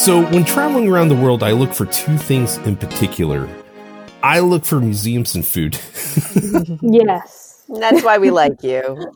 So, 0.00 0.22
when 0.32 0.46
traveling 0.46 0.88
around 0.88 1.10
the 1.10 1.14
world, 1.14 1.42
I 1.42 1.50
look 1.52 1.74
for 1.74 1.84
two 1.84 2.16
things 2.16 2.56
in 2.56 2.74
particular. 2.74 3.46
I 4.22 4.40
look 4.40 4.64
for 4.64 4.80
museums 4.80 5.34
and 5.34 5.44
food. 5.44 5.74
yes. 6.80 7.66
That's 7.68 8.02
why 8.02 8.16
we 8.16 8.30
like 8.30 8.62
you. 8.62 9.12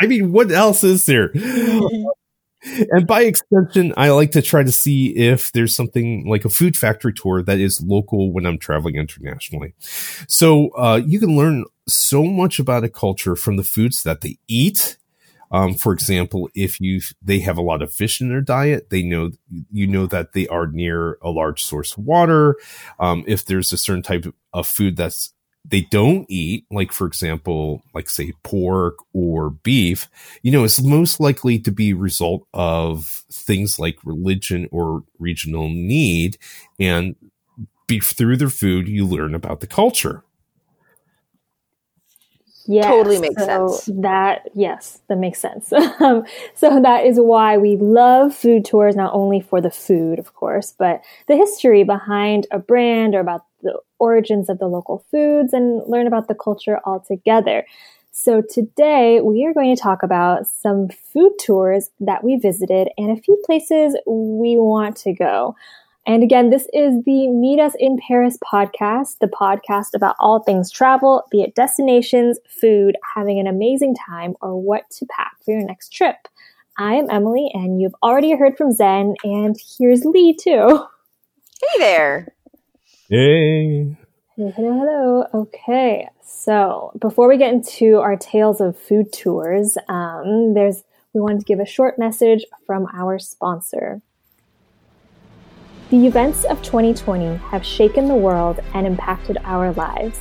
I 0.00 0.08
mean, 0.08 0.32
what 0.32 0.50
else 0.50 0.82
is 0.82 1.06
there? 1.06 1.30
and 2.90 3.06
by 3.06 3.22
extension, 3.22 3.94
I 3.96 4.10
like 4.10 4.32
to 4.32 4.42
try 4.42 4.64
to 4.64 4.72
see 4.72 5.16
if 5.16 5.52
there's 5.52 5.72
something 5.72 6.28
like 6.28 6.44
a 6.44 6.50
food 6.50 6.76
factory 6.76 7.12
tour 7.12 7.40
that 7.44 7.60
is 7.60 7.80
local 7.80 8.32
when 8.32 8.44
I'm 8.44 8.58
traveling 8.58 8.96
internationally. 8.96 9.74
So 10.26 10.70
uh, 10.70 11.00
you 11.06 11.20
can 11.20 11.36
learn 11.36 11.64
so 11.86 12.24
much 12.24 12.58
about 12.58 12.82
a 12.82 12.88
culture 12.88 13.36
from 13.36 13.56
the 13.56 13.62
foods 13.62 14.02
that 14.02 14.22
they 14.22 14.40
eat. 14.48 14.96
Um, 15.50 15.74
for 15.74 15.92
example, 15.92 16.48
if 16.54 16.80
you 16.80 17.00
they 17.22 17.40
have 17.40 17.56
a 17.58 17.62
lot 17.62 17.82
of 17.82 17.92
fish 17.92 18.20
in 18.20 18.28
their 18.28 18.40
diet, 18.40 18.90
they 18.90 19.02
know 19.02 19.32
you 19.70 19.86
know 19.86 20.06
that 20.06 20.32
they 20.32 20.46
are 20.48 20.66
near 20.66 21.18
a 21.22 21.30
large 21.30 21.62
source 21.62 21.96
of 21.96 22.04
water. 22.04 22.56
Um, 22.98 23.24
if 23.26 23.44
there's 23.44 23.72
a 23.72 23.78
certain 23.78 24.02
type 24.02 24.26
of 24.52 24.66
food 24.66 24.96
that's 24.96 25.32
they 25.64 25.82
don't 25.82 26.26
eat, 26.30 26.64
like 26.70 26.92
for 26.92 27.06
example, 27.06 27.82
like 27.94 28.08
say 28.08 28.32
pork 28.42 28.96
or 29.12 29.50
beef, 29.50 30.08
you 30.42 30.50
know, 30.50 30.64
it's 30.64 30.82
most 30.82 31.20
likely 31.20 31.58
to 31.58 31.70
be 31.70 31.92
result 31.92 32.46
of 32.54 33.22
things 33.30 33.78
like 33.78 33.98
religion 34.04 34.68
or 34.70 35.04
regional 35.18 35.68
need. 35.68 36.38
And 36.80 37.16
be, 37.86 38.00
through 38.00 38.36
their 38.36 38.50
food, 38.50 38.88
you 38.88 39.06
learn 39.06 39.34
about 39.34 39.60
the 39.60 39.66
culture. 39.66 40.22
Yes, 42.70 42.86
totally 42.86 43.18
makes 43.18 43.42
so 43.42 43.46
sense. 43.46 43.90
That 44.02 44.50
yes, 44.54 45.00
that 45.08 45.16
makes 45.16 45.40
sense. 45.40 45.72
Um, 46.00 46.24
so 46.54 46.80
that 46.80 47.06
is 47.06 47.18
why 47.18 47.56
we 47.56 47.76
love 47.76 48.34
food 48.34 48.64
tours, 48.64 48.94
not 48.94 49.12
only 49.14 49.40
for 49.40 49.60
the 49.60 49.70
food, 49.70 50.18
of 50.18 50.34
course, 50.34 50.74
but 50.78 51.02
the 51.26 51.34
history 51.34 51.82
behind 51.82 52.46
a 52.52 52.58
brand 52.58 53.14
or 53.14 53.20
about 53.20 53.44
the 53.62 53.80
origins 53.98 54.48
of 54.48 54.58
the 54.58 54.68
local 54.68 55.04
foods 55.10 55.52
and 55.52 55.82
learn 55.88 56.06
about 56.06 56.28
the 56.28 56.34
culture 56.34 56.78
altogether. 56.84 57.64
So 58.12 58.42
today 58.42 59.20
we 59.20 59.44
are 59.46 59.54
going 59.54 59.74
to 59.74 59.80
talk 59.80 60.02
about 60.02 60.46
some 60.46 60.88
food 60.88 61.32
tours 61.40 61.90
that 62.00 62.22
we 62.22 62.36
visited 62.36 62.88
and 62.98 63.10
a 63.10 63.20
few 63.20 63.40
places 63.44 63.96
we 64.06 64.56
want 64.56 64.96
to 64.98 65.12
go. 65.12 65.56
And 66.08 66.22
again, 66.22 66.48
this 66.48 66.66
is 66.72 67.04
the 67.04 67.28
Meet 67.28 67.60
Us 67.60 67.74
in 67.78 67.98
Paris 67.98 68.38
podcast, 68.38 69.18
the 69.18 69.26
podcast 69.26 69.88
about 69.94 70.16
all 70.18 70.42
things 70.42 70.70
travel, 70.70 71.22
be 71.30 71.42
it 71.42 71.54
destinations, 71.54 72.38
food, 72.48 72.96
having 73.14 73.38
an 73.38 73.46
amazing 73.46 73.94
time, 73.94 74.34
or 74.40 74.56
what 74.56 74.88
to 74.92 75.06
pack 75.14 75.32
for 75.44 75.50
your 75.50 75.66
next 75.66 75.92
trip. 75.92 76.16
I 76.78 76.94
am 76.94 77.10
Emily, 77.10 77.50
and 77.52 77.78
you've 77.78 77.94
already 78.02 78.34
heard 78.34 78.56
from 78.56 78.72
Zen, 78.72 79.16
and 79.22 79.54
here's 79.78 80.06
Lee 80.06 80.34
too. 80.34 80.82
Hey 81.60 81.78
there. 81.78 82.34
Hey. 83.10 83.94
Hello, 84.34 84.50
hello, 84.56 84.78
hello. 84.78 85.26
Okay, 85.34 86.08
so 86.24 86.90
before 86.98 87.28
we 87.28 87.36
get 87.36 87.52
into 87.52 87.98
our 87.98 88.16
tales 88.16 88.62
of 88.62 88.78
food 88.78 89.12
tours, 89.12 89.76
um, 89.90 90.54
there's 90.54 90.84
we 91.12 91.20
wanted 91.20 91.40
to 91.40 91.44
give 91.44 91.60
a 91.60 91.66
short 91.66 91.98
message 91.98 92.46
from 92.66 92.86
our 92.94 93.18
sponsor. 93.18 94.00
The 95.90 96.06
events 96.06 96.44
of 96.44 96.60
2020 96.62 97.36
have 97.36 97.64
shaken 97.64 98.08
the 98.08 98.14
world 98.14 98.60
and 98.74 98.86
impacted 98.86 99.38
our 99.44 99.72
lives, 99.72 100.18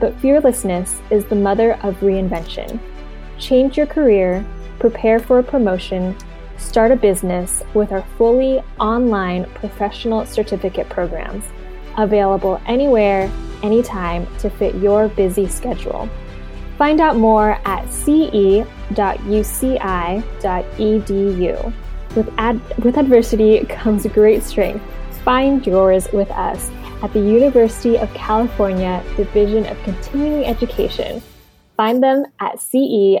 but 0.00 0.18
fearlessness 0.18 1.02
is 1.10 1.26
the 1.26 1.34
mother 1.34 1.74
of 1.82 2.00
reinvention. 2.00 2.80
Change 3.38 3.76
your 3.76 3.84
career, 3.84 4.46
prepare 4.78 5.18
for 5.18 5.38
a 5.38 5.42
promotion, 5.42 6.16
start 6.56 6.90
a 6.90 6.96
business 6.96 7.62
with 7.74 7.92
our 7.92 8.02
fully 8.16 8.62
online 8.80 9.44
professional 9.50 10.24
certificate 10.24 10.88
programs, 10.88 11.44
available 11.98 12.58
anywhere, 12.64 13.30
anytime 13.62 14.26
to 14.38 14.48
fit 14.48 14.74
your 14.76 15.08
busy 15.08 15.46
schedule. 15.46 16.08
Find 16.78 16.98
out 16.98 17.16
more 17.16 17.60
at 17.66 17.92
ce.uci.edu. 17.92 18.64
With, 22.16 22.34
ad- 22.38 22.78
with 22.82 22.96
adversity 22.96 23.66
comes 23.66 24.06
great 24.06 24.42
strength. 24.42 24.82
Find 25.24 25.66
yours 25.66 26.08
with 26.12 26.30
us 26.30 26.70
at 27.02 27.12
the 27.12 27.20
University 27.20 27.98
of 27.98 28.12
California 28.14 29.04
Division 29.16 29.66
of 29.66 29.76
Continuing 29.82 30.44
Education. 30.44 31.22
Find 31.76 32.02
them 32.02 32.26
at 32.40 32.60
ce.uci.edu. 32.60 33.20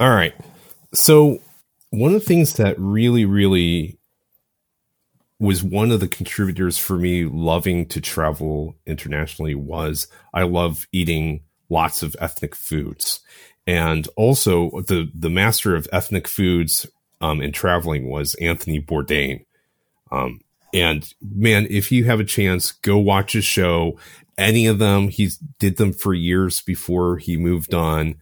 All 0.00 0.10
right. 0.10 0.34
So, 0.92 1.38
one 1.90 2.14
of 2.14 2.20
the 2.20 2.26
things 2.26 2.54
that 2.54 2.76
really, 2.78 3.24
really 3.24 3.98
was 5.38 5.62
one 5.62 5.92
of 5.92 6.00
the 6.00 6.08
contributors 6.08 6.78
for 6.78 6.96
me 6.96 7.24
loving 7.24 7.86
to 7.86 8.00
travel 8.00 8.76
internationally 8.86 9.54
was 9.54 10.08
I 10.32 10.42
love 10.42 10.86
eating 10.90 11.42
lots 11.68 12.02
of 12.02 12.16
ethnic 12.20 12.54
foods. 12.54 13.20
And 13.66 14.06
also 14.16 14.70
the 14.82 15.10
the 15.14 15.30
master 15.30 15.74
of 15.74 15.88
ethnic 15.92 16.28
foods 16.28 16.86
um, 17.20 17.40
in 17.40 17.52
traveling 17.52 18.10
was 18.10 18.34
Anthony 18.34 18.80
Bourdain. 18.80 19.44
Um, 20.10 20.40
and 20.74 21.10
man, 21.22 21.66
if 21.70 21.90
you 21.90 22.04
have 22.04 22.20
a 22.20 22.24
chance, 22.24 22.72
go 22.72 22.98
watch 22.98 23.32
his 23.32 23.44
show. 23.44 23.98
Any 24.36 24.66
of 24.66 24.78
them, 24.78 25.08
he 25.08 25.30
did 25.58 25.76
them 25.76 25.92
for 25.92 26.12
years 26.12 26.60
before 26.60 27.16
he 27.16 27.36
moved 27.36 27.72
on. 27.72 28.16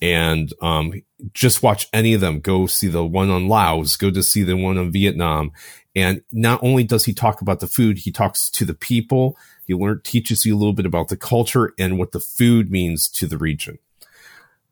And 0.00 0.52
um, 0.62 1.02
just 1.32 1.62
watch 1.62 1.88
any 1.92 2.14
of 2.14 2.20
them. 2.20 2.40
Go 2.40 2.66
see 2.66 2.88
the 2.88 3.04
one 3.04 3.30
on 3.30 3.48
Laos. 3.48 3.96
Go 3.96 4.10
to 4.10 4.22
see 4.22 4.42
the 4.42 4.56
one 4.56 4.78
on 4.78 4.92
Vietnam. 4.92 5.52
And 5.96 6.22
not 6.30 6.62
only 6.62 6.84
does 6.84 7.06
he 7.06 7.14
talk 7.14 7.40
about 7.40 7.60
the 7.60 7.66
food, 7.66 7.98
he 7.98 8.12
talks 8.12 8.50
to 8.50 8.64
the 8.64 8.74
people. 8.74 9.36
He 9.66 9.74
learn 9.74 10.00
teaches 10.04 10.44
you 10.46 10.54
a 10.54 10.58
little 10.58 10.74
bit 10.74 10.86
about 10.86 11.08
the 11.08 11.16
culture 11.16 11.72
and 11.78 11.98
what 11.98 12.12
the 12.12 12.20
food 12.20 12.70
means 12.70 13.08
to 13.10 13.26
the 13.26 13.38
region. 13.38 13.78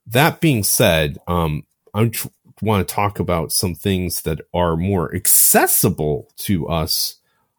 That 0.07 0.41
being 0.41 0.63
said, 0.63 1.19
um, 1.27 1.65
I 1.95 2.09
tr- 2.09 2.29
want 2.61 2.87
to 2.87 2.95
talk 2.95 3.19
about 3.19 3.53
some 3.53 3.75
things 3.75 4.23
that 4.23 4.41
are 4.53 4.77
more 4.77 5.15
accessible 5.15 6.31
to 6.39 6.69
us. 6.69 7.17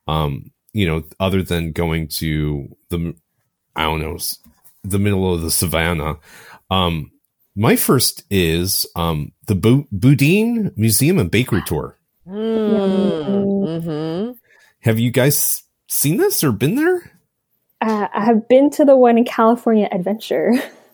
Um, 0.08 0.52
you 0.74 0.88
know, 0.88 1.04
other 1.20 1.42
than 1.42 1.72
going 1.72 2.08
to 2.10 2.76
the, 2.90 3.16
I 3.76 3.84
don't 3.84 4.02
know, 4.02 4.18
the 4.84 5.00
middle 5.00 5.34
of 5.34 5.42
the 5.42 5.52
savannah. 5.52 6.18
Um, 6.70 7.12
my 7.56 7.76
first 7.76 8.24
is 8.30 8.86
um, 8.96 9.32
the 9.48 9.56
Bu- 9.56 9.88
Boudin 9.92 10.74
Museum 10.76 11.18
and 11.18 11.32
Bakery 11.32 11.62
Tour. 11.66 11.98
Mm, 12.28 13.84
hmm 13.84 14.32
Have 14.82 15.00
you 15.00 15.12
guys 15.12 15.64
seen 15.88 16.18
this 16.18 16.44
or 16.44 16.52
been 16.52 16.76
there? 16.76 17.12
Uh, 17.82 18.08
I 18.14 18.26
have 18.26 18.48
been 18.48 18.70
to 18.72 18.86
the 18.86 18.96
one 18.96 19.18
in 19.18 19.26
California 19.26 19.88
Adventure. 19.92 20.52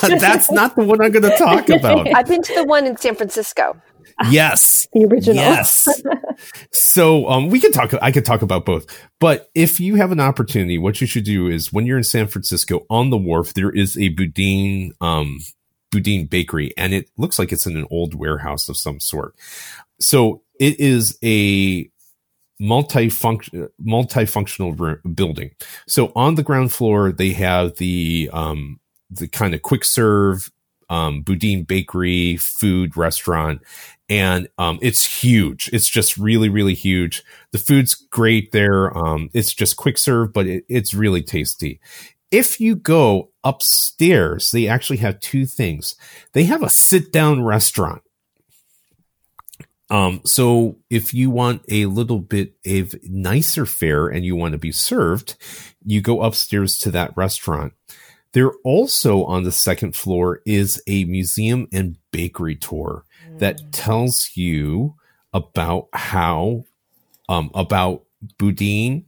That's 0.20 0.50
not 0.50 0.76
the 0.76 0.84
one 0.84 1.00
I'm 1.00 1.10
going 1.10 1.22
to 1.22 1.36
talk 1.36 1.68
about. 1.68 2.12
I've 2.14 2.26
been 2.26 2.42
to 2.42 2.54
the 2.54 2.64
one 2.64 2.86
in 2.86 2.96
San 2.96 3.14
Francisco. 3.14 3.80
Yes. 4.30 4.88
The 4.96 5.04
original. 5.04 5.36
Yes. 5.36 6.02
so 6.72 7.28
um, 7.28 7.48
we 7.48 7.60
could 7.60 7.74
talk. 7.74 7.92
I 8.00 8.12
could 8.12 8.24
talk 8.24 8.40
about 8.40 8.64
both. 8.64 8.86
But 9.20 9.50
if 9.54 9.78
you 9.78 9.96
have 9.96 10.10
an 10.10 10.20
opportunity, 10.20 10.78
what 10.78 11.02
you 11.02 11.06
should 11.06 11.24
do 11.24 11.48
is 11.48 11.70
when 11.70 11.84
you're 11.84 11.98
in 11.98 12.04
San 12.04 12.26
Francisco 12.28 12.86
on 12.88 13.10
the 13.10 13.18
wharf, 13.18 13.52
there 13.52 13.70
is 13.70 13.98
a 13.98 14.08
Boudin 14.08 14.92
um, 15.02 15.40
Boudin 15.90 16.26
bakery, 16.26 16.72
and 16.78 16.94
it 16.94 17.10
looks 17.18 17.38
like 17.38 17.52
it's 17.52 17.66
in 17.66 17.76
an 17.76 17.86
old 17.90 18.14
warehouse 18.14 18.70
of 18.70 18.78
some 18.78 19.00
sort. 19.00 19.34
So 20.00 20.42
it 20.58 20.80
is 20.80 21.18
a 21.22 21.90
multifunction 22.60 23.68
multifunctional 23.84 25.14
building. 25.14 25.50
So 25.86 26.12
on 26.16 26.36
the 26.36 26.42
ground 26.42 26.72
floor, 26.72 27.12
they 27.12 27.30
have 27.32 27.76
the 27.76 28.30
um, 28.32 28.80
the 29.10 29.28
kind 29.28 29.54
of 29.54 29.62
quick 29.62 29.84
serve 29.84 30.50
um, 30.88 31.22
Boudin 31.22 31.64
bakery 31.64 32.36
food 32.36 32.96
restaurant. 32.96 33.60
And 34.08 34.48
um, 34.56 34.78
it's 34.82 35.22
huge. 35.22 35.68
It's 35.72 35.88
just 35.88 36.16
really, 36.16 36.48
really 36.48 36.74
huge. 36.74 37.24
The 37.50 37.58
food's 37.58 37.94
great 37.94 38.52
there. 38.52 38.96
Um, 38.96 39.30
it's 39.32 39.52
just 39.52 39.76
quick 39.76 39.98
serve, 39.98 40.32
but 40.32 40.46
it, 40.46 40.64
it's 40.68 40.94
really 40.94 41.22
tasty. 41.22 41.80
If 42.30 42.60
you 42.60 42.76
go 42.76 43.30
upstairs, 43.42 44.50
they 44.50 44.68
actually 44.68 44.98
have 44.98 45.20
two 45.20 45.46
things. 45.46 45.96
They 46.32 46.44
have 46.44 46.62
a 46.62 46.68
sit 46.68 47.12
down 47.12 47.42
restaurant. 47.42 48.02
Um, 49.88 50.20
so 50.24 50.78
if 50.90 51.14
you 51.14 51.30
want 51.30 51.62
a 51.68 51.86
little 51.86 52.18
bit 52.18 52.54
of 52.66 52.96
nicer 53.04 53.66
fare 53.66 54.08
and 54.08 54.24
you 54.24 54.34
want 54.34 54.52
to 54.52 54.58
be 54.58 54.72
served, 54.72 55.36
you 55.84 56.00
go 56.00 56.22
upstairs 56.22 56.78
to 56.80 56.90
that 56.92 57.16
restaurant. 57.16 57.72
There 58.36 58.52
also 58.64 59.24
on 59.24 59.44
the 59.44 59.50
second 59.50 59.96
floor 59.96 60.42
is 60.44 60.82
a 60.86 61.04
museum 61.04 61.68
and 61.72 61.96
bakery 62.10 62.54
tour 62.54 63.06
that 63.38 63.72
tells 63.72 64.32
you 64.34 64.94
about 65.32 65.88
how, 65.94 66.64
um, 67.30 67.50
about 67.54 68.04
boudin, 68.36 69.06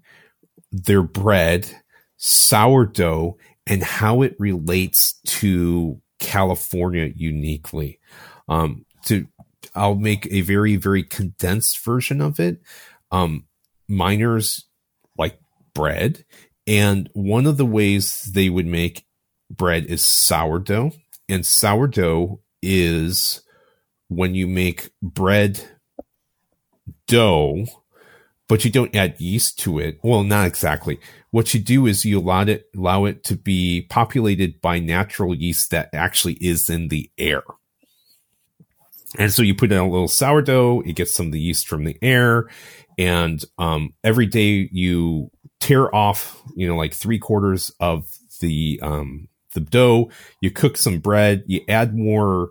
their 0.72 1.02
bread, 1.02 1.70
sourdough, 2.16 3.36
and 3.66 3.82
how 3.82 4.22
it 4.22 4.34
relates 4.38 5.20
to 5.26 6.00
California 6.18 7.12
uniquely. 7.14 7.98
Um, 8.48 8.86
to 9.08 9.26
I'll 9.74 9.94
make 9.94 10.26
a 10.30 10.40
very 10.40 10.76
very 10.76 11.02
condensed 11.02 11.84
version 11.84 12.22
of 12.22 12.40
it. 12.40 12.62
Um, 13.10 13.44
miners 13.88 14.64
like 15.18 15.38
bread, 15.74 16.24
and 16.66 17.10
one 17.12 17.44
of 17.44 17.58
the 17.58 17.66
ways 17.66 18.22
they 18.32 18.48
would 18.48 18.64
make 18.64 19.04
bread 19.50 19.86
is 19.86 20.04
sourdough, 20.04 20.92
and 21.28 21.44
sourdough 21.44 22.40
is 22.62 23.42
when 24.08 24.34
you 24.34 24.46
make 24.46 24.90
bread 25.02 25.62
dough, 27.06 27.66
but 28.48 28.64
you 28.64 28.70
don't 28.70 28.94
add 28.94 29.20
yeast 29.20 29.58
to 29.60 29.78
it. 29.78 29.98
Well, 30.02 30.22
not 30.22 30.46
exactly. 30.46 30.98
What 31.30 31.52
you 31.52 31.60
do 31.60 31.86
is 31.86 32.04
you 32.04 32.18
allow 32.18 32.42
it 32.42 32.68
allow 32.74 33.04
it 33.04 33.24
to 33.24 33.36
be 33.36 33.82
populated 33.82 34.60
by 34.60 34.78
natural 34.78 35.34
yeast 35.34 35.70
that 35.70 35.90
actually 35.92 36.34
is 36.34 36.70
in 36.70 36.88
the 36.88 37.10
air. 37.18 37.42
And 39.18 39.32
so 39.32 39.42
you 39.42 39.54
put 39.54 39.72
in 39.72 39.78
a 39.78 39.88
little 39.88 40.08
sourdough, 40.08 40.82
it 40.82 40.94
gets 40.94 41.12
some 41.12 41.26
of 41.26 41.32
the 41.32 41.40
yeast 41.40 41.66
from 41.66 41.84
the 41.84 41.96
air, 42.02 42.48
and 42.98 43.42
um, 43.58 43.94
every 44.04 44.26
day 44.26 44.68
you 44.70 45.30
tear 45.60 45.94
off, 45.94 46.42
you 46.54 46.68
know, 46.68 46.76
like 46.76 46.92
three 46.92 47.18
quarters 47.18 47.72
of 47.80 48.10
the 48.40 48.78
um, 48.82 49.28
the 49.54 49.60
dough. 49.60 50.10
You 50.40 50.50
cook 50.50 50.76
some 50.76 50.98
bread. 50.98 51.44
You 51.46 51.60
add 51.68 51.96
more 51.96 52.50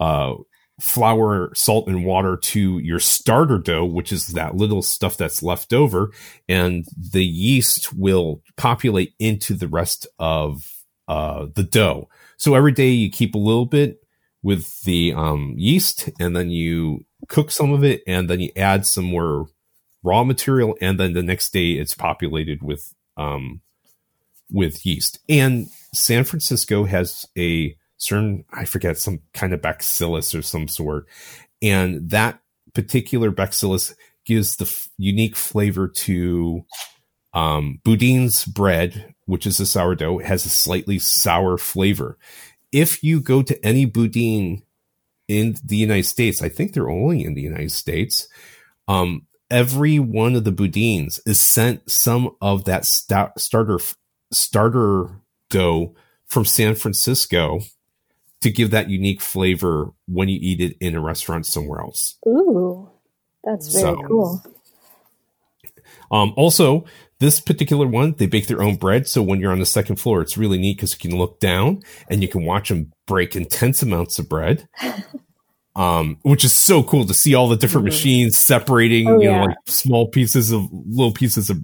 uh, 0.00 0.34
flour, 0.80 1.52
salt, 1.54 1.88
and 1.88 2.04
water 2.04 2.36
to 2.36 2.78
your 2.78 2.98
starter 2.98 3.58
dough, 3.58 3.84
which 3.84 4.12
is 4.12 4.28
that 4.28 4.56
little 4.56 4.82
stuff 4.82 5.16
that's 5.16 5.42
left 5.42 5.72
over, 5.72 6.10
and 6.48 6.86
the 6.96 7.24
yeast 7.24 7.92
will 7.92 8.42
populate 8.56 9.14
into 9.18 9.54
the 9.54 9.68
rest 9.68 10.06
of 10.18 10.84
uh, 11.08 11.46
the 11.54 11.62
dough. 11.62 12.08
So 12.36 12.54
every 12.54 12.72
day 12.72 12.88
you 12.88 13.10
keep 13.10 13.34
a 13.34 13.38
little 13.38 13.66
bit 13.66 14.00
with 14.42 14.82
the 14.82 15.14
um, 15.14 15.54
yeast, 15.56 16.10
and 16.18 16.36
then 16.36 16.50
you 16.50 17.04
cook 17.28 17.50
some 17.50 17.72
of 17.72 17.84
it, 17.84 18.02
and 18.06 18.28
then 18.28 18.40
you 18.40 18.50
add 18.56 18.86
some 18.86 19.04
more 19.04 19.46
raw 20.02 20.24
material, 20.24 20.76
and 20.80 20.98
then 20.98 21.12
the 21.12 21.22
next 21.22 21.52
day 21.52 21.72
it's 21.72 21.94
populated 21.94 22.62
with 22.62 22.94
um, 23.16 23.60
with 24.50 24.84
yeast. 24.84 25.20
And 25.28 25.68
San 25.94 26.24
Francisco 26.24 26.84
has 26.84 27.26
a 27.38 27.76
certain, 27.96 28.44
I 28.52 28.64
forget, 28.64 28.98
some 28.98 29.20
kind 29.32 29.52
of 29.52 29.62
bacillus 29.62 30.34
or 30.34 30.42
some 30.42 30.68
sort. 30.68 31.06
And 31.62 32.10
that 32.10 32.40
particular 32.74 33.30
bacillus 33.30 33.94
gives 34.26 34.56
the 34.56 34.64
f- 34.64 34.88
unique 34.98 35.36
flavor 35.36 35.88
to 35.88 36.64
um, 37.32 37.80
Boudin's 37.84 38.44
bread, 38.44 39.14
which 39.26 39.46
is 39.46 39.60
a 39.60 39.66
sourdough, 39.66 40.18
has 40.18 40.44
a 40.44 40.50
slightly 40.50 40.98
sour 40.98 41.56
flavor. 41.58 42.18
If 42.72 43.02
you 43.02 43.20
go 43.20 43.42
to 43.42 43.64
any 43.64 43.84
Boudin 43.84 44.62
in 45.28 45.56
the 45.64 45.76
United 45.76 46.06
States, 46.06 46.42
I 46.42 46.48
think 46.48 46.72
they're 46.72 46.90
only 46.90 47.24
in 47.24 47.34
the 47.34 47.42
United 47.42 47.72
States. 47.72 48.28
Um, 48.88 49.26
every 49.50 49.98
one 49.98 50.34
of 50.34 50.44
the 50.44 50.52
Boudins 50.52 51.20
is 51.26 51.40
sent 51.40 51.90
some 51.90 52.36
of 52.40 52.64
that 52.64 52.84
st- 52.84 53.30
starter 53.38 53.78
starter 54.32 55.20
dough 55.50 55.94
from 56.26 56.44
San 56.44 56.74
Francisco 56.74 57.60
to 58.40 58.50
give 58.50 58.70
that 58.72 58.90
unique 58.90 59.20
flavor 59.20 59.90
when 60.06 60.28
you 60.28 60.38
eat 60.40 60.60
it 60.60 60.76
in 60.80 60.94
a 60.94 61.00
restaurant 61.00 61.46
somewhere 61.46 61.80
else. 61.80 62.16
Ooh, 62.26 62.88
that's 63.42 63.68
very 63.72 63.82
So- 63.82 64.02
cool. 64.06 64.42
Um, 66.10 66.34
also, 66.36 66.84
this 67.18 67.40
particular 67.40 67.86
one, 67.86 68.14
they 68.18 68.26
bake 68.26 68.46
their 68.46 68.62
own 68.62 68.76
bread. 68.76 69.08
So 69.08 69.22
when 69.22 69.40
you're 69.40 69.52
on 69.52 69.58
the 69.58 69.66
second 69.66 69.96
floor, 69.96 70.20
it's 70.20 70.36
really 70.36 70.58
neat 70.58 70.76
because 70.76 70.92
you 70.92 70.98
can 71.10 71.18
look 71.18 71.40
down 71.40 71.82
and 72.08 72.22
you 72.22 72.28
can 72.28 72.44
watch 72.44 72.68
them 72.68 72.92
break 73.06 73.34
intense 73.34 73.82
amounts 73.82 74.18
of 74.18 74.28
bread. 74.28 74.68
Um, 75.76 76.18
which 76.22 76.44
is 76.44 76.52
so 76.52 76.84
cool 76.84 77.04
to 77.04 77.12
see 77.12 77.34
all 77.34 77.48
the 77.48 77.56
different 77.56 77.82
Mhm. 77.84 77.90
machines 77.90 78.38
separating, 78.38 79.08
Oh, 79.08 79.18
you 79.20 79.24
know, 79.28 79.34
yeah. 79.38 79.44
like 79.46 79.56
small 79.66 80.06
pieces 80.06 80.52
of 80.52 80.68
little 80.72 81.10
pieces 81.12 81.50
of 81.50 81.60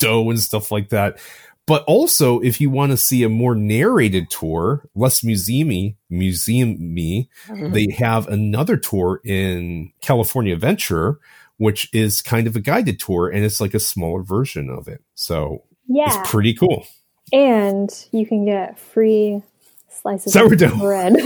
dough 0.00 0.28
and 0.28 0.40
stuff 0.40 0.72
like 0.72 0.88
that. 0.88 1.20
But 1.66 1.82
also, 1.88 2.38
if 2.40 2.60
you 2.60 2.70
want 2.70 2.92
to 2.92 2.96
see 2.96 3.24
a 3.24 3.28
more 3.28 3.56
narrated 3.56 4.30
tour, 4.30 4.88
less 4.94 5.22
museumy, 5.22 5.96
museum-y, 6.10 7.28
Mm-hmm. 7.48 7.72
they 7.72 7.88
have 7.98 8.28
another 8.28 8.76
tour 8.76 9.20
in 9.24 9.92
California 10.00 10.54
Adventure, 10.54 11.18
which 11.58 11.88
is 11.92 12.22
kind 12.22 12.46
of 12.46 12.54
a 12.54 12.60
guided 12.60 13.00
tour, 13.00 13.28
and 13.28 13.44
it's 13.44 13.60
like 13.60 13.74
a 13.74 13.80
smaller 13.80 14.22
version 14.22 14.70
of 14.70 14.86
it. 14.88 15.02
So 15.16 15.64
Yeah, 15.88 16.20
it's 16.20 16.30
pretty 16.30 16.54
cool. 16.54 16.86
and 17.32 17.90
you 18.12 18.26
can 18.26 18.44
get 18.44 18.78
free 18.78 19.42
slices 19.90 20.32
Sourdough. 20.34 20.72
of 20.72 20.78
bread. 20.78 21.14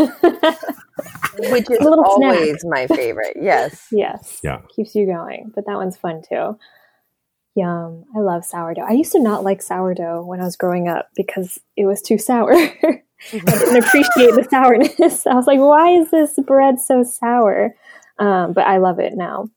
Which 1.38 1.70
is 1.70 1.78
A 1.78 1.84
little 1.84 2.04
snack. 2.16 2.34
always 2.36 2.64
my 2.64 2.86
favorite. 2.86 3.36
Yes. 3.40 3.86
yes, 3.90 4.40
Yeah. 4.42 4.60
keeps 4.74 4.94
you 4.94 5.06
going. 5.06 5.50
But 5.54 5.64
that 5.66 5.76
one's 5.76 5.96
fun 5.96 6.22
too. 6.28 6.58
Yum! 7.56 8.04
I 8.16 8.20
love 8.20 8.44
sourdough. 8.44 8.82
I 8.82 8.92
used 8.92 9.12
to 9.12 9.20
not 9.20 9.42
like 9.44 9.60
sourdough 9.62 10.24
when 10.24 10.40
I 10.40 10.44
was 10.44 10.56
growing 10.56 10.88
up 10.88 11.08
because 11.16 11.58
it 11.76 11.84
was 11.86 12.00
too 12.00 12.16
sour. 12.18 12.52
I 12.54 13.02
didn't 13.32 13.76
appreciate 13.84 14.34
the 14.34 14.46
sourness. 14.50 15.26
I 15.26 15.34
was 15.34 15.46
like, 15.46 15.58
why 15.58 15.90
is 15.90 16.10
this 16.10 16.38
bread 16.46 16.80
so 16.80 17.02
sour? 17.02 17.74
Um, 18.18 18.52
but 18.52 18.66
I 18.66 18.78
love 18.78 18.98
it 19.00 19.14
now. 19.16 19.48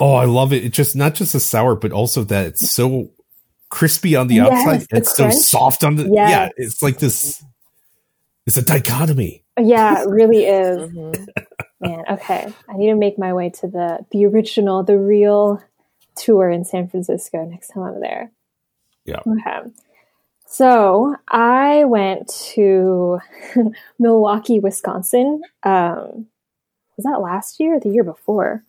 Oh, 0.00 0.14
I 0.14 0.24
love 0.24 0.52
it. 0.52 0.64
It's 0.64 0.76
just 0.76 0.96
not 0.96 1.14
just 1.14 1.32
the 1.34 1.40
sour, 1.40 1.74
but 1.76 1.92
also 1.92 2.24
that 2.24 2.46
it's 2.46 2.70
so 2.70 3.10
crispy 3.70 4.16
on 4.16 4.26
the 4.28 4.36
Yes, 4.36 4.52
outside. 4.52 4.80
the 4.90 4.96
It's 4.98 5.12
so 5.14 5.24
crunch. 5.24 5.34
soft 5.36 5.84
on 5.84 5.96
the 5.96 6.04
Yes. 6.04 6.30
yeah. 6.30 6.48
It's 6.56 6.82
like 6.82 6.98
this. 6.98 7.42
It's 8.46 8.56
a 8.56 8.62
dichotomy. 8.62 9.44
Yeah, 9.58 10.02
it 10.02 10.08
really 10.08 10.44
is. 10.46 10.90
Mhm. 10.92 11.26
Man, 11.80 12.04
okay. 12.12 12.52
I 12.68 12.76
need 12.76 12.88
to 12.90 12.94
make 12.96 13.18
my 13.18 13.32
way 13.34 13.50
to 13.50 13.66
the 13.68 14.04
the 14.10 14.24
original, 14.26 14.82
the 14.82 14.98
real 14.98 15.62
tour 16.16 16.50
in 16.50 16.64
San 16.64 16.88
Francisco 16.88 17.44
next 17.44 17.68
time 17.68 17.82
I'm 17.84 18.00
there. 18.00 18.30
Yeah. 19.04 19.20
Okay. 19.26 19.70
So 20.46 21.16
I 21.28 21.84
went 21.84 22.28
to 22.54 23.20
Milwaukee, 23.98 24.60
Wisconsin. 24.60 25.42
Um, 25.62 26.26
was 26.96 27.04
that 27.04 27.20
last 27.20 27.60
year 27.60 27.76
or 27.76 27.80
the 27.80 27.90
year 27.90 28.04
before? 28.04 28.64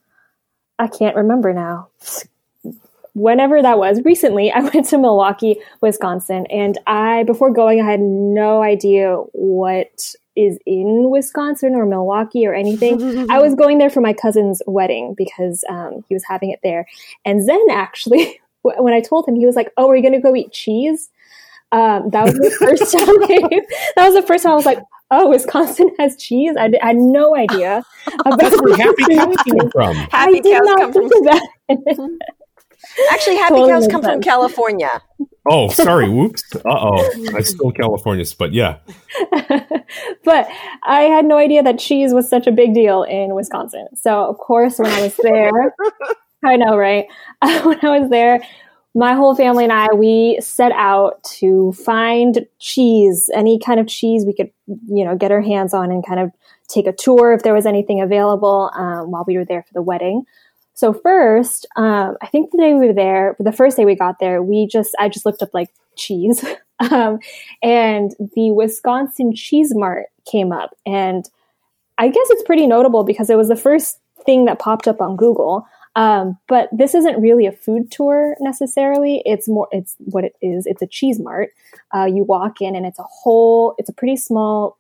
I 0.80 0.88
can't 0.88 1.16
remember 1.16 1.54
now. 1.54 1.90
Whenever 3.14 3.62
that 3.62 3.78
was, 3.80 4.04
recently 4.04 4.52
I 4.56 4.60
went 4.60 4.88
to 4.88 4.98
Milwaukee, 4.98 5.58
Wisconsin, 5.82 6.46
and 6.48 6.78
I 6.88 7.24
before 7.24 7.52
going 7.52 7.82
I 7.82 7.90
had 7.90 8.00
no 8.00 8.62
idea 8.62 9.16
what 9.32 10.14
is 10.38 10.58
in 10.66 11.10
Wisconsin 11.10 11.74
or 11.76 11.86
Milwaukee 11.86 12.46
or 12.48 12.54
anything. 12.54 13.30
I 13.30 13.40
was 13.40 13.56
going 13.62 13.80
there 13.80 13.90
for 13.90 14.00
my 14.02 14.14
cousin's 14.14 14.62
wedding 14.68 15.16
because 15.18 15.64
um, 15.68 16.06
he 16.08 16.14
was 16.16 16.24
having 16.26 16.52
it 16.52 16.60
there. 16.64 16.86
And 17.26 17.44
Zen 17.46 17.60
actually, 17.72 18.40
when 18.62 18.94
I 18.94 19.02
told 19.02 19.28
him, 19.28 19.36
he 19.36 19.46
was 19.46 19.56
like, 19.56 19.72
"Oh, 19.78 19.90
are 19.90 19.96
you 19.96 20.02
going 20.02 20.14
to 20.14 20.22
go 20.22 20.36
eat 20.36 20.52
cheese?" 20.52 21.10
Um, 21.74 22.10
that 22.12 22.24
was 22.24 22.34
the 22.36 22.52
first 22.60 22.92
time. 22.94 23.06
that 23.98 24.06
was 24.06 24.14
the 24.14 24.22
first 24.22 24.44
time 24.44 24.54
I 24.54 24.56
was 24.56 24.66
like, 24.66 24.80
"Oh, 25.12 25.30
Wisconsin 25.30 25.90
has 26.00 26.16
cheese." 26.16 26.56
I, 26.58 26.68
d- 26.70 26.80
I 26.82 26.88
had 26.88 26.96
no 26.98 27.36
idea 27.36 27.84
about 28.26 28.40
That's 28.40 28.62
where 28.62 28.78
happy 28.78 29.04
cows 29.16 29.36
cheese. 29.44 29.54
come 29.60 29.72
from. 29.72 29.98
I 29.98 30.08
Happy 30.12 30.40
did 30.42 30.54
cows 30.58 30.66
not 30.66 30.78
come 30.80 30.94
from 30.94 31.06
of 31.06 31.12
that. 31.26 31.48
actually 33.12 33.36
happy 33.38 33.56
Totally 33.56 33.72
cows 33.72 33.82
makes 33.82 33.92
come 33.92 34.02
from 34.02 34.12
sense. 34.24 34.26
Oh, 35.50 35.70
sorry. 35.70 36.10
Whoops. 36.18 36.44
Uh 36.56 36.60
oh. 36.66 37.26
I 37.36 37.42
stole 37.42 37.72
California's, 37.72 38.34
but 38.34 38.54
yeah. 38.54 38.78
but 40.24 40.48
I 40.84 41.02
had 41.02 41.26
no 41.26 41.38
idea 41.38 41.64
that 41.64 41.80
cheese 41.80 42.14
was 42.14 42.30
such 42.30 42.48
a 42.48 42.52
big 42.52 42.74
deal 42.74 43.04
in 43.04 43.34
Wisconsin. 43.36 43.88
So, 43.96 44.26
of 44.26 44.38
course, 44.38 44.80
when 44.80 44.92
I 44.92 45.02
was 45.02 45.16
there, 45.18 45.76
I 46.44 46.56
know, 46.56 46.78
right? 46.78 47.06
when 47.42 47.80
I 47.84 48.00
was 48.00 48.10
there, 48.10 48.42
my 48.96 49.14
whole 49.14 49.36
family 49.36 49.64
and 49.64 49.74
I, 49.74 49.94
we 49.94 50.40
set 50.42 50.72
out 50.72 51.24
to 51.38 51.72
find 51.74 52.48
cheese, 52.60 53.30
any 53.34 53.60
kind 53.60 53.80
of 53.80 53.88
cheese 53.88 54.26
we 54.26 54.34
could, 54.34 54.50
you 54.66 55.06
know, 55.06 55.16
get 55.16 55.32
our 55.32 55.42
hands 55.42 55.74
on 55.74 55.92
and 55.92 56.06
kind 56.06 56.20
of 56.20 56.32
take 56.68 56.88
a 56.88 56.94
tour 56.94 57.32
if 57.32 57.44
there 57.44 57.54
was 57.54 57.66
anything 57.66 58.02
available 58.02 58.72
um, 58.76 59.12
while 59.12 59.24
we 59.28 59.38
were 59.38 59.46
there 59.46 59.64
for 59.64 59.74
the 59.74 59.82
wedding. 59.82 60.24
So 60.78 60.94
first, 60.94 61.66
um, 61.76 62.18
I 62.22 62.28
think 62.28 62.52
the 62.52 62.60
day 62.60 62.76
we 62.76 62.86
were 62.86 62.94
there, 62.94 63.36
the 63.40 63.52
first 63.52 63.78
day 63.78 63.86
we 63.86 63.96
got 63.96 64.20
there, 64.20 64.44
we 64.44 64.68
just, 64.68 64.96
I 65.00 65.10
just 65.10 65.26
looked 65.26 65.42
up 65.42 65.52
like 65.52 65.72
cheese. 65.96 66.46
um, 66.92 67.18
and 67.64 68.14
the 68.36 68.52
Wisconsin 68.52 69.34
Cheese 69.34 69.74
Mart 69.74 70.06
came 70.32 70.52
up. 70.52 70.78
And 70.86 71.28
I 71.98 72.10
guess 72.10 72.28
it's 72.30 72.44
pretty 72.44 72.68
notable 72.68 73.04
because 73.04 73.32
it 73.32 73.38
was 73.38 73.48
the 73.48 73.56
first 73.56 73.98
thing 74.24 74.46
that 74.46 74.60
popped 74.60 74.88
up 74.88 75.02
on 75.02 75.16
Google. 75.16 75.68
Um, 75.96 76.38
but 76.48 76.70
this 76.72 76.94
isn't 76.94 77.20
really 77.20 77.48
a 77.48 77.52
food 77.52 77.90
tour 77.90 78.36
necessarily. 78.40 79.24
It's 79.26 79.48
more, 79.48 79.68
it's 79.72 79.96
what 79.98 80.26
it 80.26 80.36
is. 80.44 80.68
It's 80.68 80.84
a 80.84 80.88
cheese 80.88 81.20
mart. 81.20 81.50
Uh, 81.92 82.06
you 82.06 82.24
walk 82.24 82.62
in 82.62 82.76
and 82.76 82.86
it's 82.86 83.00
a 83.00 83.04
whole, 83.10 83.74
it's 83.80 83.90
a 83.90 83.94
pretty 83.94 84.16
small, 84.16 84.78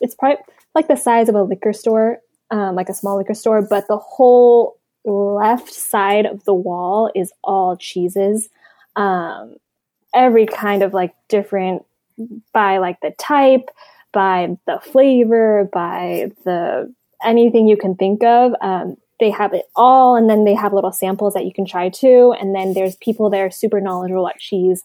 it's 0.00 0.14
probably 0.14 0.38
like 0.76 0.86
the 0.86 0.94
size 0.94 1.28
of 1.28 1.34
a 1.34 1.42
liquor 1.42 1.72
store, 1.72 2.18
um, 2.52 2.76
like 2.76 2.88
a 2.88 2.94
small 2.94 3.16
liquor 3.16 3.34
store, 3.34 3.62
but 3.62 3.88
the 3.88 3.98
whole 3.98 4.78
left 5.04 5.72
side 5.72 6.26
of 6.26 6.44
the 6.44 6.54
wall 6.54 7.10
is 7.14 7.32
all 7.42 7.76
cheeses. 7.76 8.48
Um, 8.96 9.56
every 10.14 10.46
kind 10.46 10.82
of 10.82 10.94
like 10.94 11.14
different 11.28 11.84
by 12.52 12.78
like 12.78 13.00
the 13.00 13.12
type, 13.12 13.70
by 14.12 14.56
the 14.66 14.80
flavor, 14.80 15.68
by 15.72 16.30
the 16.44 16.92
anything 17.24 17.68
you 17.68 17.76
can 17.76 17.94
think 17.94 18.22
of. 18.22 18.54
Um, 18.60 18.96
they 19.20 19.30
have 19.30 19.52
it 19.52 19.66
all, 19.74 20.16
and 20.16 20.30
then 20.30 20.44
they 20.44 20.54
have 20.54 20.72
little 20.72 20.92
samples 20.92 21.34
that 21.34 21.44
you 21.44 21.52
can 21.52 21.66
try 21.66 21.88
too. 21.88 22.34
And 22.40 22.54
then 22.54 22.74
there's 22.74 22.96
people 22.96 23.30
there 23.30 23.50
super 23.50 23.80
knowledgeable 23.80 24.28
at 24.28 24.38
cheese. 24.38 24.84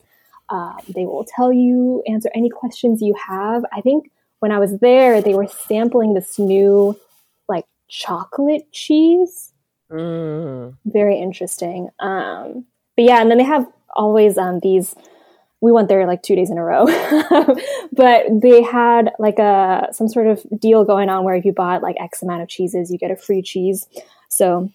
Uh, 0.49 0.73
they 0.89 1.05
will 1.05 1.23
tell 1.23 1.53
you, 1.53 2.03
answer 2.07 2.29
any 2.35 2.49
questions 2.49 3.01
you 3.01 3.15
have. 3.27 3.63
I 3.71 3.81
think 3.81 4.11
when 4.39 4.51
I 4.51 4.59
was 4.59 4.79
there, 4.79 5.21
they 5.21 5.35
were 5.35 5.47
sampling 5.47 6.15
this 6.15 6.37
new 6.37 6.99
like 7.47 7.65
chocolate 7.87 8.71
cheese. 8.71 9.52
Mm. 9.93 10.75
Very 10.85 11.19
interesting. 11.19 11.89
Um, 11.99 12.65
but 12.95 13.05
yeah, 13.05 13.21
and 13.21 13.29
then 13.29 13.37
they 13.37 13.43
have 13.43 13.67
always 13.95 14.37
um, 14.37 14.59
these 14.61 14.95
we 15.63 15.71
went 15.71 15.87
there 15.87 16.05
like 16.05 16.21
two 16.21 16.35
days 16.35 16.51
in 16.51 16.57
a 16.57 16.63
row 16.63 16.85
but 17.93 18.25
they 18.29 18.61
had 18.61 19.11
like 19.17 19.39
a 19.39 19.87
some 19.93 20.09
sort 20.09 20.27
of 20.27 20.45
deal 20.59 20.83
going 20.83 21.07
on 21.09 21.23
where 21.23 21.35
if 21.35 21.45
you 21.45 21.53
bought 21.53 21.81
like 21.81 21.95
x 22.01 22.21
amount 22.21 22.41
of 22.41 22.49
cheeses 22.49 22.91
you 22.91 22.97
get 22.97 23.11
a 23.11 23.15
free 23.15 23.41
cheese 23.41 23.87
so 24.27 24.69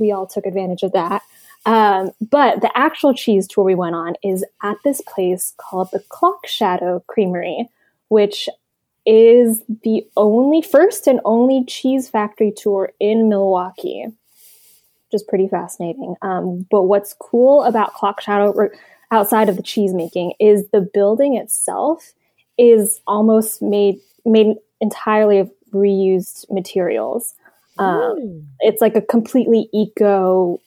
we 0.00 0.10
all 0.10 0.26
took 0.26 0.44
advantage 0.44 0.82
of 0.82 0.92
that 0.92 1.22
um, 1.64 2.10
but 2.20 2.60
the 2.60 2.76
actual 2.76 3.14
cheese 3.14 3.46
tour 3.46 3.62
we 3.62 3.76
went 3.76 3.94
on 3.94 4.14
is 4.24 4.44
at 4.64 4.76
this 4.82 5.00
place 5.02 5.54
called 5.58 5.88
the 5.92 6.02
clock 6.08 6.44
shadow 6.46 7.04
creamery 7.06 7.68
which 8.08 8.48
is 9.06 9.62
the 9.84 10.04
only 10.16 10.60
first 10.60 11.06
and 11.06 11.20
only 11.24 11.64
cheese 11.66 12.08
factory 12.08 12.52
tour 12.56 12.92
in 12.98 13.28
milwaukee 13.28 14.06
which 15.12 15.20
is 15.20 15.22
pretty 15.22 15.48
fascinating 15.48 16.14
um, 16.22 16.66
but 16.70 16.84
what's 16.84 17.14
cool 17.18 17.62
about 17.64 17.92
clock 17.92 18.20
shadow 18.20 18.68
outside 19.10 19.48
of 19.48 19.56
the 19.56 19.62
cheese 19.62 19.92
making 19.92 20.32
is 20.40 20.66
the 20.72 20.80
building 20.80 21.36
itself 21.36 22.12
is 22.58 23.00
almost 23.06 23.62
made 23.62 23.98
made 24.24 24.56
entirely 24.80 25.38
of 25.38 25.50
reused 25.72 26.50
materials. 26.50 27.34
Um, 27.78 28.46
it's 28.60 28.80
like 28.80 28.96
a 28.96 29.00
completely 29.00 29.68
eco 29.72 30.60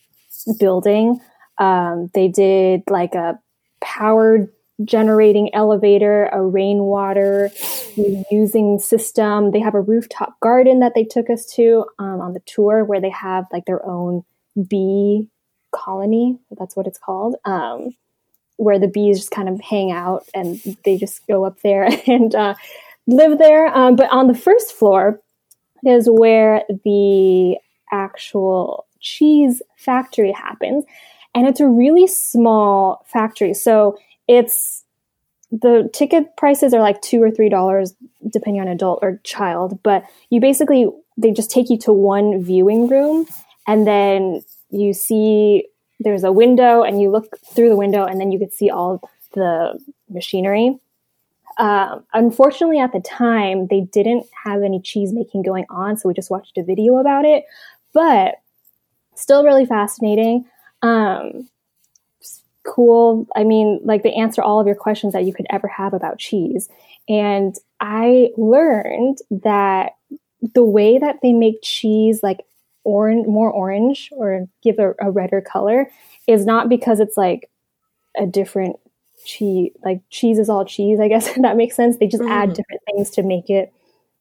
building. 0.60 1.20
Um, 1.60 2.10
they 2.14 2.28
did 2.28 2.84
like 2.90 3.14
a 3.14 3.40
powered 3.82 4.52
generating 4.84 5.54
elevator, 5.54 6.26
a 6.26 6.42
rainwater 6.42 7.50
reusing 7.96 8.82
system. 8.82 9.52
They 9.52 9.60
have 9.60 9.76
a 9.76 9.82
rooftop 9.82 10.40
garden 10.42 10.80
that 10.80 10.94
they 10.96 11.06
took 11.06 11.30
us 11.30 11.46
to 11.54 11.86
um, 12.00 12.20
on 12.20 12.34
the 12.34 12.42
tour 12.42 12.84
where 12.84 13.00
they 13.00 13.12
have 13.12 13.46
like 13.54 13.66
their 13.66 13.86
own 13.86 14.24
bee 14.56 15.30
colony. 15.72 16.40
That's 16.58 16.76
what 16.76 16.88
it's 16.88 17.00
called. 17.00 17.36
Um, 17.46 17.96
where 18.58 18.80
the 18.80 18.88
bees 18.88 19.18
just 19.18 19.32
kind 19.32 19.50
of 19.50 19.60
hang 19.60 19.92
out 19.92 20.28
and 20.34 20.60
they 20.86 20.98
just 20.98 21.28
go 21.28 21.44
up 21.44 21.62
there 21.62 21.90
and 22.08 22.34
uh, 22.34 22.56
live 23.08 23.38
there. 23.38 23.68
Um, 23.76 23.96
but 23.96 24.10
on 24.12 24.28
the 24.28 24.36
first 24.36 24.74
floor 24.74 25.20
is 25.86 26.10
where 26.10 26.64
the 26.84 27.58
actual 27.92 28.86
cheese 29.00 29.62
factory 29.78 30.32
happens. 30.32 30.86
And 31.34 31.48
it's 31.48 31.60
a 31.60 31.68
really 31.68 32.08
small 32.08 33.06
factory. 33.12 33.54
So 33.54 33.98
it's 34.28 34.84
the 35.52 35.90
ticket 35.94 36.36
prices 36.38 36.74
are 36.74 36.82
like 36.82 37.02
two 37.02 37.22
or 37.22 37.30
three 37.30 37.50
dollars 37.50 37.94
depending 38.30 38.62
on 38.62 38.68
adult 38.68 39.00
or 39.02 39.20
child. 39.24 39.80
But 39.84 40.06
you 40.30 40.40
basically, 40.40 40.88
they 41.18 41.32
just 41.32 41.52
take 41.52 41.70
you 41.70 41.78
to 41.80 41.94
one 41.94 42.42
viewing 42.42 42.88
room 42.88 43.28
and 43.68 43.86
then 43.86 44.44
you 44.70 44.94
see 44.94 45.68
there's 46.00 46.24
a 46.24 46.32
window 46.32 46.84
and 46.84 47.02
you 47.02 47.10
look 47.10 47.38
through 47.54 47.70
the 47.70 47.78
window 47.78 48.06
and 48.06 48.20
then 48.20 48.32
you 48.32 48.40
could 48.40 48.54
see 48.54 48.70
all 48.70 49.02
the 49.34 49.80
machinery. 50.10 50.78
Um, 51.58 52.04
unfortunately, 52.14 52.80
at 52.80 52.92
the 52.92 53.00
time, 53.00 53.68
they 53.68 53.82
didn't 53.82 54.28
have 54.44 54.62
any 54.62 54.82
cheese 54.82 55.14
making 55.14 55.44
going 55.44 55.66
on, 55.70 55.98
so 55.98 56.10
we 56.10 56.14
just 56.14 56.30
watched 56.30 56.58
a 56.58 56.64
video 56.64 56.98
about 56.98 57.24
it. 57.24 57.46
But 57.94 58.36
still, 59.16 59.46
really 59.46 59.66
fascinating. 59.66 60.46
Um, 60.82 61.48
cool. 62.64 63.28
I 63.36 63.44
mean, 63.44 63.80
like 63.84 64.04
they 64.04 64.14
answer 64.14 64.42
all 64.42 64.60
of 64.60 64.68
your 64.68 64.76
questions 64.76 65.14
that 65.14 65.24
you 65.24 65.34
could 65.34 65.46
ever 65.50 65.68
have 65.68 65.94
about 65.94 66.20
cheese. 66.20 66.68
And 67.08 67.56
I 67.80 68.32
learned 68.36 69.20
that 69.30 69.94
the 70.54 70.64
way 70.64 70.98
that 70.98 71.20
they 71.22 71.32
make 71.32 71.60
cheese, 71.62 72.22
like 72.22 72.40
orange, 72.86 73.28
more 73.28 73.52
orange 73.52 74.10
or 74.14 74.48
give 74.64 74.80
a, 74.80 74.94
a 75.02 75.12
redder 75.12 75.42
color 75.42 75.90
is 76.28 76.46
not 76.46 76.70
because 76.70 77.02
it's 77.02 77.18
like 77.18 77.50
a 78.18 78.26
different 78.26 78.78
cheese, 79.26 79.72
like 79.84 80.02
cheese 80.10 80.40
is 80.40 80.50
all 80.50 80.64
cheese, 80.64 81.00
I 81.00 81.10
guess 81.10 81.34
that 81.42 81.58
makes 81.58 81.76
sense. 81.76 81.98
They 81.98 82.08
just 82.08 82.24
mm. 82.24 82.30
add 82.30 82.54
different 82.54 82.82
things 82.86 83.10
to 83.12 83.24
make 83.24 83.50
it 83.50 83.74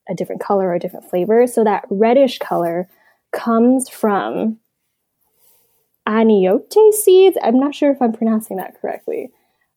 a 0.09 0.15
different 0.15 0.43
color 0.43 0.69
or 0.69 0.75
a 0.75 0.81
different 0.81 1.09
flavor. 1.09 1.47
So 1.47 1.63
that 1.65 1.85
reddish 1.89 2.39
color 2.39 2.89
comes 3.33 3.89
from 3.89 4.59
aniyote 6.07 6.93
seeds. 6.93 7.37
I'm 7.43 7.59
not 7.59 7.75
sure 7.75 7.91
if 7.91 8.03
I'm 8.03 8.13
pronouncing 8.13 8.57
that 8.59 8.81
correctly. 8.81 9.31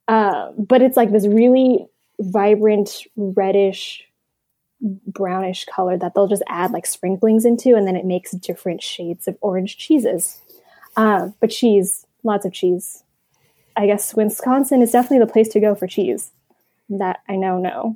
Um, 0.08 0.56
but 0.58 0.82
it's 0.82 0.98
like 0.98 1.12
this 1.12 1.28
really 1.28 1.86
vibrant 2.20 3.04
reddish 3.16 4.07
brownish 4.82 5.66
color 5.66 5.98
that 5.98 6.14
they'll 6.14 6.28
just 6.28 6.44
add 6.48 6.72
like 6.72 6.86
sprinklings 6.86 7.46
into, 7.46 7.76
and 7.76 7.88
then 7.88 7.96
it 7.96 8.06
makes 8.06 8.32
different 8.32 8.82
shades 8.82 9.28
of 9.28 9.38
orange 9.42 9.78
cheeses. 9.78 10.42
Uh, 10.96 11.30
but 11.40 11.50
cheese, 11.50 12.06
lots 12.24 12.46
of 12.46 12.54
cheese. 12.54 13.04
I 13.76 13.86
guess 13.86 14.16
Wisconsin 14.16 14.82
is 14.82 14.92
definitely 14.92 15.20
the 15.20 15.32
place 15.32 15.50
to 15.50 15.60
go 15.60 15.76
for 15.76 15.88
cheese. 15.88 16.32
That 16.90 17.20
I 17.28 17.36
now 17.36 17.60
know. 17.60 17.96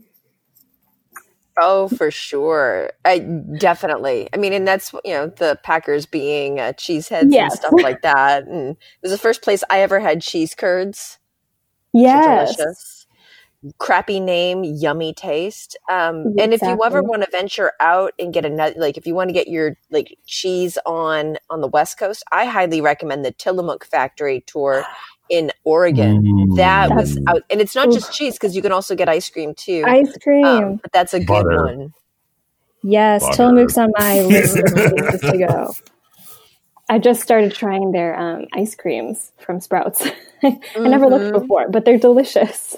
Oh, 1.60 1.90
for 1.90 2.12
sure. 2.12 2.92
I 3.06 3.20
definitely. 3.20 4.28
I 4.34 4.38
mean, 4.38 4.54
and 4.54 4.68
that's 4.68 4.94
you 5.06 5.14
know 5.14 5.28
the 5.28 5.60
Packers 5.64 6.06
being 6.06 6.60
uh, 6.60 6.74
cheeseheads 6.74 7.36
and 7.36 7.52
stuff 7.52 7.74
like 7.74 8.02
that. 8.02 8.48
And 8.48 8.72
it 8.72 9.02
was 9.02 9.12
the 9.12 9.18
first 9.18 9.42
place 9.42 9.64
I 9.70 9.82
ever 9.82 10.00
had 10.00 10.22
cheese 10.22 10.56
curds. 10.56 11.18
Yes, 11.94 12.56
delicious 12.56 13.01
crappy 13.78 14.20
name, 14.20 14.64
yummy 14.64 15.14
taste. 15.14 15.78
Um, 15.90 16.20
exactly. 16.20 16.44
And 16.44 16.54
if 16.54 16.62
you 16.62 16.84
ever 16.84 17.02
want 17.02 17.24
to 17.24 17.30
venture 17.32 17.74
out 17.80 18.14
and 18.20 18.34
get 18.34 18.46
another, 18.46 18.76
like 18.78 18.98
if 18.98 19.06
you 19.06 19.14
want 19.14 19.30
to 19.30 19.34
get 19.34 19.48
your 19.48 19.78
like 19.90 20.18
cheese 20.26 20.78
on 20.86 21.38
on 21.50 21.62
the 21.62 21.68
West 21.68 21.98
Coast, 21.98 22.24
I 22.32 22.46
highly 22.46 22.82
recommend 22.82 23.24
the 23.24 23.32
Tillamook 23.32 23.86
Factory 23.86 24.44
tour 24.48 24.84
in 25.30 25.52
Oregon. 25.64 26.24
Mm. 26.24 26.58
That 26.58 26.92
was 26.92 27.18
out, 27.28 27.44
and 27.50 27.62
it's 27.62 27.76
not 27.76 27.88
Oof. 27.88 27.94
just 27.94 28.14
cheese 28.14 28.36
because 28.36 28.56
you 28.56 28.62
can 28.62 28.72
also 28.72 28.96
get 28.96 29.10
ice 29.10 29.30
cream 29.30 29.54
too. 29.54 29.84
Ice 29.86 30.18
cream, 30.22 30.46
um, 30.46 30.76
but 30.78 30.92
that's 30.92 31.14
a 31.14 31.20
good 31.20 31.46
one. 31.46 31.94
Yes, 32.84 33.24
Butter. 33.24 33.38
Tillamook's 33.38 33.78
on 33.78 33.92
my 33.98 34.22
list 34.22 34.56
to 34.56 35.46
go. 35.48 35.74
I 36.90 37.00
just 37.00 37.22
started 37.22 37.54
trying 37.54 37.92
their 37.92 38.20
um, 38.20 38.48
ice 38.54 38.76
creams 38.76 39.32
from 39.40 39.62
Sprouts. 39.62 40.02
I 40.44 40.50
mm-hmm. 40.50 40.84
never 40.84 41.08
looked 41.08 41.26
mm-hmm. 41.26 41.40
before, 41.40 41.70
but 41.70 41.86
they're 41.86 42.00
delicious. 42.00 42.76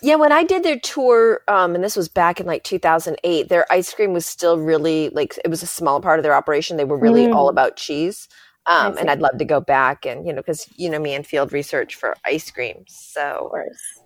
Yeah, 0.00 0.16
when 0.16 0.32
I 0.32 0.44
did 0.44 0.62
their 0.62 0.78
tour, 0.78 1.42
um, 1.48 1.74
and 1.74 1.82
this 1.82 1.96
was 1.96 2.08
back 2.08 2.40
in 2.40 2.46
like 2.46 2.64
2008, 2.64 3.48
their 3.48 3.66
ice 3.70 3.92
cream 3.92 4.12
was 4.12 4.26
still 4.26 4.58
really 4.58 5.10
like 5.10 5.38
it 5.44 5.48
was 5.48 5.62
a 5.62 5.66
small 5.66 6.00
part 6.00 6.18
of 6.18 6.22
their 6.22 6.34
operation. 6.34 6.76
They 6.76 6.84
were 6.84 6.98
really 6.98 7.26
mm. 7.26 7.34
all 7.34 7.48
about 7.48 7.76
cheese. 7.76 8.28
Um, 8.68 8.98
and 8.98 9.08
I'd 9.08 9.20
love 9.20 9.38
to 9.38 9.44
go 9.44 9.60
back 9.60 10.04
and, 10.04 10.26
you 10.26 10.32
know, 10.32 10.40
because, 10.40 10.68
you 10.74 10.90
know, 10.90 10.98
me 10.98 11.14
and 11.14 11.24
field 11.24 11.52
research 11.52 11.94
for 11.94 12.16
ice 12.24 12.50
cream. 12.50 12.84
So, 12.88 13.52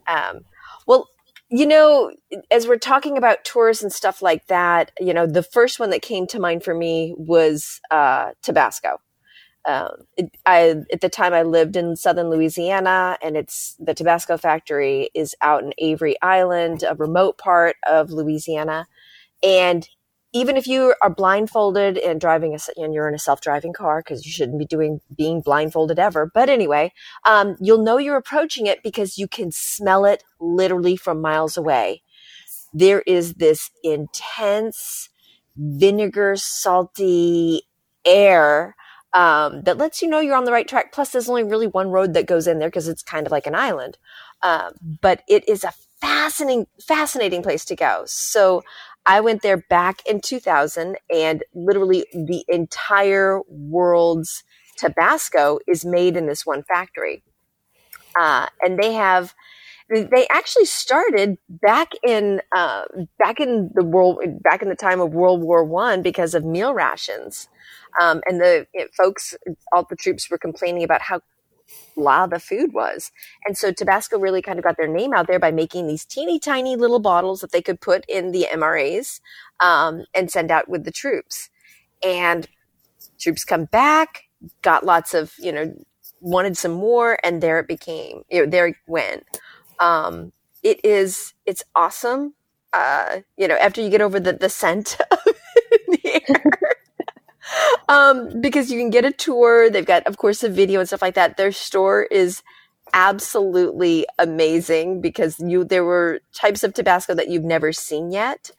um, 0.06 0.40
well, 0.86 1.08
you 1.48 1.64
know, 1.64 2.12
as 2.50 2.68
we're 2.68 2.76
talking 2.76 3.16
about 3.16 3.42
tours 3.44 3.82
and 3.82 3.90
stuff 3.90 4.20
like 4.20 4.46
that, 4.48 4.92
you 5.00 5.14
know, 5.14 5.26
the 5.26 5.42
first 5.42 5.80
one 5.80 5.88
that 5.90 6.02
came 6.02 6.26
to 6.26 6.38
mind 6.38 6.62
for 6.62 6.74
me 6.74 7.14
was 7.16 7.80
uh, 7.90 8.32
Tabasco 8.42 9.00
um, 9.66 9.90
it, 10.16 10.30
I 10.46 10.76
at 10.92 11.00
the 11.00 11.08
time 11.08 11.34
I 11.34 11.42
lived 11.42 11.76
in 11.76 11.96
southern 11.96 12.30
Louisiana, 12.30 13.18
and 13.22 13.36
it's 13.36 13.76
the 13.78 13.94
Tabasco 13.94 14.36
factory 14.36 15.10
is 15.14 15.34
out 15.42 15.62
in 15.62 15.72
Avery 15.78 16.16
Island, 16.22 16.84
a 16.88 16.94
remote 16.94 17.38
part 17.38 17.76
of 17.86 18.10
Louisiana, 18.10 18.86
and 19.42 19.88
even 20.32 20.56
if 20.56 20.66
you 20.66 20.94
are 21.02 21.10
blindfolded 21.10 21.98
and 21.98 22.20
driving 22.20 22.54
a, 22.54 22.58
and 22.80 22.94
you're 22.94 23.08
in 23.08 23.14
a 23.14 23.18
self-driving 23.18 23.72
car 23.72 24.00
because 24.00 24.24
you 24.24 24.32
shouldn't 24.32 24.58
be 24.58 24.66
doing 24.66 25.00
being 25.16 25.40
blindfolded 25.40 25.98
ever. 25.98 26.30
But 26.32 26.48
anyway 26.48 26.92
um, 27.26 27.56
you'll 27.60 27.82
know 27.82 27.98
you're 27.98 28.16
approaching 28.16 28.66
it 28.66 28.82
because 28.82 29.18
you 29.18 29.28
can 29.28 29.50
smell 29.52 30.04
it 30.04 30.24
literally 30.40 30.96
from 30.96 31.20
miles 31.20 31.56
away. 31.56 32.02
There 32.72 33.02
is 33.06 33.34
this 33.34 33.70
intense 33.82 35.08
vinegar 35.56 36.36
salty 36.36 37.62
air 38.04 38.76
um, 39.12 39.62
that 39.62 39.78
lets 39.78 40.02
you 40.02 40.08
know 40.08 40.20
you're 40.20 40.36
on 40.36 40.44
the 40.44 40.52
right 40.52 40.68
track. 40.68 40.92
Plus, 40.92 41.10
there's 41.10 41.28
only 41.28 41.44
really 41.44 41.66
one 41.66 41.90
road 41.90 42.14
that 42.14 42.26
goes 42.26 42.46
in 42.46 42.58
there 42.58 42.68
because 42.68 42.88
it's 42.88 43.02
kind 43.02 43.26
of 43.26 43.32
like 43.32 43.46
an 43.46 43.54
island. 43.54 43.98
Um, 44.42 44.72
but 45.00 45.22
it 45.28 45.48
is 45.48 45.64
a 45.64 45.72
fascinating, 46.00 46.66
fascinating 46.80 47.42
place 47.42 47.64
to 47.66 47.76
go. 47.76 48.04
So 48.06 48.62
I 49.06 49.20
went 49.20 49.42
there 49.42 49.58
back 49.68 50.06
in 50.06 50.20
2000, 50.20 50.96
and 51.14 51.42
literally 51.54 52.06
the 52.12 52.44
entire 52.48 53.40
world's 53.48 54.44
Tabasco 54.76 55.58
is 55.66 55.84
made 55.84 56.16
in 56.16 56.26
this 56.26 56.46
one 56.46 56.62
factory. 56.62 57.22
Uh, 58.18 58.46
and 58.62 58.78
they 58.78 58.94
have 58.94 59.34
they 59.90 60.26
actually 60.30 60.66
started 60.66 61.36
back 61.48 61.92
in 62.06 62.40
uh, 62.54 62.84
back 63.18 63.40
in 63.40 63.70
the 63.74 63.84
world 63.84 64.20
back 64.42 64.62
in 64.62 64.68
the 64.68 64.76
time 64.76 65.00
of 65.00 65.12
World 65.12 65.42
War 65.42 65.64
One 65.64 66.00
because 66.02 66.34
of 66.34 66.44
meal 66.44 66.72
rations, 66.74 67.48
um, 68.00 68.20
and 68.26 68.40
the 68.40 68.66
it, 68.72 68.94
folks, 68.94 69.34
all 69.72 69.84
the 69.88 69.96
troops 69.96 70.30
were 70.30 70.38
complaining 70.38 70.84
about 70.84 71.02
how 71.02 71.20
blah 71.96 72.26
the 72.26 72.40
food 72.40 72.72
was, 72.72 73.10
and 73.46 73.58
so 73.58 73.72
Tabasco 73.72 74.18
really 74.18 74.42
kind 74.42 74.58
of 74.58 74.64
got 74.64 74.76
their 74.76 74.88
name 74.88 75.12
out 75.12 75.26
there 75.26 75.40
by 75.40 75.50
making 75.50 75.88
these 75.88 76.04
teeny 76.04 76.38
tiny 76.38 76.76
little 76.76 77.00
bottles 77.00 77.40
that 77.40 77.50
they 77.52 77.62
could 77.62 77.80
put 77.80 78.04
in 78.08 78.30
the 78.30 78.46
MRAs 78.52 79.20
um, 79.60 80.04
and 80.14 80.30
send 80.30 80.52
out 80.52 80.68
with 80.68 80.84
the 80.84 80.92
troops, 80.92 81.50
and 82.04 82.48
troops 83.20 83.44
come 83.44 83.66
back, 83.66 84.24
got 84.62 84.84
lots 84.84 85.14
of 85.14 85.34
you 85.38 85.52
know 85.52 85.74
wanted 86.20 86.56
some 86.56 86.72
more, 86.72 87.18
and 87.24 87.42
there 87.42 87.58
it 87.58 87.68
became. 87.68 88.22
You 88.30 88.44
know, 88.44 88.50
there 88.50 88.68
it 88.68 88.76
went. 88.86 89.24
Um, 89.80 90.32
it 90.64 90.84
is 90.84 91.34
it's 91.46 91.64
awesome. 91.76 92.34
Uh, 92.74 93.20
you 93.38 93.48
know, 93.48 93.56
after 93.56 93.82
you 93.82 93.90
get 93.90 94.02
over 94.02 94.20
the 94.20 94.34
the 94.34 94.50
scent 94.50 94.98
of 95.12 95.20
the 95.88 96.22
air. 96.28 96.44
um, 97.88 98.40
because 98.40 98.70
you 98.70 98.78
can 98.78 98.90
get 98.90 99.04
a 99.04 99.12
tour. 99.12 99.70
They've 99.70 99.86
got, 99.86 100.06
of 100.06 100.18
course, 100.18 100.42
a 100.44 100.48
video 100.50 100.80
and 100.80 100.88
stuff 100.88 101.02
like 101.02 101.14
that. 101.16 101.36
Their 101.36 101.52
store 101.52 102.04
is 102.04 102.42
absolutely 102.94 104.06
amazing 104.18 105.00
because 105.00 105.38
you 105.40 105.64
there 105.64 105.84
were 105.84 106.20
types 106.34 106.64
of 106.64 106.74
Tabasco 106.74 107.14
that 107.14 107.28
you've 107.28 107.44
never 107.44 107.72
seen 107.72 108.12
yet. 108.12 108.50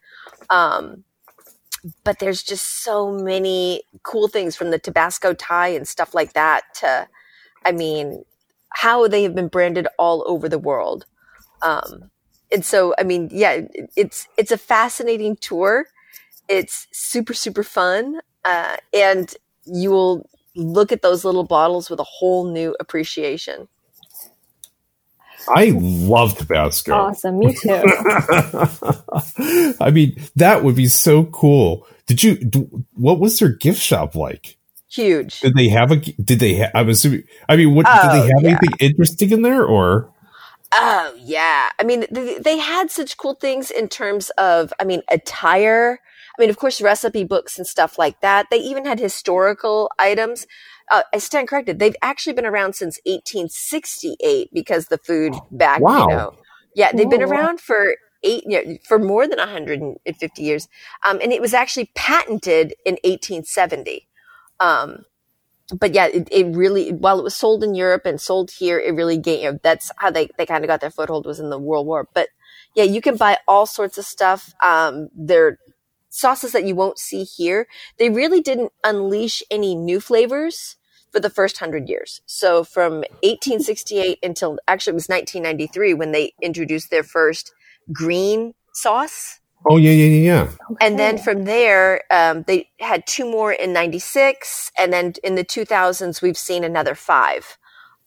Um, 0.49 1.05
but 2.03 2.19
there's 2.19 2.43
just 2.43 2.83
so 2.83 3.11
many 3.11 3.83
cool 4.03 4.27
things 4.27 4.55
from 4.55 4.71
the 4.71 4.79
Tabasco 4.79 5.33
tie 5.33 5.69
and 5.69 5.87
stuff 5.87 6.13
like 6.15 6.33
that 6.33 6.63
to 6.75 7.07
I 7.65 7.71
mean, 7.71 8.23
how 8.71 9.07
they 9.07 9.23
have 9.23 9.35
been 9.35 9.49
branded 9.49 9.87
all 9.99 10.23
over 10.27 10.49
the 10.49 10.59
world. 10.59 11.05
Um, 11.61 12.09
and 12.51 12.65
so, 12.65 12.93
I 12.99 13.03
mean, 13.03 13.29
yeah, 13.31 13.61
it's 13.95 14.27
it's 14.37 14.51
a 14.51 14.57
fascinating 14.57 15.35
tour. 15.37 15.85
It's 16.49 16.87
super 16.91 17.33
super 17.33 17.63
fun, 17.63 18.19
uh, 18.45 18.75
and 18.93 19.33
you 19.65 19.89
will 19.91 20.29
look 20.55 20.91
at 20.91 21.01
those 21.01 21.23
little 21.25 21.43
bottles 21.45 21.89
with 21.89 21.99
a 21.99 22.03
whole 22.05 22.51
new 22.51 22.75
appreciation. 22.79 23.67
I 25.47 25.71
love 25.75 26.37
Tabasco. 26.37 26.93
Awesome, 26.93 27.39
me 27.39 27.53
too. 27.53 27.69
I 29.79 29.89
mean, 29.91 30.15
that 30.35 30.63
would 30.63 30.75
be 30.75 30.87
so 30.87 31.25
cool. 31.25 31.87
Did 32.07 32.23
you? 32.23 32.35
What 32.93 33.19
was 33.19 33.39
their 33.39 33.49
gift 33.49 33.81
shop 33.81 34.15
like? 34.15 34.57
Huge. 34.89 35.39
Did 35.41 35.55
they 35.55 35.69
have 35.69 35.91
a? 35.91 35.97
Did 35.97 36.39
they? 36.39 36.55
have? 36.55 36.71
I'm 36.75 36.89
assuming. 36.89 37.23
I 37.49 37.55
mean, 37.55 37.73
what 37.75 37.85
Oh, 37.87 38.01
did 38.01 38.11
they 38.11 38.27
have 38.27 38.43
yeah. 38.43 38.49
anything 38.49 38.69
interesting 38.79 39.31
in 39.31 39.41
there, 39.41 39.63
or? 39.65 40.11
Oh 40.73 41.13
yeah, 41.17 41.69
I 41.79 41.83
mean 41.83 42.05
they, 42.11 42.39
they 42.39 42.57
had 42.57 42.89
such 42.91 43.17
cool 43.17 43.35
things 43.35 43.71
in 43.71 43.87
terms 43.89 44.29
of 44.37 44.73
I 44.79 44.83
mean 44.85 45.01
attire. 45.09 45.99
I 46.37 46.41
mean, 46.41 46.49
of 46.49 46.57
course, 46.57 46.81
recipe 46.81 47.25
books 47.25 47.57
and 47.57 47.67
stuff 47.67 47.99
like 47.99 48.21
that. 48.21 48.47
They 48.49 48.57
even 48.57 48.85
had 48.85 48.99
historical 48.99 49.91
items. 49.99 50.47
Uh, 50.89 51.01
I 51.13 51.17
stand 51.17 51.49
corrected. 51.49 51.77
They've 51.77 51.95
actually 52.01 52.33
been 52.33 52.45
around 52.45 52.73
since 52.75 52.99
1868 53.05 54.49
because 54.53 54.87
the 54.87 54.97
food 54.97 55.33
back, 55.51 55.81
Wow. 55.81 55.99
you 55.99 56.07
know, 56.07 56.33
yeah, 56.73 56.91
they've 56.93 57.09
been 57.09 57.21
around 57.21 57.59
for 57.59 57.95
eight, 58.23 58.43
you 58.47 58.65
know, 58.65 58.77
for 58.87 58.97
more 58.97 59.27
than 59.27 59.39
150 59.39 60.41
years. 60.41 60.69
Um, 61.05 61.19
and 61.21 61.33
it 61.33 61.41
was 61.41 61.53
actually 61.53 61.91
patented 61.95 62.73
in 62.85 62.93
1870. 63.03 64.07
Um, 64.61 65.05
but 65.79 65.93
yeah, 65.93 66.07
it, 66.07 66.27
it 66.31 66.55
really, 66.55 66.91
while 66.91 67.19
it 67.19 67.23
was 67.23 67.35
sold 67.35 67.63
in 67.63 67.75
Europe 67.75 68.05
and 68.05 68.19
sold 68.19 68.51
here, 68.51 68.79
it 68.79 68.93
really 68.93 69.17
gained, 69.17 69.41
you 69.41 69.51
know, 69.51 69.59
that's 69.63 69.91
how 69.97 70.11
they, 70.11 70.29
they 70.37 70.45
kind 70.45 70.63
of 70.63 70.67
got 70.67 70.81
their 70.81 70.91
foothold 70.91 71.25
was 71.25 71.39
in 71.39 71.49
the 71.49 71.59
World 71.59 71.87
War. 71.87 72.07
But 72.13 72.29
yeah, 72.75 72.83
you 72.83 73.01
can 73.01 73.17
buy 73.17 73.37
all 73.47 73.65
sorts 73.65 73.97
of 73.97 74.05
stuff. 74.05 74.53
Um, 74.63 75.09
they're 75.15 75.57
sauces 76.09 76.51
that 76.51 76.65
you 76.65 76.75
won't 76.75 76.99
see 76.99 77.23
here. 77.23 77.67
They 77.97 78.09
really 78.09 78.41
didn't 78.41 78.73
unleash 78.83 79.41
any 79.49 79.75
new 79.75 79.99
flavors 79.99 80.75
for 81.11 81.19
the 81.19 81.29
first 81.29 81.57
hundred 81.57 81.89
years. 81.89 82.21
So 82.25 82.63
from 82.63 83.03
1868 83.23 84.19
until 84.23 84.57
actually 84.67 84.91
it 84.91 84.95
was 84.95 85.07
1993 85.07 85.93
when 85.93 86.11
they 86.11 86.33
introduced 86.41 86.89
their 86.89 87.03
first 87.03 87.53
green 87.91 88.53
sauce. 88.73 89.40
Oh 89.69 89.77
yeah, 89.77 89.91
yeah, 89.91 90.05
yeah, 90.05 90.33
yeah. 90.33 90.51
And 90.79 90.97
then 90.97 91.17
from 91.17 91.45
there, 91.45 92.01
um, 92.11 92.43
they 92.43 92.69
had 92.79 93.05
two 93.05 93.29
more 93.29 93.51
in 93.51 93.73
96. 93.73 94.71
And 94.77 94.91
then 94.91 95.13
in 95.23 95.35
the 95.35 95.45
2000s, 95.45 96.21
we've 96.21 96.37
seen 96.37 96.63
another 96.63 96.95
five, 96.95 97.57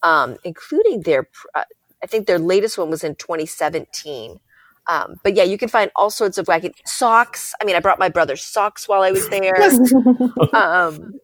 um, 0.03 0.37
including 0.43 1.03
their, 1.03 1.29
uh, 1.55 1.65
I 2.03 2.07
think 2.07 2.27
their 2.27 2.41
latest 2.41 2.77
one 2.77 2.91
was 2.91 3.05
in 3.05 3.15
2017. 3.15 4.41
Um, 4.87 5.15
but 5.23 5.35
yeah, 5.35 5.45
you 5.45 5.57
can 5.57 5.69
find 5.69 5.91
all 5.95 6.11
sorts 6.11 6.39
of 6.39 6.47
wacky 6.47 6.73
socks. 6.85 7.55
I 7.61 7.65
mean, 7.65 7.77
I 7.77 7.81
brought 7.81 7.99
my 7.99 8.09
brother's 8.09 8.43
socks 8.43 8.89
while 8.89 9.03
I 9.03 9.13
was 9.13 9.29
there. 9.29 9.57
um, 10.55 11.15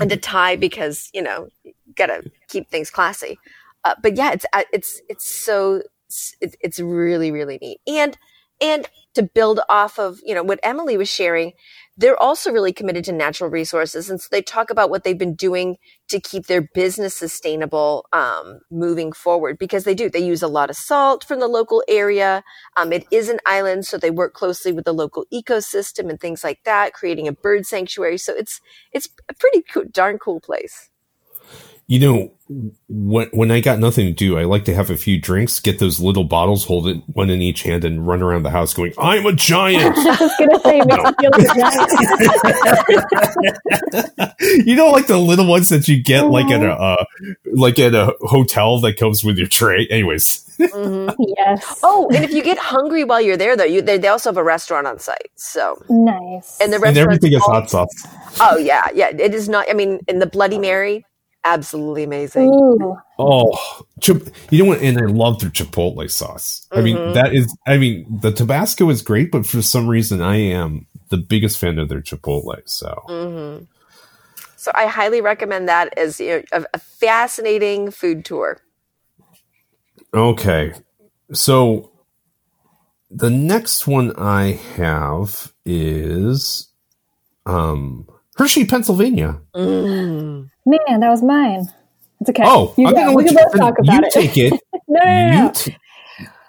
and 0.00 0.12
a 0.12 0.16
tie 0.16 0.56
because, 0.56 1.10
you 1.14 1.22
know, 1.22 1.48
gotta 1.94 2.28
keep 2.48 2.68
things 2.68 2.90
classy. 2.90 3.38
Uh, 3.84 3.94
but 4.02 4.16
yeah, 4.16 4.32
it's, 4.32 4.46
uh, 4.52 4.64
it's, 4.72 5.00
it's 5.08 5.32
so, 5.32 5.82
it's, 6.06 6.34
it's 6.60 6.80
really, 6.80 7.30
really 7.30 7.58
neat. 7.62 7.80
And, 7.86 8.18
and 8.60 8.86
to 9.14 9.22
build 9.22 9.60
off 9.68 9.98
of 9.98 10.20
you 10.24 10.34
know 10.34 10.42
what 10.42 10.60
Emily 10.62 10.96
was 10.96 11.08
sharing, 11.08 11.52
they're 11.96 12.20
also 12.20 12.52
really 12.52 12.72
committed 12.72 13.04
to 13.04 13.12
natural 13.12 13.50
resources, 13.50 14.10
and 14.10 14.20
so 14.20 14.28
they 14.30 14.42
talk 14.42 14.70
about 14.70 14.90
what 14.90 15.04
they've 15.04 15.18
been 15.18 15.34
doing 15.34 15.76
to 16.08 16.20
keep 16.20 16.46
their 16.46 16.62
business 16.74 17.14
sustainable 17.14 18.06
um, 18.12 18.60
moving 18.70 19.12
forward. 19.12 19.58
Because 19.58 19.84
they 19.84 19.94
do, 19.94 20.10
they 20.10 20.24
use 20.24 20.42
a 20.42 20.48
lot 20.48 20.70
of 20.70 20.76
salt 20.76 21.24
from 21.24 21.40
the 21.40 21.48
local 21.48 21.82
area. 21.88 22.44
Um, 22.76 22.92
it 22.92 23.06
is 23.10 23.28
an 23.28 23.38
island, 23.46 23.86
so 23.86 23.98
they 23.98 24.10
work 24.10 24.34
closely 24.34 24.72
with 24.72 24.84
the 24.84 24.94
local 24.94 25.24
ecosystem 25.32 26.10
and 26.10 26.20
things 26.20 26.44
like 26.44 26.60
that, 26.64 26.92
creating 26.92 27.28
a 27.28 27.32
bird 27.32 27.66
sanctuary. 27.66 28.18
So 28.18 28.34
it's 28.34 28.60
it's 28.92 29.08
a 29.28 29.34
pretty 29.34 29.62
cool, 29.72 29.84
darn 29.90 30.18
cool 30.18 30.40
place. 30.40 30.89
You 31.90 31.98
know, 31.98 32.30
when 32.88 33.26
when 33.32 33.50
I 33.50 33.58
got 33.58 33.80
nothing 33.80 34.06
to 34.06 34.12
do, 34.12 34.38
I 34.38 34.44
like 34.44 34.64
to 34.66 34.74
have 34.76 34.90
a 34.90 34.96
few 34.96 35.20
drinks, 35.20 35.58
get 35.58 35.80
those 35.80 35.98
little 35.98 36.22
bottles, 36.22 36.64
hold 36.64 36.86
it 36.86 36.98
one 37.14 37.30
in 37.30 37.42
each 37.42 37.64
hand, 37.64 37.84
and 37.84 38.06
run 38.06 38.22
around 38.22 38.44
the 38.44 38.50
house 38.50 38.72
going, 38.72 38.92
"I'm 38.96 39.26
a 39.26 39.32
giant." 39.32 39.96
I 39.98 40.10
was 40.10 40.32
gonna 40.38 40.60
say, 40.60 40.78
it 40.78 40.86
makes 40.86 41.02
me 41.02 41.12
feel 41.18 41.30
like 41.32 41.48
giant. 44.38 44.66
you 44.68 44.76
know, 44.76 44.90
like 44.92 45.08
the 45.08 45.18
little 45.18 45.48
ones 45.48 45.68
that 45.70 45.88
you 45.88 46.00
get 46.00 46.26
like 46.30 46.48
at 46.52 46.62
a 46.62 46.70
uh, 46.72 47.04
like 47.54 47.80
at 47.80 47.92
a 47.92 48.14
hotel 48.20 48.78
that 48.82 48.96
comes 48.96 49.24
with 49.24 49.36
your 49.36 49.48
tray. 49.48 49.88
Anyways, 49.90 50.44
Mhm. 50.60 51.14
yes. 51.38 51.80
Oh, 51.82 52.08
and 52.14 52.22
if 52.24 52.32
you 52.32 52.44
get 52.44 52.58
hungry 52.58 53.02
while 53.02 53.20
you're 53.20 53.36
there, 53.36 53.56
though, 53.56 53.64
you, 53.64 53.82
they, 53.82 53.98
they 53.98 54.06
also 54.06 54.28
have 54.30 54.36
a 54.36 54.44
restaurant 54.44 54.86
on 54.86 55.00
site. 55.00 55.30
So 55.34 55.82
nice. 55.88 56.56
and 56.60 56.70
the 56.72 56.76
and 56.76 56.82
restaurant 56.84 56.96
everything 56.98 57.32
is 57.32 57.42
hot 57.42 57.68
sauce. 57.68 57.88
Oh 58.40 58.58
yeah, 58.58 58.86
yeah. 58.94 59.08
It 59.08 59.34
is 59.34 59.48
not. 59.48 59.68
I 59.68 59.72
mean, 59.72 59.98
in 60.06 60.20
the 60.20 60.26
Bloody 60.26 60.58
Mary, 60.58 61.04
absolutely 61.44 62.04
amazing. 62.04 62.50
Ooh, 62.50 62.96
Oh, 63.18 63.58
chip, 64.00 64.28
you 64.50 64.62
know 64.62 64.70
what? 64.70 64.80
And 64.80 64.98
I 64.98 65.02
love 65.02 65.40
their 65.40 65.50
chipotle 65.50 66.10
sauce. 66.10 66.66
I 66.72 66.80
mean, 66.80 66.96
Mhm. 66.96 67.14
that 67.14 67.34
is. 67.34 67.54
I 67.66 67.76
mean, 67.76 68.06
the 68.20 68.32
Tabasco 68.32 68.88
is 68.88 69.02
great, 69.02 69.30
but 69.30 69.46
for 69.46 69.60
some 69.60 69.86
reason, 69.86 70.22
I 70.22 70.36
am 70.36 70.86
the 71.10 71.18
biggest 71.18 71.58
fan 71.58 71.78
of 71.78 71.90
their 71.90 72.00
chipotle. 72.00 72.56
So. 72.64 73.02
hmm 73.06 73.64
So 74.56 74.70
I 74.74 74.86
highly 74.86 75.20
recommend 75.20 75.68
that 75.68 75.96
as 75.98 76.18
you 76.20 76.28
know, 76.38 76.42
a, 76.52 76.64
a 76.74 76.78
fascinating 76.78 77.90
food 77.90 78.24
tour. 78.24 78.58
Okay. 80.14 80.72
So 81.32 81.92
the 83.10 83.30
next 83.30 83.86
one 83.86 84.14
I 84.16 84.52
have 84.76 85.52
is 85.66 86.68
um 87.46 88.06
Hershey, 88.36 88.64
Pennsylvania. 88.66 89.40
Mm. 89.54 90.50
Man, 90.70 91.00
that 91.00 91.10
was 91.10 91.22
mine. 91.22 91.68
It's 92.20 92.30
okay. 92.30 92.42
Oh, 92.46 92.74
you 92.76 92.86
I'm 92.86 92.94
go. 92.94 93.00
gonna 93.00 93.14
we 93.14 93.24
can 93.24 93.32
you, 93.32 93.38
both 93.38 93.58
talk 93.58 93.74
you 93.82 93.84
about 93.84 94.04
it. 94.04 94.12
take 94.12 94.36
it. 94.36 94.52
no, 94.88 95.00
no, 95.04 95.30
no, 95.30 95.44
You 95.44 95.52
t- 95.52 95.76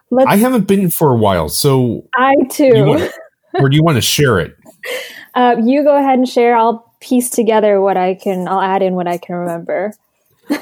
Let's, 0.09 0.29
I 0.29 0.33
I, 0.33 0.37
haven't 0.37 0.67
been 0.67 0.89
for 0.89 1.11
a 1.11 1.15
while, 1.15 1.47
so 1.47 2.07
I 2.13 2.33
too. 2.49 2.65
you 2.65 2.83
want, 2.83 3.11
or 3.55 3.69
do 3.69 3.75
you 3.77 3.83
want 3.83 3.95
to 3.95 4.01
share 4.01 4.39
it? 4.39 4.57
uh, 5.35 5.55
you 5.63 5.83
go 5.83 5.95
ahead 5.95 6.19
and 6.19 6.27
share. 6.27 6.55
I'll 6.55 6.93
piece 6.99 7.29
together 7.29 7.79
what 7.79 7.95
I 7.95 8.15
can. 8.15 8.47
I'll 8.47 8.59
add 8.59 8.81
in 8.81 8.93
what 8.93 9.07
I 9.07 9.17
can 9.17 9.35
remember. 9.35 9.93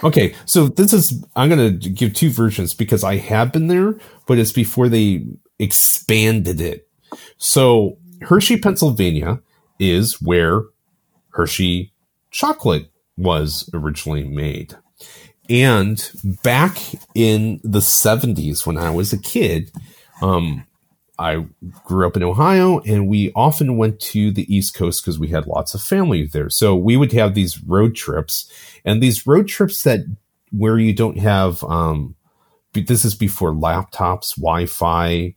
Okay, 0.04 0.36
so 0.46 0.68
this 0.68 0.94
is 0.94 1.26
I'm 1.36 1.50
going 1.50 1.80
to 1.80 1.90
give 1.90 2.14
two 2.14 2.30
versions 2.30 2.76
because 2.76 3.04
I 3.04 3.16
have 3.16 3.52
been 3.52 3.68
there, 3.68 3.96
but 4.28 4.38
it's 4.38 4.52
before 4.52 4.88
they 4.88 5.26
expanded 5.58 6.62
it. 6.62 6.88
So 7.38 7.98
Hershey, 8.22 8.60
Pennsylvania 8.60 9.40
is 9.80 10.22
where 10.22 10.62
Hershey 11.32 11.92
chocolate 12.30 12.92
was 13.20 13.70
originally 13.74 14.24
made. 14.24 14.76
And 15.50 16.10
back 16.44 16.78
in 17.16 17.60
the 17.64 17.80
70s 17.80 18.66
when 18.66 18.78
I 18.78 18.90
was 18.90 19.14
a 19.14 19.20
kid, 19.20 19.72
um 20.22 20.66
I 21.20 21.46
grew 21.84 22.08
up 22.08 22.16
in 22.16 22.24
Ohio 22.24 22.80
and 22.80 23.10
we 23.10 23.34
often 23.36 23.76
went 23.76 24.00
to 24.00 24.32
the 24.32 24.52
East 24.54 24.74
Coast 24.74 25.04
because 25.04 25.20
we 25.20 25.28
had 25.28 25.48
lots 25.48 25.74
of 25.74 25.82
family 25.82 26.26
there. 26.26 26.50
So 26.50 26.78
we 26.78 26.96
would 26.96 27.12
have 27.12 27.34
these 27.34 27.62
road 27.62 27.94
trips 27.94 28.50
and 28.86 29.04
these 29.04 29.28
road 29.28 29.50
trips 29.50 29.84
that 29.84 30.00
where 30.52 30.80
you 30.80 30.94
don't 30.94 31.20
have 31.20 31.62
um, 31.66 32.16
this 32.74 33.04
is 33.04 33.16
before 33.16 33.52
laptops, 33.52 34.38
Wi-Fi, 34.38 35.36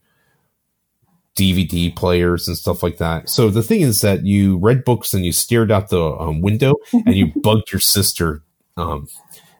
DVD 1.35 1.95
players 1.95 2.47
and 2.47 2.57
stuff 2.57 2.83
like 2.83 2.97
that. 2.97 3.29
So 3.29 3.49
the 3.49 3.63
thing 3.63 3.81
is 3.81 4.01
that 4.01 4.25
you 4.25 4.57
read 4.57 4.85
books 4.85 5.13
and 5.13 5.25
you 5.25 5.31
stared 5.31 5.71
out 5.71 5.89
the 5.89 6.03
um, 6.03 6.41
window 6.41 6.75
and 6.93 7.15
you 7.15 7.31
bugged 7.41 7.71
your 7.71 7.79
sister. 7.79 8.43
Um, 8.77 9.07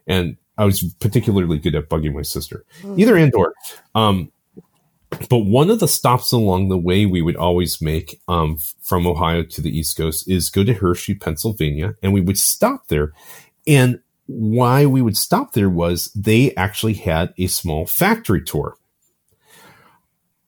and 0.08 0.38
I 0.58 0.66
was 0.66 0.84
particularly 1.00 1.58
good 1.58 1.76
at 1.76 1.90
bugging 1.90 2.14
my 2.14 2.22
sister, 2.22 2.66
mm. 2.82 3.00
either 3.00 3.18
and 3.18 3.34
or. 3.34 3.54
Um, 3.96 4.32
but 5.30 5.40
one 5.40 5.70
of 5.70 5.80
the 5.80 5.88
stops 5.88 6.32
along 6.32 6.70
the 6.70 6.78
way 6.78 7.06
we 7.06 7.22
would 7.22 7.36
always 7.36 7.82
make 7.82 8.20
um, 8.28 8.58
from 8.82 9.06
Ohio 9.06 9.44
to 9.44 9.62
the 9.62 9.76
East 9.76 9.98
Coast 9.98 10.30
is 10.30 10.50
go 10.50 10.64
to 10.64 10.74
Hershey, 10.74 11.16
Pennsylvania, 11.16 11.96
and 12.02 12.14
we 12.14 12.22
would 12.22 12.38
stop 12.38 12.88
there. 12.88 13.14
And 13.68 14.00
why 14.26 14.86
we 14.86 15.02
would 15.02 15.18
stop 15.18 15.54
there 15.54 15.70
was 15.70 16.12
they 16.14 16.54
actually 16.56 16.94
had 16.94 17.34
a 17.38 17.48
small 17.48 17.86
factory 17.86 18.44
tour. 18.44 18.76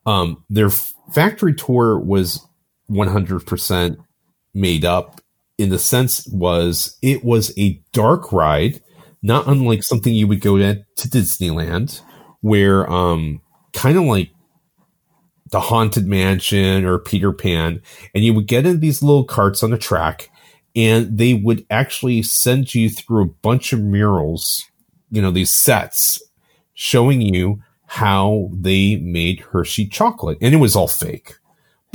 Um, 0.05 0.43
their 0.49 0.69
factory 1.13 1.53
tour 1.53 1.99
was 1.99 2.45
100% 2.89 3.97
made 4.53 4.85
up 4.85 5.21
in 5.57 5.69
the 5.69 5.79
sense 5.79 6.27
was 6.27 6.97
it 7.01 7.23
was 7.23 7.57
a 7.57 7.81
dark 7.93 8.31
ride, 8.31 8.81
not 9.21 9.47
unlike 9.47 9.83
something 9.83 10.13
you 10.13 10.27
would 10.27 10.41
go 10.41 10.57
to, 10.57 10.83
to 10.95 11.07
Disneyland, 11.07 12.01
where 12.41 12.89
um, 12.91 13.41
kind 13.73 13.97
of 13.97 14.03
like 14.03 14.31
the 15.51 15.59
Haunted 15.59 16.07
Mansion 16.07 16.85
or 16.85 16.99
Peter 16.99 17.31
Pan, 17.31 17.81
and 18.13 18.23
you 18.23 18.33
would 18.33 18.47
get 18.47 18.65
in 18.65 18.79
these 18.79 19.01
little 19.01 19.23
carts 19.23 19.63
on 19.63 19.73
a 19.73 19.77
track, 19.77 20.29
and 20.75 21.17
they 21.17 21.33
would 21.33 21.65
actually 21.69 22.21
send 22.21 22.75
you 22.75 22.89
through 22.89 23.23
a 23.23 23.33
bunch 23.41 23.71
of 23.71 23.79
murals, 23.79 24.63
you 25.09 25.21
know, 25.21 25.31
these 25.31 25.51
sets 25.51 26.21
showing 26.73 27.21
you 27.21 27.61
how 27.87 28.49
they 28.53 28.97
made 28.97 29.39
Hershey 29.39 29.87
chocolate. 29.87 30.37
And 30.41 30.53
it 30.53 30.57
was 30.57 30.75
all 30.75 30.87
fake 30.87 31.35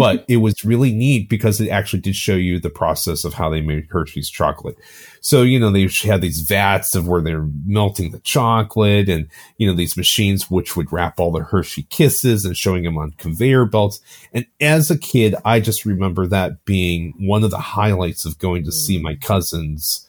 but 0.01 0.25
it 0.29 0.39
was 0.39 0.65
really 0.65 0.95
neat 0.95 1.29
because 1.29 1.61
it 1.61 1.69
actually 1.69 2.01
did 2.01 2.17
show 2.17 2.35
you 2.35 2.59
the 2.59 2.71
process 2.71 3.23
of 3.23 3.35
how 3.35 3.51
they 3.51 3.61
made 3.61 3.87
Hershey's 3.91 4.31
chocolate. 4.31 4.79
So, 5.21 5.43
you 5.43 5.61
know, 5.61 5.71
they 5.71 5.89
had 6.03 6.23
these 6.23 6.41
vats 6.41 6.95
of 6.95 7.07
where 7.07 7.21
they're 7.21 7.47
melting 7.67 8.11
the 8.11 8.21
chocolate 8.21 9.11
and, 9.11 9.29
you 9.59 9.67
know, 9.67 9.75
these 9.75 9.99
machines 9.99 10.51
which 10.51 10.75
would 10.75 10.91
wrap 10.91 11.21
all 11.21 11.31
the 11.31 11.41
Hershey 11.45 11.83
kisses 11.91 12.47
and 12.47 12.57
showing 12.57 12.85
them 12.85 12.97
on 12.97 13.11
conveyor 13.19 13.67
belts. 13.67 14.01
And 14.33 14.47
as 14.59 14.91
a 14.91 14.97
kid, 14.97 15.35
I 15.45 15.61
just 15.61 15.85
remember 15.85 16.27
that 16.29 16.65
being 16.65 17.13
one 17.19 17.45
of 17.45 17.51
the 17.51 17.59
highlights 17.59 18.25
of 18.25 18.39
going 18.39 18.65
to 18.65 18.73
see 18.73 18.99
my 18.99 19.17
cousins. 19.17 20.07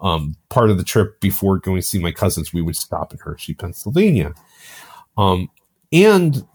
Um, 0.00 0.36
part 0.48 0.70
of 0.70 0.78
the 0.78 0.84
trip 0.84 1.20
before 1.20 1.58
going 1.58 1.82
to 1.82 1.86
see 1.86 1.98
my 1.98 2.12
cousins, 2.12 2.54
we 2.54 2.62
would 2.62 2.76
stop 2.76 3.12
in 3.12 3.18
Hershey, 3.18 3.52
Pennsylvania. 3.52 4.32
Um, 5.16 5.50
and 5.92 6.46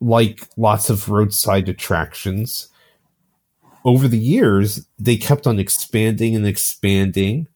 like 0.00 0.46
lots 0.56 0.90
of 0.90 1.08
roadside 1.08 1.68
attractions, 1.68 2.68
over 3.84 4.08
the 4.08 4.18
years, 4.18 4.86
they 4.98 5.16
kept 5.16 5.46
on 5.46 5.58
expanding 5.58 6.34
and 6.34 6.46
expanding. 6.46 7.48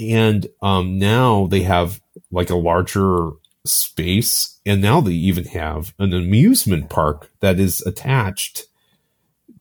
And 0.00 0.46
um, 0.60 0.98
now 0.98 1.46
they 1.46 1.62
have 1.62 2.00
like 2.30 2.50
a 2.50 2.56
larger 2.56 3.30
space. 3.64 4.58
And 4.66 4.82
now 4.82 5.00
they 5.00 5.12
even 5.12 5.44
have 5.46 5.94
an 5.98 6.12
amusement 6.12 6.90
park 6.90 7.30
that 7.40 7.60
is 7.60 7.80
attached 7.82 8.66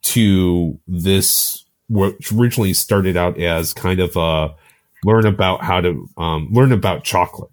to 0.03 0.79
this, 0.87 1.65
which 1.89 2.31
originally 2.31 2.73
started 2.73 3.15
out 3.15 3.39
as 3.39 3.73
kind 3.73 3.99
of 3.99 4.15
a 4.15 4.55
learn 5.03 5.25
about 5.25 5.63
how 5.63 5.81
to 5.81 6.09
um, 6.17 6.49
learn 6.51 6.71
about 6.71 7.03
chocolate 7.03 7.51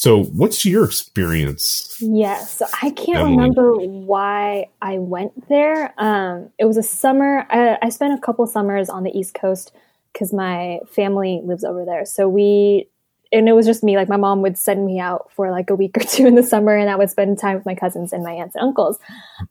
so, 0.00 0.22
what's 0.22 0.64
your 0.64 0.86
experience? 0.86 1.98
Yeah, 2.00 2.42
so 2.42 2.64
I 2.80 2.88
can't 2.88 3.18
Emily? 3.18 3.32
remember 3.32 3.74
why 3.74 4.64
I 4.80 4.96
went 4.96 5.46
there. 5.50 5.92
Um, 5.98 6.48
it 6.58 6.64
was 6.64 6.78
a 6.78 6.82
summer. 6.82 7.46
I, 7.50 7.76
I 7.82 7.90
spent 7.90 8.14
a 8.14 8.18
couple 8.18 8.46
summers 8.46 8.88
on 8.88 9.02
the 9.02 9.10
East 9.10 9.34
Coast 9.34 9.72
because 10.14 10.32
my 10.32 10.78
family 10.90 11.42
lives 11.44 11.64
over 11.64 11.84
there. 11.84 12.06
So 12.06 12.30
we, 12.30 12.88
and 13.30 13.46
it 13.46 13.52
was 13.52 13.66
just 13.66 13.84
me. 13.84 13.96
Like 13.96 14.08
my 14.08 14.16
mom 14.16 14.40
would 14.40 14.56
send 14.56 14.86
me 14.86 14.98
out 14.98 15.30
for 15.34 15.50
like 15.50 15.68
a 15.68 15.74
week 15.74 15.94
or 15.98 16.00
two 16.00 16.26
in 16.26 16.34
the 16.34 16.42
summer, 16.42 16.74
and 16.74 16.88
I 16.88 16.96
would 16.96 17.10
spend 17.10 17.38
time 17.38 17.56
with 17.56 17.66
my 17.66 17.74
cousins 17.74 18.14
and 18.14 18.24
my 18.24 18.32
aunts 18.32 18.54
and 18.54 18.64
uncles. 18.64 18.98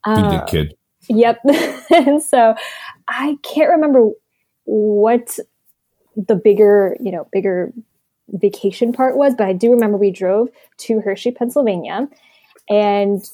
Uh, 0.02 0.44
kid. 0.46 0.74
Yep. 1.08 1.42
and 1.94 2.20
so 2.20 2.56
I 3.06 3.38
can't 3.44 3.70
remember 3.70 4.10
what 4.64 5.38
the 6.16 6.34
bigger, 6.34 6.96
you 6.98 7.12
know, 7.12 7.28
bigger 7.30 7.72
vacation 8.32 8.92
part 8.92 9.16
was, 9.16 9.34
but 9.34 9.46
I 9.46 9.52
do 9.52 9.70
remember 9.70 9.96
we 9.96 10.10
drove 10.10 10.48
to 10.78 11.00
Hershey, 11.00 11.30
Pennsylvania, 11.30 12.08
and 12.68 13.24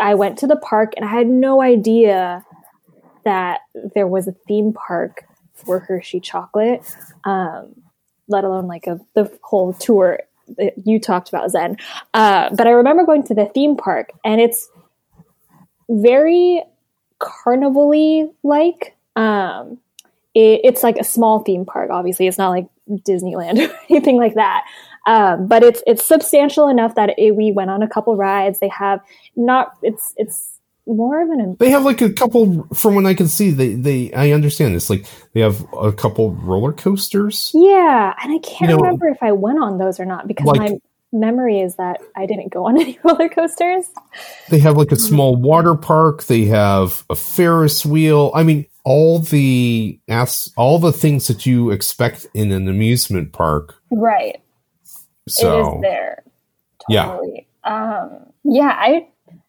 I 0.00 0.14
went 0.14 0.38
to 0.38 0.46
the 0.46 0.56
park, 0.56 0.92
and 0.96 1.04
I 1.04 1.08
had 1.08 1.26
no 1.26 1.62
idea 1.62 2.44
that 3.24 3.60
there 3.94 4.06
was 4.06 4.28
a 4.28 4.32
theme 4.46 4.72
park 4.72 5.24
for 5.54 5.80
Hershey 5.80 6.20
chocolate, 6.20 6.82
um, 7.24 7.74
let 8.28 8.44
alone 8.44 8.66
like 8.66 8.86
a, 8.86 9.00
the 9.14 9.36
whole 9.42 9.72
tour 9.72 10.20
that 10.58 10.74
you 10.84 11.00
talked 11.00 11.28
about, 11.28 11.50
Zen. 11.50 11.76
Uh, 12.14 12.54
but 12.54 12.66
I 12.66 12.70
remember 12.70 13.04
going 13.04 13.24
to 13.24 13.34
the 13.34 13.46
theme 13.46 13.76
park, 13.76 14.10
and 14.24 14.40
it's 14.40 14.68
very 15.88 16.62
carnival 17.18 18.34
like. 18.42 18.96
Um, 19.14 19.78
it, 20.36 20.60
it's 20.64 20.82
like 20.82 20.98
a 20.98 21.04
small 21.04 21.40
theme 21.40 21.64
park. 21.64 21.90
Obviously, 21.90 22.26
it's 22.26 22.36
not 22.36 22.50
like 22.50 22.66
Disneyland 22.88 23.68
or 23.68 23.74
anything 23.88 24.18
like 24.18 24.34
that. 24.34 24.64
Um, 25.06 25.46
but 25.46 25.62
it's 25.62 25.82
it's 25.86 26.04
substantial 26.04 26.68
enough 26.68 26.94
that 26.96 27.18
it, 27.18 27.34
we 27.34 27.52
went 27.52 27.70
on 27.70 27.82
a 27.82 27.88
couple 27.88 28.16
rides. 28.16 28.58
They 28.58 28.68
have 28.68 29.00
not 29.34 29.76
it's 29.82 30.12
it's 30.16 30.58
more 30.86 31.22
of 31.22 31.30
an. 31.30 31.56
They 31.58 31.70
have 31.70 31.84
like 31.84 32.02
a 32.02 32.12
couple 32.12 32.68
from 32.74 32.96
what 32.96 33.06
I 33.06 33.14
can 33.14 33.28
see. 33.28 33.50
They 33.50 33.74
they 33.74 34.12
I 34.12 34.32
understand 34.32 34.74
this. 34.74 34.90
Like 34.90 35.06
they 35.32 35.40
have 35.40 35.64
a 35.72 35.92
couple 35.92 36.32
roller 36.32 36.72
coasters. 36.72 37.50
Yeah, 37.54 38.12
and 38.22 38.34
I 38.34 38.38
can't 38.38 38.70
you 38.70 38.76
know, 38.76 38.82
remember 38.82 39.08
if 39.08 39.22
I 39.22 39.32
went 39.32 39.58
on 39.62 39.78
those 39.78 39.98
or 39.98 40.04
not 40.04 40.26
because 40.26 40.46
like, 40.46 40.58
my 40.58 40.78
memory 41.12 41.60
is 41.60 41.76
that 41.76 42.00
I 42.14 42.26
didn't 42.26 42.52
go 42.52 42.66
on 42.66 42.76
any 42.80 42.98
roller 43.02 43.28
coasters. 43.28 43.86
They 44.50 44.58
have 44.58 44.76
like 44.76 44.92
a 44.92 44.96
small 44.96 45.34
water 45.36 45.76
park. 45.76 46.24
They 46.24 46.44
have 46.46 47.04
a 47.08 47.14
Ferris 47.14 47.86
wheel. 47.86 48.32
I 48.34 48.42
mean, 48.42 48.66
all 48.86 49.18
the 49.18 49.98
as 50.08 50.52
all 50.56 50.78
the 50.78 50.92
things 50.92 51.26
that 51.26 51.44
you 51.44 51.70
expect 51.70 52.24
in 52.32 52.52
an 52.52 52.68
amusement 52.68 53.32
park. 53.32 53.74
Right. 53.90 54.40
So 55.28 55.58
it 55.58 55.76
is 55.76 55.82
there. 55.82 56.22
Totally. 56.88 57.48
Yeah. 57.64 57.98
Um, 58.00 58.32
yeah, 58.44 58.76
I 58.78 59.08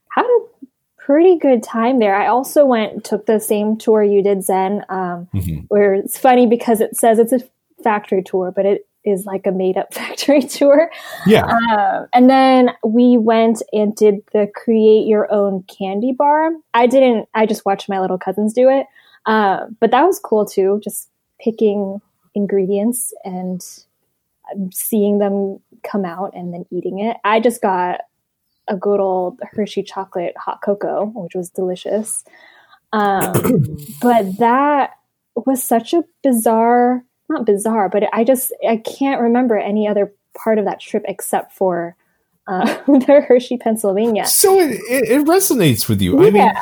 had 0.10 0.26
a 0.26 0.68
pretty 0.98 1.38
good 1.38 1.62
time 1.62 2.00
there. 2.00 2.16
I 2.16 2.28
also 2.28 2.66
went 2.66 3.04
took 3.04 3.28
the 3.28 3.40
same 3.40 3.78
tour 3.78 4.04
you 4.04 4.24
did, 4.24 4.44
Zen. 4.44 4.84
Um, 4.90 5.30
mm-hmm. 5.32 5.60
Where 5.68 5.94
it's 5.94 6.18
funny 6.18 6.48
because 6.48 6.82
it 6.82 6.98
says 6.98 7.20
it's 7.20 7.32
a 7.32 7.42
factory 7.84 8.24
tour, 8.24 8.52
but 8.52 8.66
it 8.66 8.88
is 9.06 9.28
like 9.28 9.46
a 9.46 9.52
made 9.52 9.78
up 9.78 9.94
factory 9.94 10.42
tour. 10.42 10.90
Yeah. 11.28 11.46
Um, 11.46 12.08
and 12.12 12.28
then 12.28 12.72
we 12.84 13.18
went 13.18 13.62
and 13.72 13.96
did 13.96 14.24
the 14.34 14.52
create 14.56 15.06
your 15.06 15.32
own 15.32 15.62
candy 15.64 16.12
bar. 16.12 16.50
I 16.74 16.88
didn't, 16.88 17.30
I 17.36 17.46
just 17.46 17.68
watched 17.68 17.88
my 17.88 18.00
little 18.00 18.18
cousins 18.18 18.52
do 18.52 18.68
it. 18.68 18.88
Uh, 19.28 19.66
but 19.80 19.92
that 19.92 20.04
was 20.04 20.20
cool 20.20 20.46
too, 20.46 20.80
just 20.84 21.10
picking 21.40 22.02
ingredients 22.34 23.14
and 23.24 23.62
seeing 24.72 25.20
them 25.20 25.60
come 25.84 26.06
out 26.06 26.32
and 26.34 26.54
then 26.54 26.66
eating 26.72 27.00
it. 27.00 27.18
I 27.24 27.42
just 27.42 27.62
got 27.62 28.02
a 28.70 28.76
good 28.76 29.00
old 29.00 29.40
Hershey 29.52 29.84
chocolate 29.84 30.36
hot 30.38 30.62
cocoa, 30.64 31.12
which 31.14 31.36
was 31.36 31.50
delicious. 31.50 32.24
Um, 32.94 33.78
but 34.02 34.38
that 34.38 34.92
was 35.36 35.62
such 35.62 35.94
a 35.94 36.04
bizarre, 36.24 37.04
not 37.30 37.46
bizarre, 37.46 37.90
but 37.90 38.04
I 38.14 38.24
just, 38.24 38.54
I 38.68 38.78
can't 38.78 39.22
remember 39.22 39.58
any 39.58 39.88
other 39.88 40.14
part 40.38 40.58
of 40.58 40.66
that 40.66 40.80
trip 40.80 41.04
except 41.06 41.52
for 41.54 41.98
uh, 42.48 42.66
the 42.88 43.26
Hershey, 43.28 43.58
Pennsylvania. 43.58 44.26
So 44.26 44.60
it, 44.60 44.72
it, 44.90 45.10
it 45.10 45.28
resonates 45.28 45.90
with 45.90 46.02
you. 46.02 46.22
Yeah. 46.22 46.28
I 46.28 46.32
mean, 46.32 46.54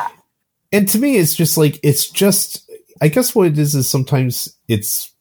and 0.75 0.89
to 0.89 0.99
me, 0.99 1.17
it's 1.17 1.35
just 1.35 1.57
like 1.57 1.79
it's 1.83 2.09
just. 2.09 2.61
I 3.01 3.09
guess 3.09 3.35
what 3.35 3.47
it 3.47 3.57
is 3.57 3.75
is 3.75 3.89
sometimes 3.89 4.57
it's 4.69 5.13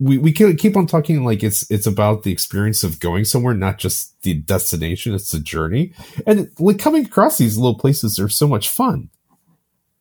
we 0.00 0.16
we 0.16 0.32
keep 0.32 0.76
on 0.76 0.86
talking 0.86 1.24
like 1.24 1.42
it's 1.42 1.70
it's 1.70 1.86
about 1.86 2.22
the 2.22 2.32
experience 2.32 2.82
of 2.82 3.00
going 3.00 3.24
somewhere, 3.26 3.54
not 3.54 3.78
just 3.78 4.20
the 4.22 4.34
destination. 4.34 5.14
It's 5.14 5.30
the 5.30 5.40
journey, 5.40 5.92
and 6.26 6.50
like 6.58 6.78
coming 6.78 7.04
across 7.04 7.36
these 7.36 7.58
little 7.58 7.78
places 7.78 8.18
are 8.18 8.28
so 8.28 8.48
much 8.48 8.70
fun. 8.70 9.10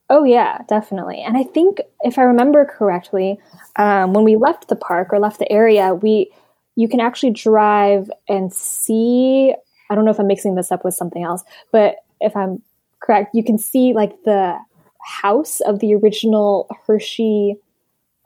Oh 0.10 0.24
yeah, 0.24 0.60
definitely. 0.67 1.22
And 1.22 1.38
I 1.38 1.43
think 1.43 1.82
if 2.02 2.17
I 2.17 2.24
remember 2.24 2.65
correctly, 2.65 3.39
um, 3.76 4.13
when 4.13 4.24
we 4.24 4.38
left 4.38 4.69
the 4.69 4.76
park 4.76 5.10
or 5.12 5.19
left 5.19 5.38
the 5.38 5.52
area, 5.52 5.93
we 5.93 6.32
you 6.76 6.88
can 6.88 7.02
actually 7.02 7.32
drive 7.32 8.10
and 8.30 8.54
see. 8.54 9.54
I 9.89 9.95
don't 9.95 10.06
know 10.06 10.12
if 10.12 10.19
I'm 10.19 10.28
mixing 10.28 10.56
this 10.56 10.72
up 10.72 10.86
with 10.86 10.93
something 10.93 11.24
else, 11.24 11.43
but 11.74 11.98
if 12.22 12.36
I'm 12.38 12.62
correct, 13.10 13.34
you 13.34 13.43
can 13.43 13.58
see 13.58 13.93
like 13.93 14.12
the 14.24 14.56
house 15.02 15.62
of 15.62 15.80
the 15.80 15.95
original 15.95 16.67
Hershey, 16.86 17.56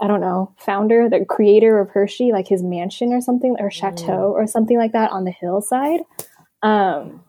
I 0.02 0.08
don't 0.08 0.20
know, 0.20 0.54
founder, 0.58 1.08
the 1.08 1.24
creator 1.24 1.80
of 1.80 1.90
Hershey, 1.92 2.34
like 2.34 2.50
his 2.50 2.62
mansion 2.62 3.14
or 3.14 3.22
something, 3.22 3.56
or 3.60 3.72
chateau 3.72 4.34
mm. 4.34 4.34
or 4.34 4.46
something 4.46 4.78
like 4.78 4.92
that 4.92 5.12
on 5.12 5.24
the 5.24 5.32
hillside. 5.32 6.02
Um, 6.64 7.24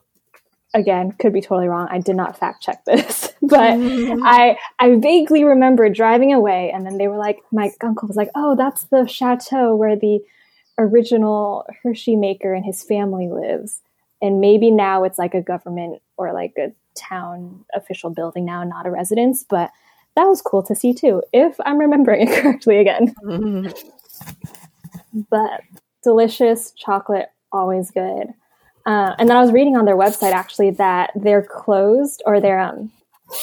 again, 0.74 1.12
could 1.12 1.32
be 1.32 1.40
totally 1.40 1.68
wrong. 1.68 1.86
I 1.92 2.00
did 2.00 2.16
not 2.16 2.36
fact 2.36 2.60
check 2.60 2.84
this, 2.86 3.32
but 3.42 3.76
I 3.78 4.58
I 4.80 4.96
vaguely 4.96 5.44
remember 5.44 5.88
driving 5.88 6.32
away, 6.32 6.72
and 6.74 6.84
then 6.84 6.98
they 6.98 7.06
were 7.06 7.18
like, 7.18 7.38
my 7.52 7.70
uncle 7.82 8.08
was 8.08 8.16
like, 8.16 8.30
"Oh, 8.34 8.56
that's 8.56 8.82
the 8.84 9.06
chateau 9.06 9.76
where 9.76 9.94
the 9.94 10.18
original 10.76 11.66
Hershey 11.84 12.16
maker 12.16 12.52
and 12.52 12.64
his 12.64 12.82
family 12.82 13.28
lives." 13.28 13.80
And 14.20 14.40
maybe 14.40 14.72
now 14.72 15.04
it's 15.04 15.18
like 15.18 15.34
a 15.34 15.42
government 15.42 16.02
or 16.16 16.32
like 16.32 16.54
a 16.58 16.72
town 16.96 17.64
official 17.74 18.10
building 18.10 18.44
now, 18.44 18.64
not 18.64 18.86
a 18.86 18.90
residence, 18.90 19.44
but 19.48 19.70
that 20.16 20.24
was 20.24 20.42
cool 20.42 20.62
to 20.64 20.74
see 20.74 20.94
too, 20.94 21.22
if 21.32 21.56
I'm 21.64 21.78
remembering 21.78 22.28
it 22.28 22.40
correctly 22.42 22.78
again. 22.78 23.14
but 25.30 25.60
delicious 26.02 26.72
chocolate, 26.72 27.30
always 27.52 27.90
good. 27.90 28.28
Uh, 28.86 29.14
and 29.18 29.28
then 29.28 29.36
I 29.36 29.40
was 29.40 29.52
reading 29.52 29.76
on 29.76 29.86
their 29.86 29.96
website 29.96 30.32
actually 30.32 30.70
that 30.72 31.10
they're 31.14 31.42
closed 31.42 32.22
or 32.26 32.40
their 32.40 32.60
um, 32.60 32.92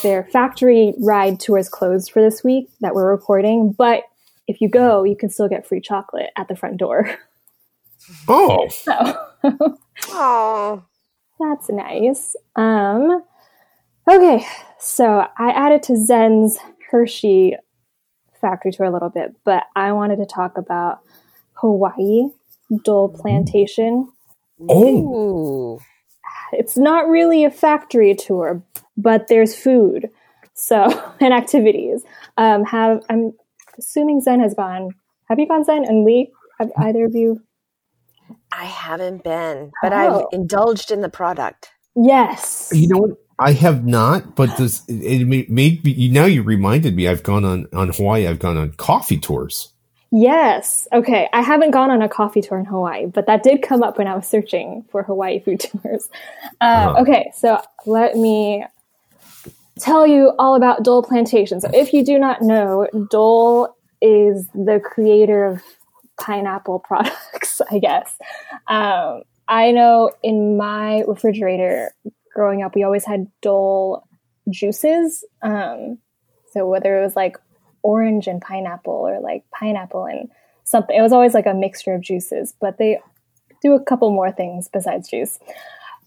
their 0.04 0.24
factory 0.26 0.94
ride 1.00 1.40
tour 1.40 1.58
is 1.58 1.68
closed 1.68 2.12
for 2.12 2.22
this 2.22 2.44
week 2.44 2.70
that 2.82 2.94
we're 2.94 3.10
recording. 3.10 3.72
But 3.72 4.04
if 4.48 4.62
you 4.62 4.70
go, 4.70 5.04
you 5.04 5.16
can 5.16 5.30
still 5.30 5.50
get 5.50 5.66
free 5.68 5.82
chocolate 5.82 6.30
at 6.38 6.48
the 6.48 6.56
front 6.56 6.78
door. 6.78 7.10
Oh, 8.28 8.68
So 8.70 9.16
Oh, 10.10 10.84
that's 11.40 11.70
nice. 11.70 12.36
Um, 12.56 13.24
okay, 14.10 14.46
so 14.80 15.28
I 15.38 15.52
added 15.52 15.84
to 15.84 15.96
Zen's 15.98 16.58
Hershey 16.90 17.56
factory 18.40 18.72
tour 18.72 18.86
a 18.86 18.92
little 18.92 19.10
bit, 19.10 19.36
but 19.44 19.64
I 19.76 19.92
wanted 19.92 20.18
to 20.18 20.26
talk 20.26 20.58
about 20.58 21.00
Hawaii 21.54 22.30
Dole 22.84 23.10
Plantation. 23.10 24.12
oh, 24.70 25.80
It's 26.54 26.78
not 26.78 27.08
really 27.08 27.44
a 27.46 27.52
factory 27.52 28.16
tour, 28.16 28.62
but 28.98 29.28
there's 29.28 29.56
food, 29.56 30.10
so 30.54 30.88
and 31.20 31.34
activities. 31.34 32.04
Um, 32.38 32.64
have 32.66 33.04
I'm 33.10 33.34
assuming 33.78 34.22
Zen 34.22 34.40
has 34.40 34.54
gone. 34.54 34.90
Have 35.30 35.40
you 35.40 35.48
gone 35.48 35.64
Zen 35.64 35.86
and 35.86 36.04
Lee? 36.06 36.32
Have 36.60 36.72
either 36.78 37.06
of 37.06 37.16
you? 37.16 37.42
I 38.52 38.66
haven't 38.66 39.24
been, 39.24 39.72
but 39.82 39.94
Oh. 39.94 39.96
I've 39.96 40.26
indulged 40.34 40.92
in 40.92 41.02
the 41.02 41.10
product. 41.10 41.70
Yes. 41.96 42.70
you 42.74 42.88
know 42.88 42.98
what? 42.98 43.12
I 43.42 43.54
have 43.54 43.86
not, 43.86 44.36
but 44.36 44.56
this 44.58 44.84
it, 44.88 45.28
made 45.28 45.84
me. 45.84 46.10
Now 46.10 46.26
you 46.26 46.44
reminded 46.44 46.96
me. 46.96 47.08
I've 47.08 47.24
gone 47.24 47.44
on 47.44 47.68
on 47.74 47.90
Hawaii. 47.90 48.28
I've 48.28 48.40
gone 48.40 48.56
on 48.56 48.74
coffee 48.74 49.18
tours. 49.18 49.70
Yes. 50.12 50.88
Okay. 50.94 51.28
I 51.34 51.42
haven't 51.42 51.72
gone 51.72 51.90
on 51.90 52.02
a 52.02 52.10
coffee 52.10 52.42
tour 52.42 52.60
in 52.60 52.66
Hawaii, 52.66 53.08
but 53.08 53.26
that 53.26 53.44
did 53.44 53.62
come 53.62 53.82
up 53.82 53.98
when 53.98 54.08
I 54.08 54.16
was 54.16 54.28
searching 54.28 54.86
for 54.92 55.04
Hawaii 55.04 55.40
food 55.40 55.60
tours. 55.82 56.10
Uh, 56.60 56.66
Uh-huh. 56.66 57.02
Okay. 57.02 57.32
So 57.34 57.60
let 57.86 58.16
me 58.16 58.66
tell 59.80 60.06
you 60.06 60.34
all 60.38 60.56
about 60.56 60.84
Dole 60.84 61.02
Plantation. 61.02 61.62
So 61.62 61.70
if 61.74 61.94
you 61.94 62.06
do 62.06 62.20
not 62.20 62.42
know, 62.42 62.88
Dole 63.10 63.76
is 64.02 64.48
the 64.54 64.80
creator 64.84 65.46
of 65.46 65.64
pineapple 66.20 66.80
products, 66.88 67.62
I 67.72 67.80
guess. 67.80 68.14
Um, 68.68 69.24
I 69.48 69.72
know 69.72 70.12
in 70.22 70.58
my 70.58 71.04
refrigerator 71.08 71.94
growing 72.34 72.62
up, 72.64 72.76
we 72.76 72.84
always 72.84 73.06
had 73.06 73.28
Dole 73.42 74.08
juices. 74.50 75.24
Um, 75.42 75.98
so 76.52 76.68
whether 76.68 77.00
it 77.00 77.04
was 77.04 77.16
like 77.16 77.38
orange 77.84 78.28
and 78.28 78.42
pineapple 78.42 78.94
or 78.94 79.20
like 79.20 79.44
pineapple 79.52 80.06
and 80.06 80.30
something, 80.64 80.96
it 80.98 81.02
was 81.02 81.14
always 81.14 81.34
like 81.34 81.46
a 81.46 81.54
mixture 81.54 81.94
of 81.94 82.02
juices, 82.02 82.54
but 82.60 82.78
they 82.78 83.00
do 83.62 83.74
a 83.74 83.80
couple 83.84 84.10
more 84.12 84.32
things 84.32 84.68
besides 84.72 85.10
juice. 85.10 85.40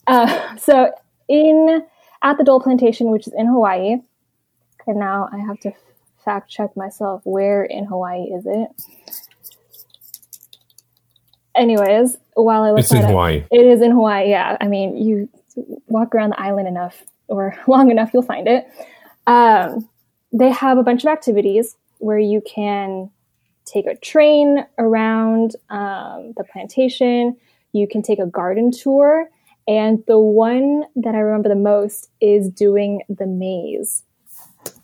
Uh, 0.07 0.57
so 0.57 0.93
in 1.29 1.83
at 2.23 2.39
the 2.39 2.45
Dole 2.45 2.61
Plantation, 2.61 3.11
which 3.11 3.27
is 3.27 3.33
in 3.37 3.47
Hawaii, 3.47 3.97
and 4.87 4.99
now 4.99 5.29
I 5.33 5.39
have 5.39 5.59
to 5.61 5.73
fact 6.25 6.51
check 6.51 6.77
myself. 6.77 7.21
Where 7.25 7.65
in 7.65 7.85
Hawaii 7.85 8.23
is 8.25 8.45
it? 8.47 8.69
Anyways, 11.57 12.17
while 12.35 12.63
I 12.63 12.71
look 12.71 12.81
It's 12.81 12.93
in 12.93 12.99
up- 12.99 13.11
Hawaii. 13.11 13.45
it 13.51 13.65
is 13.65 13.81
in 13.81 13.93
Hawaii. 13.93 14.31
Yeah, 14.31 14.57
I 14.61 14.67
mean, 14.67 14.97
you 14.97 15.29
walk 15.55 16.15
around 16.15 16.31
the 16.31 16.41
island 16.41 16.69
enough 16.69 17.03
or 17.29 17.57
long 17.67 17.91
enough, 17.91 18.11
you'll 18.13 18.23
find 18.23 18.49
it. 18.49 18.67
Um, 19.27 19.89
they 20.33 20.51
have 20.51 20.79
a 20.79 20.83
bunch 20.83 21.05
of 21.05 21.09
activities 21.09 21.77
where 21.99 22.19
you 22.19 22.43
can 22.47 23.11
take 23.65 23.87
a 23.87 23.97
train 23.97 24.67
around 24.79 25.57
um, 25.71 26.33
the 26.37 26.45
plantation. 26.45 27.37
You 27.73 27.89
can 27.89 28.03
take 28.03 28.19
a 28.19 28.27
garden 28.27 28.71
tour, 28.71 29.29
and 29.67 30.05
the 30.07 30.19
one 30.19 30.85
that 30.97 31.15
I 31.15 31.19
remember 31.19 31.49
the 31.49 31.55
most 31.55 32.11
is 32.21 32.49
doing 32.49 33.03
the 33.09 33.27
maze. 33.27 34.03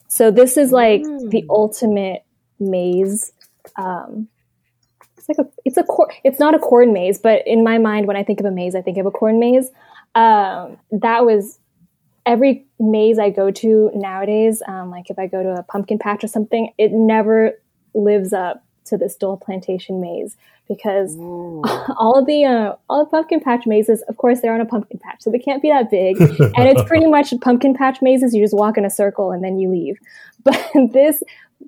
So 0.09 0.31
this 0.31 0.57
is 0.57 0.73
like 0.73 1.03
the 1.03 1.45
ultimate 1.49 2.25
maze. 2.59 3.33
Um, 3.77 4.29
it's 5.17 5.29
like 5.29 5.39
a 5.39 5.49
it's 5.65 5.77
a 5.77 5.85
cor- 5.85 6.13
it's 6.25 6.41
not 6.41 6.55
a 6.55 6.59
corn 6.59 6.93
maze, 6.93 7.19
but 7.19 7.47
in 7.47 7.63
my 7.63 7.79
mind, 7.79 8.07
when 8.07 8.17
I 8.17 8.25
think 8.25 8.41
of 8.41 8.47
a 8.47 8.51
maze, 8.51 8.75
I 8.75 8.83
think 8.83 8.99
of 8.99 9.07
a 9.07 9.11
corn 9.11 9.39
maze. 9.39 9.71
Um, 10.15 10.79
that 10.91 11.25
was 11.25 11.59
every 12.27 12.67
maze 12.79 13.19
I 13.19 13.31
go 13.31 13.51
to 13.51 13.91
nowadays. 13.95 14.63
Um, 14.67 14.91
like 14.91 15.11
if 15.11 15.19
I 15.19 15.27
go 15.27 15.43
to 15.43 15.51
a 15.51 15.63
pumpkin 15.63 15.99
patch 15.99 16.25
or 16.25 16.29
something, 16.29 16.73
it 16.79 16.93
never 16.93 17.61
lives 17.95 18.33
up 18.33 18.65
to 18.85 18.97
this 18.97 19.17
Dole 19.17 19.37
Plantation 19.37 20.01
maze 20.01 20.37
because 20.69 21.17
Ooh. 21.17 21.63
all 21.99 22.19
of 22.19 22.27
the 22.27 22.45
uh, 22.45 22.75
all 22.89 23.05
the 23.05 23.11
pumpkin 23.11 23.41
patch 23.41 23.67
mazes, 23.67 24.03
of 24.03 24.17
course, 24.17 24.41
they're 24.41 24.55
on 24.55 24.61
a 24.61 24.67
pumpkin 24.67 24.99
patch, 24.99 25.21
so 25.21 25.31
they 25.31 25.39
can't 25.39 25.61
be 25.61 25.69
that 25.69 25.91
big. 25.91 26.21
and 26.21 26.69
it's 26.69 26.83
pretty 26.85 27.07
much 27.07 27.35
pumpkin 27.41 27.75
patch 27.75 28.01
mazes. 28.01 28.35
You 28.35 28.43
just 28.43 28.55
walk 28.55 28.79
in 28.79 28.85
a 28.85 28.91
circle 28.91 29.33
and 29.33 29.43
then 29.43 29.59
you 29.59 29.71
leave. 29.71 29.99
But 30.43 30.71
this 30.95 31.23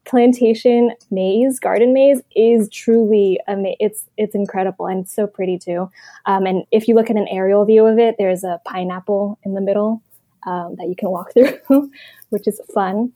plantation 0.04 0.92
maze, 1.10 1.58
garden 1.58 1.92
maze, 1.92 2.20
is 2.34 2.68
truly 2.68 3.38
ama- 3.48 3.76
it's 3.78 4.04
it's 4.16 4.34
incredible 4.34 4.86
and 4.86 5.08
so 5.08 5.26
pretty 5.26 5.58
too. 5.58 5.90
Um, 6.26 6.46
and 6.46 6.64
if 6.70 6.88
you 6.88 6.94
look 6.94 7.10
at 7.10 7.16
an 7.16 7.28
aerial 7.28 7.64
view 7.64 7.86
of 7.86 7.98
it, 7.98 8.16
there's 8.18 8.44
a 8.44 8.60
pineapple 8.64 9.38
in 9.44 9.54
the 9.54 9.60
middle 9.60 10.02
um, 10.46 10.76
that 10.76 10.88
you 10.88 10.96
can 10.96 11.10
walk 11.10 11.32
through, 11.34 11.90
which 12.30 12.46
is 12.46 12.60
fun. 12.74 13.12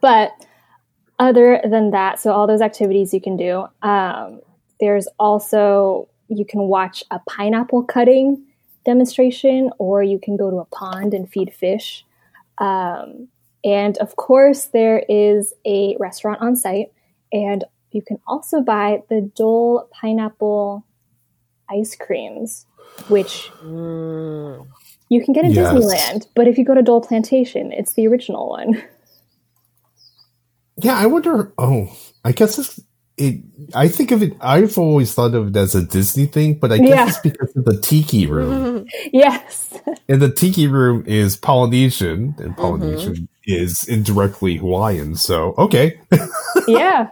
But 0.00 0.32
other 1.18 1.60
than 1.68 1.90
that, 1.90 2.20
so 2.20 2.32
all 2.32 2.46
those 2.46 2.60
activities 2.60 3.14
you 3.14 3.20
can 3.20 3.36
do. 3.36 3.66
Um, 3.82 4.40
there's 4.80 5.06
also 5.18 6.08
you 6.28 6.44
can 6.44 6.62
watch 6.62 7.04
a 7.10 7.20
pineapple 7.28 7.84
cutting 7.84 8.44
demonstration, 8.84 9.70
or 9.78 10.02
you 10.02 10.18
can 10.18 10.36
go 10.36 10.50
to 10.50 10.58
a 10.58 10.64
pond 10.66 11.14
and 11.14 11.30
feed 11.30 11.52
fish. 11.54 12.04
Um, 12.58 13.28
and 13.64 13.96
of 13.98 14.16
course, 14.16 14.64
there 14.66 15.04
is 15.08 15.52
a 15.66 15.96
restaurant 16.00 16.40
on 16.40 16.56
site, 16.56 16.92
and 17.32 17.64
you 17.90 18.02
can 18.02 18.18
also 18.26 18.60
buy 18.60 19.02
the 19.08 19.20
Dole 19.36 19.88
pineapple 19.92 20.84
ice 21.70 21.94
creams, 21.96 22.66
which 23.08 23.50
Mm. 23.64 24.66
you 25.08 25.22
can 25.24 25.32
get 25.32 25.44
in 25.44 25.52
Yes. 25.52 25.72
Disneyland. 25.72 26.26
But 26.34 26.48
if 26.48 26.58
you 26.58 26.64
go 26.64 26.74
to 26.74 26.82
Dole 26.82 27.00
Plantation, 27.02 27.72
it's 27.72 27.92
the 27.94 28.06
original 28.08 28.48
one. 28.48 28.82
Yeah, 30.78 30.96
I 30.96 31.06
wonder. 31.06 31.52
Oh, 31.58 31.94
I 32.24 32.32
guess 32.32 32.58
it's, 32.58 32.80
it. 33.16 33.40
I 33.74 33.88
think 33.88 34.10
of 34.10 34.22
it. 34.22 34.32
I've 34.40 34.76
always 34.78 35.12
thought 35.14 35.34
of 35.34 35.48
it 35.48 35.56
as 35.56 35.74
a 35.74 35.82
Disney 35.84 36.26
thing, 36.26 36.54
but 36.54 36.72
I 36.72 36.78
guess 36.78 36.88
Yeah. 36.88 37.08
it's 37.08 37.18
because 37.20 37.54
of 37.56 37.64
the 37.64 37.78
tiki 37.80 38.26
room. 38.26 38.86
yes. 39.12 39.72
and 40.08 40.20
the 40.22 40.30
tiki 40.30 40.66
room 40.66 41.04
is 41.06 41.36
Polynesian, 41.36 42.32
Mm-hmm. 42.32 42.42
and 42.42 42.56
Polynesian 42.56 43.28
is 43.44 43.84
indirectly 43.88 44.56
Hawaiian. 44.56 45.16
So 45.16 45.54
okay, 45.58 46.00
yeah. 46.68 47.08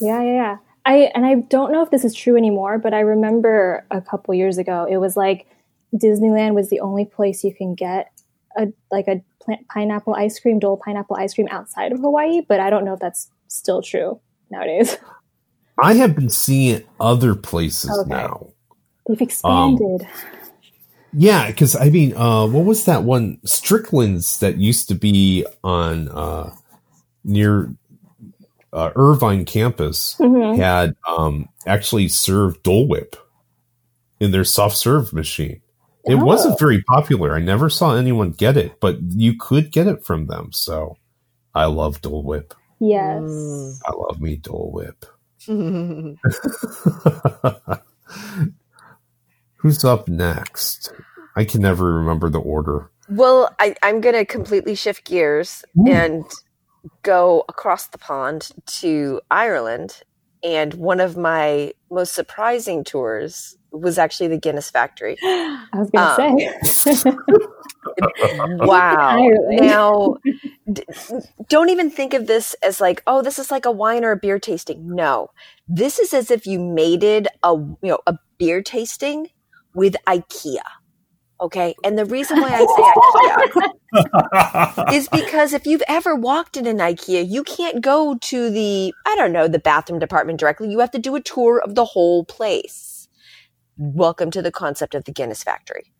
Yeah, 0.00 0.22
yeah, 0.22 0.22
yeah. 0.22 0.56
I 0.86 1.10
and 1.14 1.26
I 1.26 1.34
don't 1.36 1.72
know 1.72 1.82
if 1.82 1.90
this 1.90 2.04
is 2.04 2.14
true 2.14 2.36
anymore, 2.36 2.78
but 2.78 2.94
I 2.94 3.00
remember 3.00 3.84
a 3.90 4.00
couple 4.00 4.34
years 4.34 4.58
ago 4.58 4.86
it 4.90 4.96
was 4.98 5.16
like 5.16 5.46
Disneyland 5.94 6.54
was 6.54 6.68
the 6.70 6.80
only 6.80 7.04
place 7.04 7.44
you 7.44 7.54
can 7.54 7.74
get 7.74 8.10
a 8.56 8.68
like 8.90 9.06
a 9.08 9.22
plant 9.42 9.66
pineapple 9.68 10.14
ice 10.14 10.38
cream, 10.40 10.58
Dole 10.58 10.76
pineapple 10.82 11.16
ice 11.16 11.34
cream 11.34 11.48
outside 11.50 11.92
of 11.92 11.98
Hawaii, 12.00 12.40
but 12.48 12.60
I 12.60 12.70
don't 12.70 12.84
know 12.84 12.94
if 12.94 13.00
that's 13.00 13.28
still 13.48 13.82
true 13.82 14.20
nowadays. 14.50 14.96
I 15.82 15.94
have 15.94 16.14
been 16.14 16.30
seeing 16.30 16.74
it 16.76 16.86
other 17.00 17.34
places 17.34 17.90
Okay. 18.00 18.08
now. 18.10 18.48
They've 19.06 19.20
expanded. 19.20 20.06
Yeah, 21.12 21.46
because 21.48 21.74
I 21.76 21.88
mean, 21.88 22.14
uh, 22.16 22.46
what 22.46 22.64
was 22.64 22.84
that 22.84 23.04
one 23.04 23.38
Strickland's 23.44 24.40
that 24.40 24.58
used 24.58 24.88
to 24.88 24.94
be 24.94 25.46
on 25.64 26.08
uh, 26.08 26.54
near 27.24 27.72
uh, 28.72 28.90
Irvine 28.94 29.46
campus 29.46 30.14
Mhm. 30.20 30.56
had 30.58 30.94
um, 31.08 31.48
actually 31.66 32.08
served 32.08 32.62
Dole 32.62 32.86
Whip 32.86 33.16
in 34.20 34.30
their 34.30 34.44
soft 34.44 34.76
serve 34.76 35.12
machine. 35.14 35.62
It 36.04 36.16
Oh. 36.16 36.24
wasn't 36.24 36.58
very 36.58 36.82
popular. 36.82 37.34
I 37.34 37.40
never 37.40 37.70
saw 37.70 37.94
anyone 37.94 38.32
get 38.32 38.58
it, 38.58 38.78
but 38.80 38.98
you 39.02 39.34
could 39.38 39.72
get 39.72 39.86
it 39.86 40.04
from 40.04 40.26
them. 40.26 40.50
So 40.52 40.98
I 41.54 41.64
love 41.64 42.02
Dole 42.02 42.22
Whip. 42.22 42.52
Yes. 42.78 43.22
Mm. 43.22 43.74
I 43.86 43.92
love 43.96 44.20
me 44.20 44.36
Dole 44.36 44.70
Whip. 44.72 45.06
Who's 49.56 49.84
up 49.84 50.08
next? 50.08 50.92
I 51.36 51.44
can 51.44 51.62
never 51.62 51.94
remember 51.94 52.30
the 52.30 52.40
order. 52.40 52.90
Well, 53.08 53.54
I, 53.58 53.74
I'm 53.82 54.00
going 54.00 54.14
to 54.14 54.24
completely 54.24 54.74
shift 54.74 55.04
gears 55.04 55.64
Ooh. 55.78 55.90
and 55.90 56.24
go 57.02 57.44
across 57.48 57.88
the 57.88 57.98
pond 57.98 58.50
to 58.66 59.20
Ireland. 59.30 60.02
And 60.42 60.74
one 60.74 61.00
of 61.00 61.16
my 61.16 61.72
most 61.90 62.14
surprising 62.14 62.84
tours 62.84 63.56
was 63.70 63.98
actually 63.98 64.28
the 64.28 64.38
Guinness 64.38 64.70
factory. 64.70 65.16
I 65.22 65.66
was 65.74 65.90
going 65.90 66.16
to 66.16 66.22
um, 66.22 66.64
say. 66.64 67.04
wow. 68.66 69.28
Now, 69.50 70.16
d- 70.72 70.84
don't 71.48 71.68
even 71.68 71.90
think 71.90 72.14
of 72.14 72.26
this 72.26 72.54
as 72.62 72.80
like, 72.80 73.02
oh, 73.06 73.22
this 73.22 73.38
is 73.38 73.50
like 73.50 73.66
a 73.66 73.70
wine 73.70 74.04
or 74.04 74.12
a 74.12 74.16
beer 74.16 74.38
tasting. 74.38 74.94
No, 74.94 75.30
this 75.66 75.98
is 75.98 76.14
as 76.14 76.30
if 76.30 76.46
you 76.46 76.58
mated 76.58 77.28
a 77.42 77.54
you 77.54 77.78
know 77.82 77.98
a 78.06 78.16
beer 78.38 78.62
tasting 78.62 79.28
with 79.74 79.96
IKEA. 80.06 80.60
Okay. 81.40 81.74
And 81.84 81.96
the 81.96 82.04
reason 82.04 82.40
why 82.40 82.48
I 82.50 82.66
say 82.66 83.62
IKEA 84.02 84.92
is 84.94 85.08
because 85.08 85.52
if 85.52 85.66
you've 85.66 85.82
ever 85.86 86.14
walked 86.14 86.56
in 86.56 86.66
an 86.66 86.78
IKEA, 86.78 87.28
you 87.28 87.44
can't 87.44 87.80
go 87.80 88.16
to 88.16 88.50
the, 88.50 88.92
I 89.06 89.14
don't 89.14 89.32
know, 89.32 89.46
the 89.46 89.60
bathroom 89.60 90.00
department 90.00 90.40
directly. 90.40 90.68
You 90.70 90.80
have 90.80 90.90
to 90.92 90.98
do 90.98 91.14
a 91.14 91.20
tour 91.20 91.60
of 91.60 91.76
the 91.76 91.84
whole 91.84 92.24
place. 92.24 92.97
Welcome 93.80 94.32
to 94.32 94.42
the 94.42 94.50
concept 94.50 94.96
of 94.96 95.04
the 95.04 95.12
Guinness 95.12 95.44
factory. 95.44 95.92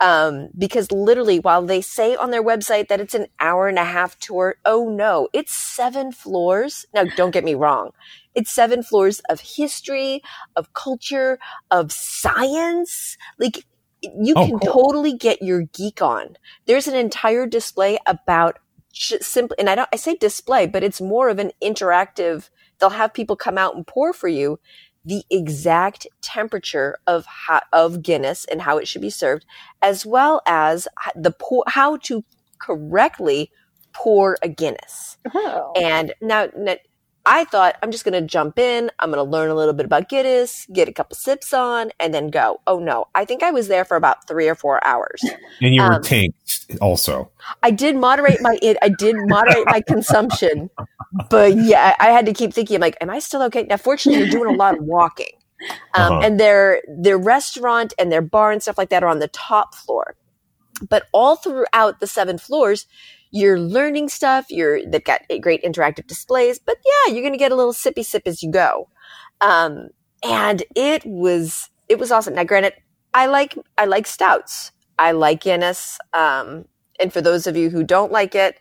Um, 0.00 0.50
because 0.56 0.92
literally 0.92 1.40
while 1.40 1.62
they 1.62 1.80
say 1.80 2.14
on 2.14 2.30
their 2.30 2.44
website 2.44 2.86
that 2.86 3.00
it's 3.00 3.12
an 3.14 3.26
hour 3.40 3.66
and 3.66 3.76
a 3.76 3.84
half 3.84 4.16
tour, 4.20 4.54
oh 4.64 4.88
no, 4.88 5.28
it's 5.32 5.52
seven 5.52 6.12
floors. 6.12 6.86
Now, 6.94 7.02
don't 7.16 7.32
get 7.32 7.42
me 7.42 7.54
wrong. 7.54 7.90
It's 8.36 8.52
seven 8.52 8.84
floors 8.84 9.20
of 9.28 9.40
history, 9.40 10.22
of 10.54 10.74
culture, 10.74 11.40
of 11.72 11.90
science. 11.90 13.16
Like 13.36 13.64
you 14.00 14.34
oh, 14.36 14.46
can 14.46 14.58
cool. 14.60 14.72
totally 14.72 15.16
get 15.16 15.42
your 15.42 15.62
geek 15.62 16.00
on. 16.00 16.36
There's 16.66 16.86
an 16.86 16.94
entire 16.94 17.48
display 17.48 17.98
about 18.06 18.60
simply, 18.92 19.56
and 19.58 19.68
I 19.68 19.74
don't, 19.74 19.88
I 19.92 19.96
say 19.96 20.14
display, 20.14 20.68
but 20.68 20.84
it's 20.84 21.00
more 21.00 21.28
of 21.28 21.40
an 21.40 21.50
interactive. 21.60 22.50
They'll 22.78 22.90
have 22.90 23.12
people 23.12 23.34
come 23.34 23.58
out 23.58 23.74
and 23.74 23.84
pour 23.84 24.12
for 24.12 24.28
you 24.28 24.60
the 25.04 25.22
exact 25.30 26.06
temperature 26.22 26.96
of 27.06 27.26
how, 27.26 27.60
of 27.72 28.02
Guinness 28.02 28.44
and 28.46 28.62
how 28.62 28.78
it 28.78 28.88
should 28.88 29.02
be 29.02 29.10
served, 29.10 29.44
as 29.82 30.06
well 30.06 30.40
as 30.46 30.88
the 31.14 31.30
pour, 31.30 31.64
how 31.66 31.96
to 31.98 32.24
correctly 32.58 33.50
pour 33.92 34.38
a 34.42 34.48
Guinness. 34.48 35.18
Oh. 35.34 35.72
And 35.76 36.14
now, 36.20 36.48
now 36.56 36.76
I 37.26 37.44
thought 37.44 37.76
I'm 37.82 37.90
just 37.90 38.04
going 38.04 38.20
to 38.20 38.20
jump 38.20 38.58
in. 38.58 38.90
I'm 38.98 39.10
going 39.10 39.24
to 39.24 39.30
learn 39.30 39.50
a 39.50 39.54
little 39.54 39.72
bit 39.72 39.86
about 39.86 40.08
Guinness, 40.08 40.66
get 40.72 40.88
a 40.88 40.92
couple 40.92 41.16
sips 41.16 41.54
on, 41.54 41.90
and 41.98 42.12
then 42.12 42.28
go. 42.28 42.60
Oh 42.66 42.78
no, 42.78 43.06
I 43.14 43.24
think 43.24 43.42
I 43.42 43.50
was 43.50 43.68
there 43.68 43.84
for 43.84 43.96
about 43.96 44.28
three 44.28 44.48
or 44.48 44.54
four 44.54 44.84
hours. 44.86 45.22
And 45.60 45.74
you 45.74 45.82
were 45.82 45.94
um, 45.94 46.02
tanked 46.02 46.66
also. 46.80 47.30
I 47.62 47.70
did 47.70 47.96
moderate 47.96 48.42
my 48.42 48.58
it. 48.60 48.76
I 48.82 48.90
did 48.90 49.16
moderate 49.26 49.66
my 49.66 49.80
consumption, 49.80 50.68
but 51.30 51.54
yeah, 51.56 51.96
I 51.98 52.10
had 52.10 52.26
to 52.26 52.32
keep 52.32 52.52
thinking. 52.52 52.76
I'm 52.76 52.82
like, 52.82 52.98
am 53.00 53.10
I 53.10 53.20
still 53.20 53.42
okay? 53.44 53.64
Now, 53.64 53.78
fortunately, 53.78 54.22
you're 54.22 54.30
doing 54.30 54.54
a 54.54 54.58
lot 54.58 54.76
of 54.76 54.84
walking, 54.84 55.32
um, 55.94 56.12
uh-huh. 56.12 56.20
and 56.24 56.38
their 56.38 56.82
their 56.88 57.18
restaurant 57.18 57.94
and 57.98 58.12
their 58.12 58.22
bar 58.22 58.52
and 58.52 58.62
stuff 58.62 58.76
like 58.76 58.90
that 58.90 59.02
are 59.02 59.08
on 59.08 59.18
the 59.18 59.28
top 59.28 59.74
floor. 59.74 60.14
But 60.88 61.06
all 61.12 61.36
throughout 61.36 62.00
the 62.00 62.06
seven 62.06 62.38
floors, 62.38 62.86
you're 63.30 63.58
learning 63.58 64.08
stuff. 64.08 64.46
You're 64.50 64.86
they've 64.86 65.02
got 65.02 65.22
great 65.40 65.62
interactive 65.64 66.06
displays, 66.06 66.58
but 66.58 66.76
yeah, 66.84 67.12
you're 67.12 67.22
going 67.22 67.32
to 67.32 67.38
get 67.38 67.52
a 67.52 67.56
little 67.56 67.72
sippy 67.72 68.04
sip 68.04 68.22
as 68.26 68.42
you 68.42 68.50
go. 68.50 68.88
Um, 69.40 69.88
and 70.22 70.62
it 70.74 71.04
was 71.04 71.68
it 71.88 71.98
was 71.98 72.10
awesome. 72.10 72.34
Now, 72.34 72.44
granted, 72.44 72.74
I 73.12 73.26
like 73.26 73.56
I 73.76 73.86
like 73.86 74.06
stouts. 74.06 74.72
I 74.98 75.12
like 75.12 75.42
Guinness. 75.42 75.98
Um, 76.12 76.66
and 77.00 77.12
for 77.12 77.20
those 77.20 77.46
of 77.46 77.56
you 77.56 77.70
who 77.70 77.82
don't 77.82 78.12
like 78.12 78.34
it, 78.34 78.60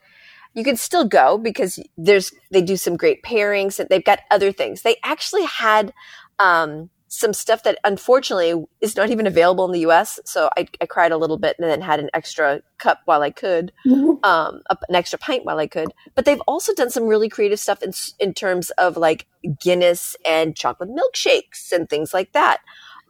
you 0.54 0.64
can 0.64 0.76
still 0.76 1.06
go 1.06 1.38
because 1.38 1.80
there's 1.98 2.34
they 2.52 2.62
do 2.62 2.78
some 2.78 2.98
great 2.98 3.24
pairings 3.24 3.80
and 3.80 3.90
they've 3.90 4.04
got 4.04 4.20
other 4.32 4.52
things. 4.52 4.82
They 4.82 4.98
actually 5.04 5.46
had 5.46 5.94
um, 6.40 6.90
some 7.14 7.34
stuff 7.34 7.64
that 7.64 7.78
unfortunately 7.84 8.66
is 8.82 8.96
not 8.96 9.10
even 9.10 9.28
available 9.28 9.66
in 9.66 9.72
the 9.72 9.88
US. 9.92 10.20
So 10.26 10.50
I, 10.58 10.68
I 10.82 10.86
cried 10.86 11.12
a 11.12 11.18
little 11.18 11.38
bit 11.38 11.56
and 11.60 11.70
then 11.70 11.82
had 11.82 12.00
an 12.00 12.10
extra 12.14 12.62
cup 12.80 13.02
while 13.06 13.22
I 13.22 13.30
could, 13.30 13.72
um, 13.86 14.62
an 14.90 14.96
extra 14.96 15.20
pint 15.20 15.46
while 15.46 15.60
I 15.60 15.68
could. 15.68 15.94
But 16.16 16.26
they've 16.26 16.42
also 16.48 16.74
done 16.74 16.90
some 16.90 17.06
really 17.06 17.30
creative 17.30 17.60
stuff 17.60 17.84
in, 17.84 17.94
in 18.20 18.34
terms 18.34 18.72
of 18.72 18.98
like 18.98 19.28
Guinness 19.62 20.16
and 20.26 20.56
chocolate 20.56 20.90
milkshakes 20.90 21.72
and 21.72 21.90
things 21.90 22.14
like 22.14 22.32
that. 22.34 22.60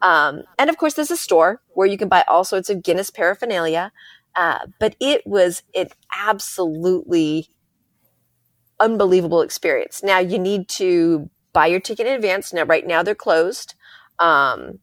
Um, 0.01 0.43
and 0.59 0.69
of 0.69 0.77
course, 0.77 0.95
there's 0.95 1.11
a 1.11 1.17
store 1.17 1.61
where 1.69 1.87
you 1.87 1.97
can 1.97 2.09
buy 2.09 2.25
all 2.27 2.43
sorts 2.43 2.69
of 2.69 2.83
Guinness 2.83 3.09
paraphernalia. 3.09 3.91
Uh, 4.35 4.59
but 4.79 4.95
it 4.99 5.25
was 5.25 5.61
an 5.75 5.87
absolutely 6.17 7.49
unbelievable 8.79 9.41
experience. 9.41 10.03
Now 10.03 10.19
you 10.19 10.39
need 10.39 10.67
to 10.69 11.29
buy 11.53 11.67
your 11.67 11.79
ticket 11.79 12.07
in 12.07 12.13
advance. 12.13 12.51
Now, 12.51 12.63
right 12.63 12.85
now 12.85 13.03
they're 13.03 13.15
closed. 13.15 13.75
Um, 14.23 14.79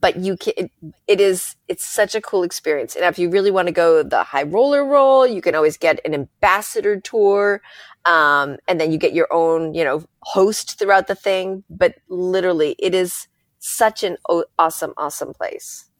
but 0.00 0.16
you 0.16 0.36
can, 0.38 0.54
it, 0.56 0.70
it 1.06 1.20
is, 1.20 1.56
it's 1.68 1.84
such 1.84 2.14
a 2.14 2.20
cool 2.20 2.42
experience. 2.42 2.96
And 2.96 3.04
if 3.04 3.18
you 3.18 3.28
really 3.28 3.50
want 3.50 3.68
to 3.68 3.72
go 3.72 4.02
the 4.02 4.22
high 4.22 4.44
roller 4.44 4.84
roll, 4.84 5.26
you 5.26 5.42
can 5.42 5.54
always 5.54 5.76
get 5.76 6.00
an 6.06 6.14
ambassador 6.14 6.98
tour. 6.98 7.60
Um, 8.06 8.56
and 8.66 8.80
then 8.80 8.92
you 8.92 8.98
get 8.98 9.12
your 9.12 9.30
own, 9.30 9.74
you 9.74 9.84
know, 9.84 10.04
host 10.20 10.78
throughout 10.78 11.08
the 11.08 11.14
thing. 11.14 11.64
But 11.68 11.96
literally, 12.08 12.76
it 12.78 12.94
is 12.94 13.28
such 13.58 14.02
an 14.02 14.16
awesome, 14.58 14.94
awesome 14.96 15.34
place. 15.34 15.90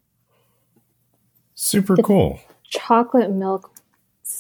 Super 1.55 1.97
cool. 1.97 2.41
Chocolate 2.65 3.31
milk 3.31 3.71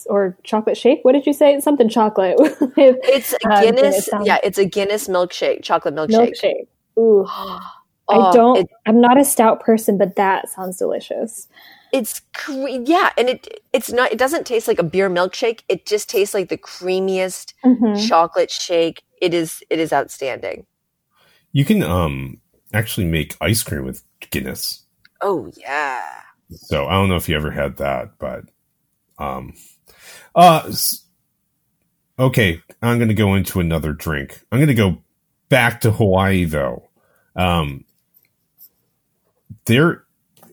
or 0.06 0.36
chocolate 0.44 0.78
shake. 0.78 1.00
What 1.02 1.12
did 1.12 1.26
you 1.26 1.34
say? 1.34 1.60
Something 1.60 1.90
chocolate. 1.90 2.36
it's 2.76 3.34
a 3.34 3.48
uh, 3.48 3.60
Guinness. 3.60 4.08
yeah, 4.22 4.38
it's 4.42 4.58
a 4.58 4.64
Guinness 4.64 5.08
milkshake, 5.08 5.62
chocolate 5.62 5.94
milkshake. 5.94 6.32
Milkshake. 6.42 6.66
Ooh. 6.98 7.26
I 8.08 8.32
don't. 8.32 8.58
It, 8.58 8.66
I'm 8.86 9.00
not 9.00 9.18
a 9.18 9.24
stout 9.24 9.60
person, 9.60 9.98
but 9.98 10.16
that 10.16 10.48
sounds 10.48 10.76
delicious. 10.76 11.48
It's 11.92 12.20
cre- 12.34 12.68
yeah, 12.84 13.10
and 13.16 13.28
it 13.28 13.62
it's 13.72 13.90
not. 13.90 14.12
It 14.12 14.18
doesn't 14.18 14.46
taste 14.46 14.68
like 14.68 14.78
a 14.78 14.84
beer 14.84 15.10
milkshake. 15.10 15.62
It 15.68 15.86
just 15.86 16.08
tastes 16.08 16.34
like 16.34 16.48
the 16.48 16.58
creamiest 16.58 17.54
mm-hmm. 17.64 18.06
chocolate 18.06 18.50
shake. 18.50 19.02
It 19.20 19.34
is 19.34 19.62
it 19.70 19.78
is 19.78 19.92
outstanding. 19.92 20.66
You 21.52 21.64
can 21.64 21.82
um 21.82 22.40
actually 22.72 23.06
make 23.06 23.36
ice 23.40 23.62
cream 23.62 23.84
with 23.84 24.02
Guinness. 24.30 24.84
Oh 25.20 25.50
yeah. 25.56 26.02
So 26.50 26.86
I 26.86 26.92
don't 26.92 27.08
know 27.08 27.16
if 27.16 27.28
you 27.28 27.36
ever 27.36 27.50
had 27.50 27.78
that, 27.78 28.18
but 28.18 28.44
um, 29.18 29.54
uh, 30.34 30.70
okay. 32.18 32.60
I'm 32.82 32.98
going 32.98 33.08
to 33.08 33.14
go 33.14 33.34
into 33.34 33.60
another 33.60 33.92
drink. 33.92 34.40
I'm 34.52 34.58
going 34.58 34.68
to 34.68 34.74
go 34.74 34.98
back 35.48 35.80
to 35.80 35.90
Hawaii 35.90 36.44
though. 36.44 36.88
Um, 37.34 37.84
there 39.66 40.04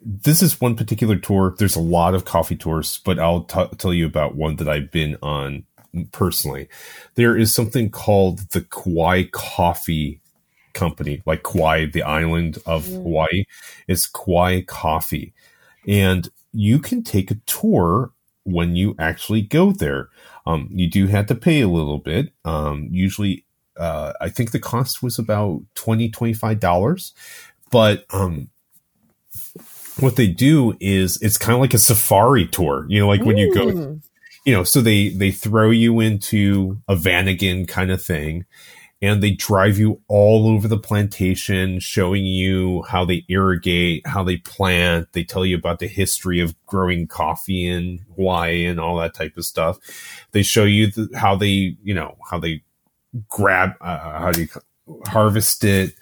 this 0.05 0.41
is 0.41 0.59
one 0.59 0.75
particular 0.75 1.15
tour. 1.15 1.55
There's 1.57 1.75
a 1.75 1.81
lot 1.81 2.13
of 2.13 2.25
coffee 2.25 2.57
tours, 2.57 2.99
but 3.05 3.19
I'll 3.19 3.43
t- 3.43 3.75
tell 3.77 3.93
you 3.93 4.05
about 4.05 4.35
one 4.35 4.57
that 4.57 4.67
I've 4.67 4.91
been 4.91 5.17
on 5.21 5.63
personally. 6.11 6.67
There 7.15 7.37
is 7.37 7.53
something 7.53 7.89
called 7.89 8.39
the 8.51 8.61
Kauai 8.61 9.23
Coffee 9.31 10.19
Company, 10.73 11.21
like 11.25 11.43
Kauai, 11.43 11.85
the 11.85 12.03
island 12.03 12.57
of 12.65 12.85
mm. 12.85 12.95
Hawaii. 12.95 13.45
It's 13.87 14.07
Kauai 14.07 14.61
Coffee. 14.61 15.33
And 15.87 16.29
you 16.51 16.79
can 16.79 17.03
take 17.03 17.31
a 17.31 17.39
tour 17.45 18.11
when 18.43 18.75
you 18.75 18.95
actually 18.99 19.41
go 19.41 19.71
there. 19.71 20.09
Um, 20.45 20.67
you 20.71 20.89
do 20.89 21.07
have 21.07 21.27
to 21.27 21.35
pay 21.35 21.61
a 21.61 21.69
little 21.69 21.99
bit. 21.99 22.33
Um, 22.43 22.89
usually, 22.91 23.45
uh, 23.77 24.13
I 24.19 24.29
think 24.29 24.51
the 24.51 24.59
cost 24.59 25.01
was 25.01 25.17
about 25.17 25.61
$20, 25.75 26.11
$25. 26.11 27.13
But 27.71 28.05
um, 28.11 28.49
what 29.99 30.15
they 30.15 30.27
do 30.27 30.75
is 30.79 31.21
it's 31.21 31.37
kind 31.37 31.53
of 31.53 31.61
like 31.61 31.73
a 31.73 31.79
safari 31.79 32.47
tour. 32.47 32.85
You 32.89 32.99
know, 32.99 33.07
like 33.07 33.23
when 33.23 33.37
you 33.37 33.53
go, 33.53 33.67
mm. 33.67 34.03
you 34.45 34.53
know, 34.53 34.63
so 34.63 34.81
they 34.81 35.09
they 35.09 35.31
throw 35.31 35.69
you 35.69 35.99
into 35.99 36.81
a 36.87 36.95
Vanagon 36.95 37.67
kind 37.67 37.91
of 37.91 38.01
thing, 38.01 38.45
and 39.01 39.21
they 39.21 39.31
drive 39.31 39.77
you 39.77 40.01
all 40.07 40.47
over 40.47 40.67
the 40.67 40.77
plantation, 40.77 41.79
showing 41.79 42.25
you 42.25 42.83
how 42.83 43.05
they 43.05 43.25
irrigate, 43.27 44.07
how 44.07 44.23
they 44.23 44.37
plant. 44.37 45.11
They 45.13 45.23
tell 45.23 45.45
you 45.45 45.57
about 45.57 45.79
the 45.79 45.87
history 45.87 46.39
of 46.39 46.55
growing 46.65 47.07
coffee 47.07 47.67
in 47.67 47.99
Hawaii 48.15 48.65
and 48.65 48.79
all 48.79 48.97
that 48.97 49.13
type 49.13 49.37
of 49.37 49.45
stuff. 49.45 49.77
They 50.31 50.41
show 50.41 50.63
you 50.63 50.87
the, 50.87 51.09
how 51.15 51.35
they, 51.35 51.75
you 51.83 51.93
know, 51.93 52.17
how 52.29 52.39
they 52.39 52.63
grab, 53.27 53.73
uh, 53.81 54.19
how 54.19 54.31
do 54.31 54.41
you 54.41 54.47
harvest 55.05 55.63
it 55.63 55.93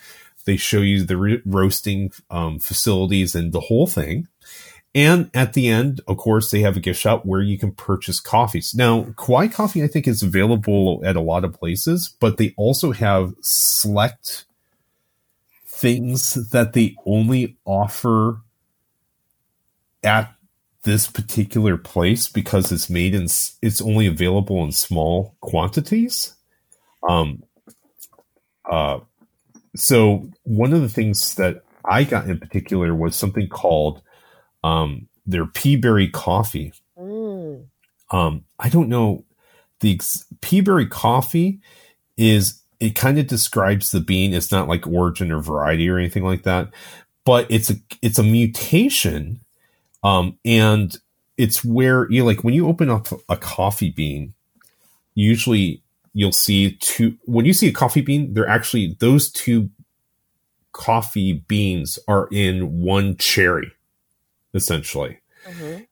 they 0.46 0.58
show 0.58 0.82
you 0.82 1.04
the 1.04 1.18
re- 1.18 1.42
roasting 1.46 2.12
um, 2.30 2.60
facilities 2.60 3.36
and 3.36 3.52
the 3.52 3.60
whole 3.60 3.88
thing. 3.88 4.28
And 4.94 5.32
at 5.34 5.54
the 5.54 5.70
end, 5.70 6.02
of 6.08 6.18
course, 6.18 6.52
they 6.52 6.62
have 6.62 6.76
a 6.76 6.82
gift 6.82 7.00
shop 7.00 7.26
where 7.26 7.42
you 7.42 7.58
can 7.58 7.72
purchase 7.72 8.20
coffees. 8.20 8.76
Now, 8.76 9.14
Kauai 9.18 9.48
Coffee, 9.48 9.84
I 9.84 9.88
think, 9.88 10.06
is 10.06 10.22
available 10.22 11.02
at 11.06 11.16
a 11.16 11.22
lot 11.22 11.46
of 11.46 11.54
places, 11.54 12.14
but 12.20 12.38
they 12.38 12.54
also 12.58 12.92
have 12.92 13.34
select 13.40 14.46
things 15.66 16.50
that 16.50 16.74
they 16.74 16.96
only 17.06 17.58
offer 17.64 18.42
at 20.04 20.34
this 20.84 21.08
particular 21.08 21.78
place 21.78 22.28
because 22.28 22.72
it's 22.72 22.90
made 22.90 23.16
in 23.16 23.24
it's 23.24 23.82
only 23.82 24.08
available 24.08 24.64
in 24.64 24.72
small 24.72 25.36
quantities. 25.40 26.36
Um, 27.08 27.44
uh, 28.70 29.00
so 29.76 30.30
one 30.44 30.74
of 30.74 30.82
the 30.82 30.90
things 30.90 31.36
that 31.36 31.64
I 31.86 32.04
got 32.04 32.30
in 32.30 32.40
particular 32.40 32.94
was 32.94 33.16
something 33.16 33.48
called 33.48 34.02
um, 34.64 35.08
their 35.26 35.46
peaberry 35.46 36.12
coffee. 36.12 36.74
Mm. 36.98 37.66
Um, 38.12 38.44
I 38.60 38.70
don't 38.70 38.90
know 38.90 39.24
the 39.80 39.94
ex- 39.94 40.26
peaberry 40.42 40.90
coffee 40.90 41.60
is 42.18 42.62
it 42.80 42.96
kind 42.96 43.20
of 43.20 43.28
describes 43.28 43.92
the 43.92 44.00
bean. 44.00 44.34
It's 44.34 44.52
not 44.52 44.68
like 44.68 44.88
origin 44.88 45.32
or 45.32 45.40
variety 45.40 45.90
or 45.90 45.98
anything 45.98 46.24
like 46.24 46.44
that, 46.44 46.70
but 47.26 47.46
it's 47.50 47.70
a 47.70 47.76
it's 48.02 48.20
a 48.20 48.24
mutation, 48.24 49.40
um, 50.04 50.38
and 50.44 50.96
it's 51.38 51.64
where 51.64 52.12
you 52.12 52.22
know, 52.22 52.26
like 52.26 52.44
when 52.44 52.54
you 52.54 52.68
open 52.68 52.90
up 52.90 53.08
a 53.30 53.38
coffee 53.38 53.92
bean, 53.92 54.34
usually 55.14 55.82
you'll 56.14 56.32
see 56.32 56.78
two. 56.78 57.18
When 57.26 57.46
you 57.46 57.54
see 57.54 57.68
a 57.68 57.74
coffee 57.74 58.02
bean, 58.02 58.34
they're 58.34 58.48
actually 58.48 58.98
those 59.00 59.32
two 59.32 59.70
coffee 60.72 61.34
beans 61.48 62.00
are 62.08 62.28
in 62.32 62.82
one 62.82 63.18
cherry, 63.18 63.72
essentially. 64.54 65.20
Mm-hmm. 65.46 65.84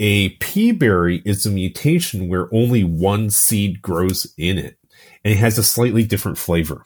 A 0.00 0.28
pea 0.30 0.72
berry 0.72 1.22
is 1.24 1.44
a 1.44 1.50
mutation 1.50 2.28
where 2.28 2.52
only 2.54 2.84
one 2.84 3.30
seed 3.30 3.82
grows 3.82 4.32
in 4.36 4.56
it, 4.58 4.78
and 5.24 5.34
it 5.34 5.38
has 5.38 5.58
a 5.58 5.64
slightly 5.64 6.04
different 6.04 6.38
flavor. 6.38 6.84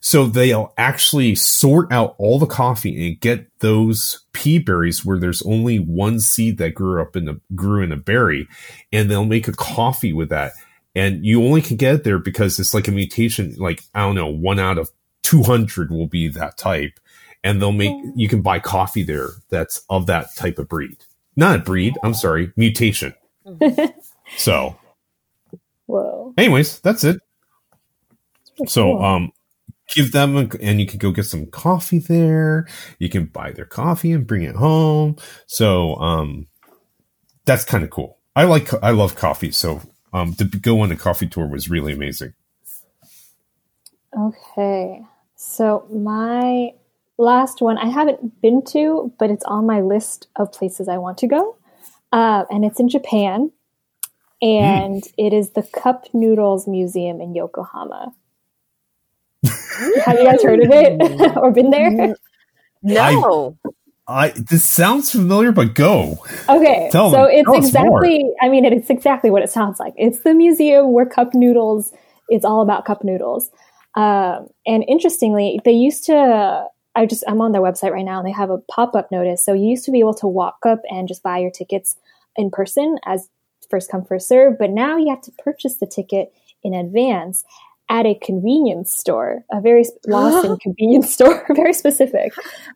So 0.00 0.26
they'll 0.26 0.72
actually 0.76 1.34
sort 1.34 1.90
out 1.90 2.14
all 2.18 2.38
the 2.38 2.46
coffee 2.46 3.08
and 3.08 3.20
get 3.20 3.48
those 3.58 4.24
pea 4.32 4.58
berries 4.58 5.04
where 5.04 5.18
there's 5.18 5.42
only 5.42 5.78
one 5.78 6.20
seed 6.20 6.58
that 6.58 6.74
grew 6.74 7.00
up 7.02 7.16
in 7.16 7.24
the 7.24 7.40
grew 7.54 7.82
in 7.82 7.92
a 7.92 7.96
berry, 7.96 8.46
and 8.92 9.10
they'll 9.10 9.24
make 9.24 9.48
a 9.48 9.52
coffee 9.52 10.12
with 10.12 10.28
that. 10.28 10.52
And 10.96 11.24
you 11.24 11.44
only 11.44 11.62
can 11.62 11.76
get 11.76 11.94
it 11.94 12.04
there 12.04 12.18
because 12.18 12.58
it's 12.58 12.74
like 12.74 12.88
a 12.88 12.92
mutation, 12.92 13.54
like 13.58 13.84
I 13.94 14.00
don't 14.00 14.16
know, 14.16 14.26
one 14.26 14.58
out 14.58 14.78
of 14.78 14.90
two 15.22 15.44
hundred 15.44 15.92
will 15.92 16.08
be 16.08 16.26
that 16.28 16.56
type. 16.56 16.98
And 17.44 17.62
they'll 17.62 17.70
make 17.70 17.94
you 18.16 18.28
can 18.28 18.42
buy 18.42 18.58
coffee 18.58 19.04
there 19.04 19.28
that's 19.50 19.84
of 19.88 20.06
that 20.06 20.34
type 20.34 20.58
of 20.58 20.68
breed. 20.68 20.96
Not 21.36 21.56
a 21.56 21.62
breed, 21.62 21.94
I'm 22.02 22.14
sorry, 22.14 22.52
mutation. 22.56 23.14
so 24.36 24.76
Whoa. 25.84 26.34
Anyways, 26.36 26.80
that's 26.80 27.04
it. 27.04 27.20
so 28.66 28.82
cool. 28.82 29.04
um 29.04 29.32
give 29.94 30.12
them 30.12 30.36
a, 30.36 30.48
and 30.60 30.80
you 30.80 30.86
can 30.86 30.98
go 30.98 31.12
get 31.12 31.24
some 31.24 31.46
coffee 31.46 31.98
there. 31.98 32.66
You 32.98 33.08
can 33.08 33.26
buy 33.26 33.52
their 33.52 33.66
coffee 33.66 34.12
and 34.12 34.26
bring 34.26 34.42
it 34.42 34.56
home. 34.56 35.16
So, 35.46 35.96
um, 35.96 36.46
that's 37.44 37.64
kind 37.64 37.84
of 37.84 37.90
cool. 37.90 38.18
I 38.34 38.44
like, 38.44 38.72
I 38.82 38.90
love 38.90 39.14
coffee. 39.14 39.50
So, 39.52 39.82
um, 40.12 40.34
to 40.34 40.44
go 40.44 40.80
on 40.80 40.92
a 40.92 40.96
coffee 40.96 41.26
tour 41.26 41.46
was 41.46 41.68
really 41.68 41.92
amazing. 41.92 42.34
Okay. 44.16 45.02
So 45.36 45.86
my 45.92 46.72
last 47.18 47.60
one 47.60 47.78
I 47.78 47.86
haven't 47.86 48.40
been 48.40 48.64
to, 48.66 49.12
but 49.18 49.30
it's 49.30 49.44
on 49.44 49.66
my 49.66 49.80
list 49.80 50.28
of 50.36 50.52
places 50.52 50.88
I 50.88 50.98
want 50.98 51.18
to 51.18 51.26
go. 51.26 51.56
Uh, 52.12 52.44
and 52.50 52.64
it's 52.64 52.80
in 52.80 52.88
Japan. 52.88 53.52
And 54.42 55.02
mm. 55.02 55.12
it 55.16 55.32
is 55.32 55.50
the 55.50 55.62
Cup 55.62 56.06
Noodles 56.12 56.66
Museum 56.66 57.20
in 57.20 57.34
Yokohama. 57.34 58.14
Have 60.04 60.18
you 60.18 60.24
guys 60.24 60.42
heard 60.42 60.60
of 60.60 60.70
it 60.70 61.36
or 61.36 61.50
been 61.50 61.70
there? 61.70 62.16
No. 62.82 63.56
I, 63.64 63.68
I 64.08 64.28
this 64.30 64.64
sounds 64.64 65.10
familiar, 65.10 65.52
but 65.52 65.74
go. 65.74 66.18
Okay, 66.48 66.88
Tell 66.92 67.10
so 67.10 67.26
me. 67.26 67.38
it's 67.38 67.46
Tell 67.46 67.56
exactly. 67.56 68.30
I 68.40 68.48
mean, 68.48 68.64
it's 68.64 68.90
exactly 68.90 69.30
what 69.30 69.42
it 69.42 69.50
sounds 69.50 69.80
like. 69.80 69.94
It's 69.96 70.20
the 70.20 70.34
museum 70.34 70.92
where 70.92 71.06
cup 71.06 71.34
noodles. 71.34 71.92
It's 72.28 72.44
all 72.44 72.62
about 72.62 72.84
cup 72.84 73.04
noodles. 73.04 73.50
Um, 73.94 74.48
and 74.66 74.84
interestingly, 74.86 75.60
they 75.64 75.72
used 75.72 76.04
to. 76.04 76.66
I 76.94 77.04
just 77.04 77.24
I'm 77.26 77.40
on 77.40 77.52
their 77.52 77.60
website 77.60 77.90
right 77.90 78.04
now, 78.04 78.18
and 78.18 78.26
they 78.26 78.32
have 78.32 78.50
a 78.50 78.58
pop 78.58 78.94
up 78.94 79.10
notice. 79.10 79.44
So 79.44 79.52
you 79.52 79.66
used 79.66 79.84
to 79.86 79.90
be 79.90 80.00
able 80.00 80.14
to 80.14 80.26
walk 80.26 80.58
up 80.64 80.80
and 80.88 81.08
just 81.08 81.22
buy 81.22 81.38
your 81.38 81.50
tickets 81.50 81.96
in 82.36 82.50
person 82.50 82.98
as 83.06 83.28
first 83.68 83.90
come 83.90 84.04
first 84.04 84.28
serve, 84.28 84.58
but 84.58 84.70
now 84.70 84.96
you 84.96 85.10
have 85.10 85.22
to 85.22 85.32
purchase 85.32 85.76
the 85.76 85.86
ticket 85.86 86.32
in 86.62 86.74
advance 86.74 87.44
at 87.88 88.06
a 88.06 88.14
convenience 88.14 88.96
store, 88.96 89.44
a 89.52 89.60
very 89.60 89.84
Lawson 90.06 90.56
convenience 90.58 91.12
store, 91.14 91.44
very 91.54 91.72
specific. 91.72 92.32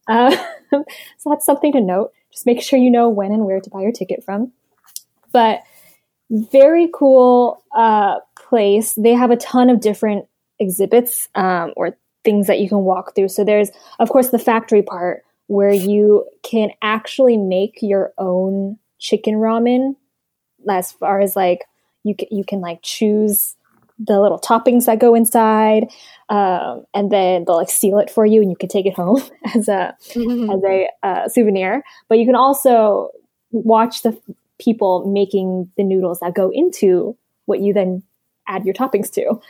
Uh, 0.08 0.36
so 0.70 1.30
that's 1.30 1.44
something 1.44 1.72
to 1.72 1.80
note. 1.80 2.12
Just 2.32 2.46
make 2.46 2.62
sure 2.62 2.78
you 2.78 2.90
know 2.90 3.08
when 3.08 3.32
and 3.32 3.44
where 3.44 3.61
to 3.61 3.70
buy 3.70 3.82
your 3.82 3.92
ticket 3.92 4.22
from. 4.24 4.52
But 5.32 5.62
very 6.30 6.88
cool 6.94 7.64
uh, 7.76 8.20
place. 8.36 8.94
They 8.94 9.14
have 9.14 9.30
a 9.30 9.36
ton 9.36 9.68
of 9.68 9.80
different 9.80 10.26
exhibits 10.58 11.28
um, 11.34 11.72
or 11.76 11.96
things 12.24 12.46
that 12.46 12.61
you 12.61 12.68
can 12.68 12.78
walk 12.78 13.14
through. 13.14 13.28
So 13.28 13.44
there's, 13.44 13.70
of 13.98 14.11
course, 14.11 14.28
the 14.28 14.38
factory 14.38 14.82
part 14.82 15.24
where 15.46 15.72
you 15.72 16.24
can 16.42 16.70
actually 16.82 17.36
make 17.36 17.78
your 17.82 18.12
own 18.18 18.78
chicken 18.98 19.34
ramen. 19.34 19.96
As 20.68 20.92
far 20.92 21.20
as 21.20 21.34
like 21.34 21.64
you 22.04 22.14
can, 22.14 22.28
you 22.30 22.44
can 22.44 22.61
like 22.61 22.80
choose 22.82 23.56
the 24.03 24.20
little 24.20 24.38
toppings 24.38 24.86
that 24.86 24.98
go 24.98 25.14
inside, 25.14 25.88
um, 26.28 26.84
and 26.94 27.12
then 27.12 27.44
they'll 27.44 27.57
like 27.57 27.70
seal 27.70 27.98
it 27.98 28.11
for 28.11 28.24
you, 28.24 28.40
and 28.40 28.51
you 28.51 28.57
can 28.57 28.68
take 28.68 28.86
it 28.86 28.94
home 28.94 29.22
as 29.55 29.68
a 29.68 29.94
mm-hmm. 30.11 30.51
as 30.51 30.62
a 30.64 30.88
uh, 31.03 31.28
souvenir. 31.28 31.82
But 32.09 32.18
you 32.18 32.26
can 32.26 32.34
also 32.34 33.11
watch 33.53 34.03
the 34.03 34.18
people 34.59 35.07
making 35.07 35.70
the 35.76 35.84
noodles 35.84 36.20
that 36.20 36.34
go 36.34 36.51
into 36.51 37.16
what 37.46 37.61
you 37.61 37.72
then 37.72 38.03
add 38.46 38.64
your 38.64 38.74
toppings 38.74 39.11
to. 39.12 39.40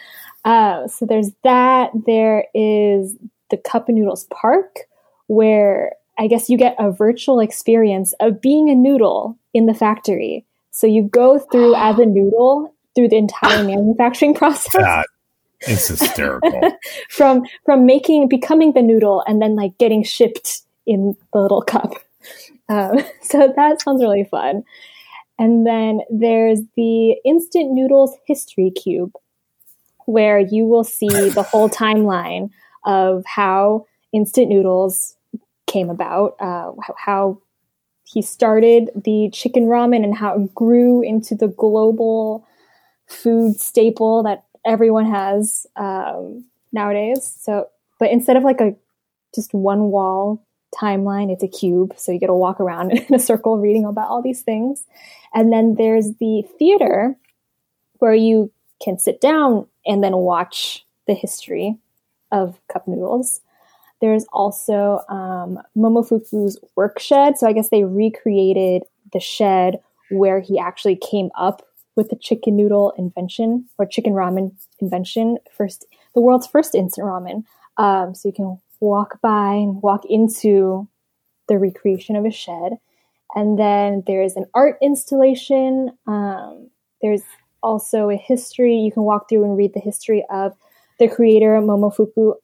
Uh, 0.45 0.87
so 0.89 1.07
there's 1.07 1.31
that. 1.45 1.91
There 2.07 2.47
is 2.55 3.17
the 3.51 3.57
Cup 3.57 3.89
of 3.89 3.95
Noodles 3.95 4.27
Park, 4.31 4.81
where 5.27 5.93
I 6.19 6.27
guess 6.27 6.49
you 6.49 6.57
get 6.57 6.77
a 6.79 6.91
virtual 6.91 7.41
experience 7.41 8.13
of 8.21 8.41
being 8.41 8.69
a 8.71 8.75
noodle 8.75 9.39
in 9.53 9.67
the 9.67 9.75
factory. 9.75 10.45
So 10.71 10.87
you 10.87 11.03
go 11.03 11.39
through 11.39 11.75
as 11.75 11.99
a 11.99 12.07
noodle 12.07 12.75
through 12.95 13.09
the 13.09 13.17
entire 13.17 13.65
manufacturing 13.65 14.35
process. 14.35 14.73
That 14.73 15.07
is 15.67 15.89
hysterical. 15.89 16.79
from 17.09 17.45
from 17.65 17.87
making 17.87 18.29
becoming 18.29 18.73
the 18.73 18.83
noodle 18.83 19.23
and 19.27 19.41
then 19.41 19.57
like 19.57 19.77
getting 19.79 20.03
shipped 20.03 20.63
in 20.87 21.17
the 21.33 21.41
little 21.41 21.63
cup. 21.63 21.95
Um, 22.69 23.01
so 23.23 23.53
that 23.55 23.83
sounds 23.83 24.03
really 24.03 24.25
fun. 24.25 24.65
And 25.39 25.67
then 25.67 26.01
there's 26.11 26.61
the 26.77 27.13
Instant 27.25 27.73
Noodles 27.73 28.15
History 28.27 28.71
Cube, 28.71 29.13
where 30.05 30.39
you 30.39 30.67
will 30.67 30.85
see 30.85 31.09
the 31.09 31.43
whole 31.43 31.71
timeline 31.71 32.51
of 32.85 33.25
how 33.25 33.87
instant 34.13 34.51
noodles 34.51 35.17
came 35.67 35.89
about, 35.89 36.37
uh, 36.41 36.73
how 36.99 37.41
he 38.05 38.21
started 38.21 38.91
the 38.95 39.31
chicken 39.33 39.65
ramen 39.65 40.05
and 40.05 40.15
how 40.15 40.35
it 40.35 40.55
grew 40.55 41.01
into 41.01 41.35
the 41.35 41.49
global 41.49 42.47
food 43.11 43.59
staple 43.59 44.23
that 44.23 44.45
everyone 44.65 45.07
has 45.07 45.67
um, 45.77 46.45
nowadays. 46.73 47.37
So, 47.41 47.69
but 47.99 48.11
instead 48.11 48.37
of 48.37 48.45
like 48.45 48.61
a 48.61 48.75
just 49.35 49.53
one 49.55 49.91
wall 49.91 50.45
timeline, 50.81 51.31
it's 51.31 51.43
a 51.43 51.49
cube. 51.49 51.95
So 51.97 52.13
you 52.13 52.19
get 52.19 52.29
to 52.29 52.35
walk 52.35 52.61
around 52.61 52.93
in 53.09 53.15
a 53.15 53.19
circle 53.19 53.59
reading 53.59 53.85
about 53.85 54.09
all 54.09 54.23
these 54.23 54.43
things. 54.43 54.87
And 55.35 55.53
then 55.53 55.75
there's 55.77 56.13
the 56.21 56.43
theater 56.59 57.17
where 57.99 58.15
you 58.15 58.53
can 58.83 58.99
sit 58.99 59.21
down 59.21 59.67
and 59.87 60.03
then 60.03 60.17
watch 60.17 60.85
the 61.07 61.15
history 61.15 61.77
of 62.33 62.59
cup 62.73 62.87
noodles. 62.87 63.41
There's 64.01 64.25
also 64.33 65.01
um, 65.09 65.59
Momofuku's 65.77 66.59
work 66.75 66.99
shed. 66.99 67.37
So 67.37 67.47
I 67.47 67.53
guess 67.53 67.69
they 67.69 67.85
recreated 67.85 68.83
the 69.13 69.21
shed 69.21 69.81
where 70.11 70.41
he 70.41 70.59
actually 70.59 70.97
came 70.97 71.31
up 71.37 71.63
with 71.97 72.09
the 72.09 72.17
chicken 72.17 72.57
noodle 72.57 72.93
invention 72.97 73.69
or 73.79 73.87
chicken 73.87 74.13
ramen 74.13 74.53
invention, 74.81 75.39
first 75.57 75.87
the 76.15 76.21
world's 76.21 76.47
first 76.47 76.75
instant 76.75 77.07
ramen. 77.07 77.45
Um, 77.77 78.15
so 78.15 78.29
you 78.29 78.33
can 78.33 78.59
walk 78.81 79.21
by 79.21 79.53
and 79.55 79.83
walk 79.83 80.05
into 80.09 80.89
the 81.49 81.59
recreation 81.59 82.17
of 82.17 82.25
a 82.25 82.31
shed. 82.31 82.79
And 83.35 83.59
then 83.59 84.03
there's 84.07 84.37
an 84.37 84.47
art 84.55 84.77
installation. 84.83 85.93
Um, 86.07 86.71
there's 87.03 87.23
also 87.63 88.09
a 88.11 88.17
history. 88.17 88.77
You 88.77 88.93
can 88.93 89.03
walk 89.03 89.29
through 89.29 89.45
and 89.45 89.57
read 89.57 89.75
the 89.75 89.81
history 89.81 90.25
of 90.31 90.55
the 90.99 91.09
creator 91.09 91.61
Momofuku 91.61 92.35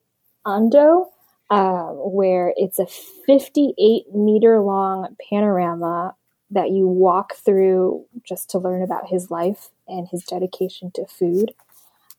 Ando, 0.46 1.06
uh, 1.50 1.88
where 1.88 2.52
it's 2.56 2.78
a 2.78 2.86
58 3.26 4.14
meter 4.14 4.60
long 4.60 5.16
panorama 5.28 6.14
that 6.50 6.70
you 6.70 6.86
walk 6.86 7.34
through 7.34 8.04
just 8.22 8.50
to 8.50 8.58
learn 8.58 8.82
about 8.82 9.08
his 9.08 9.30
life 9.30 9.70
and 9.88 10.08
his 10.08 10.22
dedication 10.24 10.90
to 10.94 11.06
food. 11.06 11.52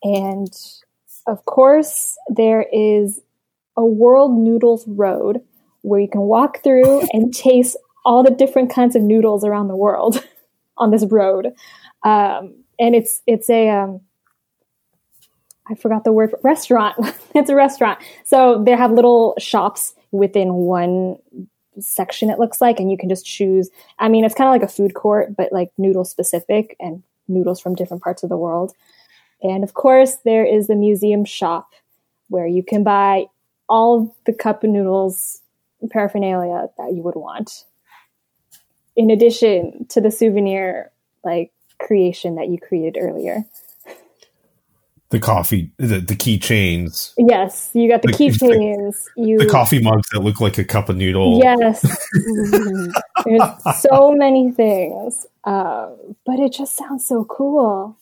And 0.03 0.53
of 1.27 1.45
course, 1.45 2.17
there 2.29 2.65
is 2.71 3.21
a 3.75 3.85
World 3.85 4.37
Noodles 4.37 4.87
Road 4.87 5.41
where 5.81 5.99
you 5.99 6.09
can 6.09 6.21
walk 6.21 6.63
through 6.63 7.07
and 7.13 7.33
taste 7.33 7.77
all 8.05 8.23
the 8.23 8.31
different 8.31 8.73
kinds 8.73 8.95
of 8.95 9.01
noodles 9.01 9.43
around 9.43 9.67
the 9.67 9.75
world 9.75 10.23
on 10.77 10.91
this 10.91 11.05
road. 11.05 11.53
Um, 12.03 12.63
and 12.79 12.95
it's 12.95 13.21
it's 13.25 13.49
a 13.49 13.69
um, 13.69 14.01
I 15.69 15.75
forgot 15.75 16.03
the 16.03 16.11
word 16.11 16.33
restaurant. 16.43 16.95
it's 17.35 17.49
a 17.49 17.55
restaurant. 17.55 17.99
So 18.23 18.63
they 18.63 18.71
have 18.71 18.91
little 18.91 19.35
shops 19.39 19.93
within 20.11 20.53
one 20.53 21.17
section 21.79 22.29
it 22.29 22.39
looks 22.39 22.61
like 22.61 22.79
and 22.79 22.91
you 22.91 22.97
can 22.97 23.09
just 23.09 23.25
choose 23.25 23.69
i 23.99 24.07
mean 24.09 24.23
it's 24.25 24.35
kind 24.35 24.47
of 24.47 24.51
like 24.51 24.67
a 24.67 24.73
food 24.73 24.93
court 24.93 25.35
but 25.35 25.51
like 25.51 25.69
noodle 25.77 26.05
specific 26.05 26.75
and 26.79 27.03
noodles 27.27 27.59
from 27.59 27.75
different 27.75 28.03
parts 28.03 28.23
of 28.23 28.29
the 28.29 28.37
world. 28.37 28.73
And 29.41 29.63
of 29.63 29.73
course 29.73 30.15
there 30.25 30.45
is 30.45 30.67
the 30.67 30.75
museum 30.75 31.25
shop 31.25 31.73
where 32.29 32.47
you 32.47 32.63
can 32.63 32.83
buy 32.83 33.25
all 33.69 34.15
the 34.25 34.33
cup 34.33 34.63
noodles 34.63 35.41
paraphernalia 35.91 36.69
that 36.77 36.93
you 36.93 37.01
would 37.03 37.15
want. 37.15 37.65
In 38.95 39.11
addition 39.11 39.85
to 39.89 40.01
the 40.01 40.11
souvenir 40.11 40.91
like 41.23 41.51
creation 41.79 42.35
that 42.35 42.49
you 42.49 42.57
created 42.57 42.97
earlier 42.99 43.45
the 45.09 45.19
coffee 45.19 45.71
the, 45.77 45.99
the 45.99 46.15
keychains. 46.15 47.13
Yes 47.17 47.69
you 47.73 47.89
got 47.89 48.01
the, 48.01 48.11
the 48.11 48.13
keychains 48.13 49.05
you 49.15 49.37
the 49.37 49.45
coffee 49.45 49.81
mugs 49.81 50.07
that 50.09 50.19
look 50.19 50.41
like 50.41 50.57
a 50.57 50.63
cup 50.63 50.89
of 50.89 50.97
noodle. 50.97 51.39
Yes. 51.39 51.81
There's 53.25 53.41
so 53.79 54.11
many 54.11 54.51
things 54.51 55.25
um, 55.43 56.15
but 56.25 56.39
it 56.39 56.51
just 56.51 56.75
sounds 56.75 57.05
so 57.05 57.23
cool. 57.25 57.97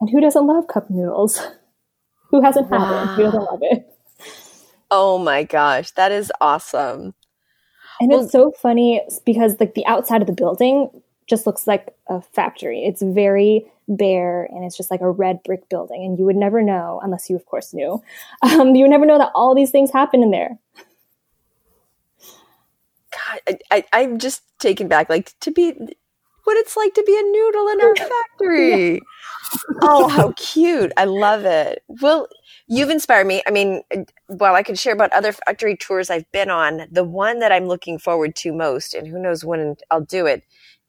And 0.00 0.10
who 0.10 0.20
doesn't 0.20 0.46
love 0.46 0.66
cup 0.66 0.90
noodles? 0.90 1.40
Who 2.30 2.40
hasn't 2.40 2.70
had 2.70 2.78
wow. 2.78 3.02
it? 3.02 3.16
Who 3.16 3.22
doesn't 3.24 3.44
love 3.44 3.60
it? 3.62 3.86
Oh 4.90 5.18
my 5.18 5.44
gosh 5.44 5.90
that 5.92 6.12
is 6.12 6.32
awesome. 6.40 7.14
And 8.00 8.10
well, 8.10 8.24
it's 8.24 8.32
so 8.32 8.52
funny 8.52 9.00
because 9.24 9.60
like 9.60 9.74
the 9.74 9.86
outside 9.86 10.22
of 10.22 10.26
the 10.26 10.32
building 10.32 11.01
just 11.26 11.46
looks 11.46 11.66
like 11.66 11.94
a 12.08 12.20
factory. 12.20 12.84
It's 12.84 13.02
very 13.02 13.66
bare 13.88 14.44
and 14.44 14.64
it's 14.64 14.76
just 14.76 14.90
like 14.90 15.00
a 15.00 15.10
red 15.10 15.42
brick 15.42 15.68
building. 15.68 16.04
And 16.04 16.18
you 16.18 16.24
would 16.24 16.36
never 16.36 16.62
know 16.62 17.00
unless 17.02 17.28
you 17.28 17.36
of 17.36 17.46
course 17.46 17.72
knew. 17.72 18.02
Um, 18.42 18.74
you 18.74 18.82
would 18.82 18.90
never 18.90 19.06
know 19.06 19.18
that 19.18 19.30
all 19.34 19.54
these 19.54 19.70
things 19.70 19.92
happen 19.92 20.22
in 20.22 20.30
there. 20.30 20.58
God 23.12 23.58
I, 23.70 23.84
I, 23.92 24.02
am 24.02 24.18
just 24.18 24.42
taken 24.58 24.88
back. 24.88 25.08
Like 25.08 25.38
to 25.40 25.50
be 25.50 25.72
what 26.44 26.56
it's 26.56 26.76
like 26.76 26.92
to 26.94 27.04
be 27.06 27.16
a 27.16 27.22
noodle 27.22 27.68
in 27.68 27.80
our 27.80 27.94
factory. 28.10 29.00
Oh 29.80 30.08
how 30.08 30.32
cute. 30.36 30.92
I 30.96 31.04
love 31.04 31.44
it. 31.44 31.82
Well 31.86 32.26
you've 32.66 32.90
inspired 32.90 33.26
me. 33.26 33.42
I 33.46 33.50
mean 33.50 33.82
while 34.26 34.54
i 34.54 34.62
could 34.62 34.78
share 34.78 34.92
about 34.94 35.12
other 35.12 35.32
factory 35.32 35.76
tours 35.76 36.10
i've 36.10 36.30
been 36.32 36.50
on. 36.50 36.86
The 36.90 37.04
one 37.04 37.38
that 37.38 37.52
i'm 37.52 37.66
looking 37.66 37.98
forward 37.98 38.34
to 38.36 38.52
most 38.52 38.92
and 38.92 39.06
who 39.06 39.20
knows 39.20 39.44
when 39.44 39.76
i'll 39.90 40.00
do 40.00 40.26
it 40.26 40.42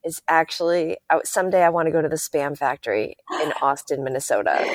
is 0.04 0.22
actually 0.28 0.98
someday 1.24 1.64
I 1.64 1.70
want 1.70 1.88
to 1.88 1.92
go 1.92 2.02
to 2.02 2.10
the 2.10 2.16
spam 2.16 2.58
factory 2.58 3.16
in 3.42 3.54
Austin, 3.62 4.04
Minnesota. 4.04 4.66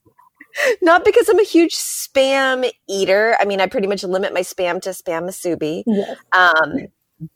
Not 0.82 1.04
because 1.04 1.28
I'm 1.28 1.38
a 1.38 1.44
huge 1.44 1.74
spam 1.74 2.70
eater. 2.88 3.36
I 3.38 3.44
mean, 3.44 3.60
I 3.60 3.66
pretty 3.66 3.86
much 3.86 4.02
limit 4.02 4.32
my 4.32 4.40
spam 4.40 4.80
to 4.82 4.90
spam 4.90 5.24
musubi. 5.24 5.82
Yes. 5.86 6.18
Um, 6.32 6.86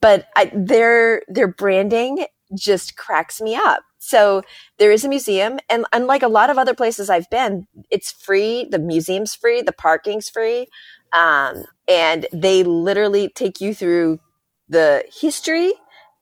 but 0.01 0.29
I, 0.37 0.51
their 0.55 1.23
their 1.29 1.49
branding 1.49 2.27
just 2.55 2.97
cracks 2.97 3.41
me 3.41 3.55
up. 3.55 3.83
So 3.99 4.43
there 4.79 4.91
is 4.91 5.05
a 5.05 5.09
museum, 5.09 5.59
and 5.69 5.85
unlike 5.93 6.23
a 6.23 6.29
lot 6.29 6.51
of 6.51 6.59
other 6.59 6.75
places 6.75 7.11
I've 7.11 7.29
been, 7.31 7.67
it's 7.91 8.11
free. 8.11 8.67
The 8.71 8.79
museum's 8.79 9.35
free. 9.35 9.61
The 9.61 9.73
parking's 9.73 10.31
free, 10.31 10.67
um, 11.17 11.65
and 11.87 12.27
they 12.33 12.63
literally 12.63 13.29
take 13.29 13.61
you 13.61 13.75
through 13.75 14.21
the 14.69 15.05
history 15.21 15.75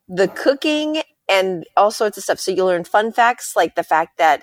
the 0.08 0.28
cooking 0.28 1.02
and 1.28 1.64
all 1.76 1.90
sorts 1.90 2.16
of 2.16 2.24
stuff. 2.24 2.40
So 2.40 2.50
you 2.50 2.64
learn 2.64 2.84
fun 2.84 3.12
facts 3.12 3.54
like 3.54 3.74
the 3.74 3.82
fact 3.82 4.18
that 4.18 4.42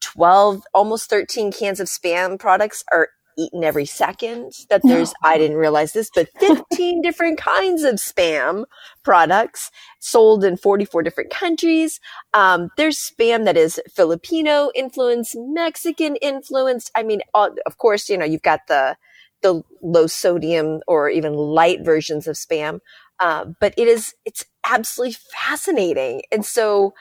12, 0.00 0.62
almost 0.74 1.10
13 1.10 1.52
cans 1.52 1.80
of 1.80 1.86
spam 1.88 2.38
products 2.38 2.82
are 2.92 3.08
eaten 3.38 3.64
every 3.64 3.86
second. 3.86 4.52
That 4.68 4.82
there's, 4.84 5.14
I 5.22 5.38
didn't 5.38 5.56
realize 5.56 5.92
this, 5.92 6.10
but 6.14 6.28
15 6.40 7.02
different 7.02 7.38
kinds 7.38 7.82
of 7.84 7.94
spam 7.96 8.64
products 9.04 9.70
sold 10.00 10.44
in 10.44 10.56
44 10.56 11.02
different 11.02 11.30
countries. 11.30 12.00
Um, 12.34 12.70
there's 12.76 12.98
spam 12.98 13.44
that 13.44 13.56
is 13.56 13.80
Filipino 13.94 14.70
influenced, 14.74 15.36
Mexican 15.36 16.16
influenced. 16.16 16.90
I 16.94 17.02
mean, 17.02 17.20
all, 17.34 17.54
of 17.66 17.78
course, 17.78 18.08
you 18.08 18.18
know, 18.18 18.24
you've 18.24 18.42
got 18.42 18.60
the, 18.68 18.96
the 19.42 19.62
low 19.82 20.06
sodium 20.06 20.80
or 20.86 21.08
even 21.08 21.34
light 21.34 21.84
versions 21.84 22.26
of 22.26 22.36
spam. 22.36 22.80
Uh, 23.20 23.46
but 23.60 23.74
it 23.76 23.88
is, 23.88 24.14
it's 24.24 24.44
absolutely 24.64 25.16
fascinating. 25.32 26.22
And 26.32 26.44
so 26.44 26.94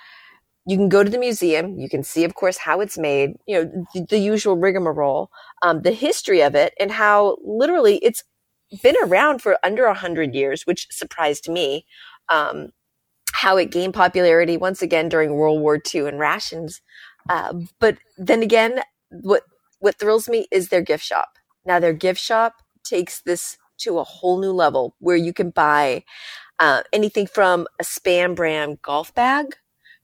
you 0.68 0.78
can 0.78 0.90
go 0.90 1.04
to 1.04 1.10
the 1.10 1.18
museum. 1.18 1.80
You 1.80 1.90
can 1.90 2.04
see, 2.04 2.24
of 2.24 2.36
course, 2.36 2.58
how 2.58 2.82
it's 2.82 2.98
made, 2.98 3.32
you 3.48 3.56
know, 3.64 3.86
the, 3.94 4.06
the 4.10 4.20
usual 4.20 4.58
rigmarole, 4.58 5.30
um, 5.64 5.82
the 5.82 5.92
history 5.92 6.42
of 6.42 6.56
it 6.56 6.74
and 6.80 6.92
how 6.92 7.38
literally 7.44 7.98
it's 7.98 8.24
been 8.84 8.96
around 9.04 9.42
for 9.42 9.58
under 9.64 9.86
a 9.86 9.94
hundred 9.96 10.36
years, 10.36 10.64
which 10.64 10.88
surprised 10.92 11.50
me. 11.50 11.86
Um, 12.30 12.70
how 13.34 13.58
it 13.58 13.72
gained 13.72 13.94
popularity 13.94 14.58
once 14.58 14.82
again 14.82 15.10
during 15.10 15.34
World 15.34 15.62
War 15.62 15.80
II 15.94 16.08
and 16.08 16.20
rations. 16.20 16.82
Uh, 17.30 17.54
but 17.80 17.98
then 18.18 18.44
again, 18.44 18.82
what 19.10 19.44
what 19.80 19.98
thrills 20.00 20.30
me 20.30 20.48
is 20.52 20.70
their 20.70 20.82
gift 20.82 21.04
shop. 21.04 21.30
Now 21.66 21.80
their 21.80 21.94
gift 21.94 22.20
shop 22.22 22.56
takes 22.84 23.22
this 23.22 23.58
to 23.84 24.00
a 24.00 24.04
whole 24.04 24.40
new 24.40 24.52
level 24.52 24.96
where 25.00 25.16
you 25.16 25.34
can 25.34 25.50
buy 25.50 26.04
uh, 26.60 26.84
anything 26.94 27.28
from 27.28 27.68
a 27.80 27.84
spam 27.84 28.36
brand 28.36 28.82
golf 28.82 29.14
bag 29.14 29.56